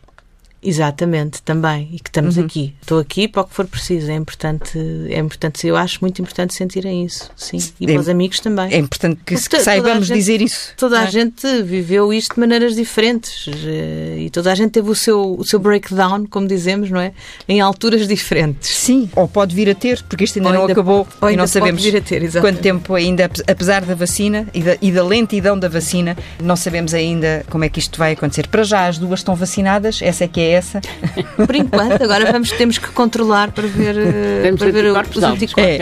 Exatamente, 0.61 1.41
também. 1.41 1.89
E 1.93 1.99
que 1.99 2.09
estamos 2.09 2.37
uhum. 2.37 2.45
aqui. 2.45 2.73
Estou 2.81 2.99
aqui 2.99 3.27
para 3.27 3.41
o 3.41 3.45
que 3.45 3.53
for 3.53 3.65
preciso. 3.65 4.11
É 4.11 4.15
importante, 4.15 4.77
é 5.09 5.17
importante, 5.17 5.65
eu 5.65 5.75
acho 5.75 5.99
muito 6.01 6.21
importante 6.21 6.53
sentirem 6.53 7.05
isso, 7.05 7.31
sim. 7.35 7.57
E 7.79 7.85
é, 7.85 7.93
para 7.93 8.01
os 8.01 8.09
amigos 8.09 8.39
também. 8.39 8.73
É 8.73 8.77
importante 8.77 9.21
que, 9.25 9.35
que 9.35 9.59
saibamos 9.59 10.07
gente, 10.07 10.17
dizer 10.17 10.41
isso. 10.41 10.73
Toda 10.77 10.99
a 10.99 11.03
é? 11.05 11.11
gente 11.11 11.63
viveu 11.63 12.13
isto 12.13 12.33
de 12.35 12.39
maneiras 12.39 12.75
diferentes 12.75 13.47
eh, 13.65 14.17
e 14.19 14.29
toda 14.29 14.51
a 14.51 14.55
gente 14.55 14.71
teve 14.71 14.89
o 14.89 14.95
seu, 14.95 15.35
o 15.37 15.45
seu 15.45 15.59
breakdown, 15.59 16.25
como 16.25 16.47
dizemos, 16.47 16.91
não 16.91 16.99
é? 16.99 17.13
Em 17.47 17.61
alturas 17.61 18.07
diferentes. 18.07 18.69
Sim, 18.69 19.09
ou 19.15 19.27
pode 19.27 19.55
vir 19.55 19.69
a 19.69 19.75
ter, 19.75 20.03
porque 20.03 20.25
isto 20.25 20.39
ainda, 20.39 20.49
ainda 20.49 20.59
não 20.59 20.71
acabou 20.71 21.07
ou 21.21 21.31
e 21.31 21.37
não 21.37 21.47
sabemos 21.47 21.81
vir 21.83 21.95
a 21.97 22.01
ter, 22.01 22.29
quanto 22.41 22.59
tempo 22.59 22.93
ainda, 22.93 23.29
apesar 23.47 23.85
da 23.85 23.95
vacina 23.95 24.47
e 24.53 24.61
da, 24.61 24.77
e 24.81 24.91
da 24.91 25.03
lentidão 25.03 25.57
da 25.57 25.69
vacina, 25.69 26.17
não 26.41 26.55
sabemos 26.55 26.93
ainda 26.93 27.45
como 27.49 27.63
é 27.63 27.69
que 27.69 27.79
isto 27.79 27.97
vai 27.97 28.13
acontecer. 28.13 28.47
Para 28.47 28.63
já, 28.63 28.87
as 28.87 28.97
duas 28.97 29.21
estão 29.21 29.35
vacinadas, 29.35 30.01
essa 30.01 30.25
é 30.25 30.27
que 30.27 30.39
é 30.39 30.48
essa. 30.49 30.81
Por 31.35 31.55
enquanto, 31.55 32.01
agora 32.03 32.31
vamos, 32.31 32.51
temos 32.51 32.77
que 32.77 32.89
controlar 32.89 33.51
para 33.51 33.67
ver, 33.67 33.95
eh, 33.97 34.53
para 34.57 34.71
ver 34.71 34.85
os 34.85 35.23
anticorpos. 35.23 35.57
É. 35.57 35.79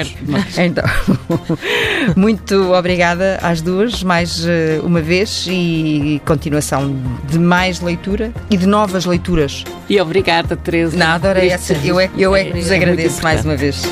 Então, 0.67 0.83
muito 2.15 2.73
obrigada 2.73 3.37
às 3.41 3.61
duas, 3.61 4.03
mais 4.03 4.45
eh, 4.45 4.79
uma 4.83 5.01
vez, 5.01 5.45
e 5.49 6.21
continuação 6.25 6.95
de 7.29 7.39
mais 7.39 7.79
leitura 7.79 8.31
e 8.49 8.57
de 8.57 8.65
novas 8.65 9.05
leituras. 9.05 9.63
E 9.89 9.99
obrigada, 9.99 10.55
Teresa. 10.55 10.97
Nada, 10.97 11.29
ora 11.29 11.45
essa. 11.45 11.73
Eu 11.83 11.99
é, 11.99 12.09
eu 12.17 12.35
é 12.35 12.45
que 12.45 12.59
vos 12.59 12.71
agradeço 12.71 13.21
mais 13.23 13.45
uma 13.45 13.55
vez. 13.55 13.83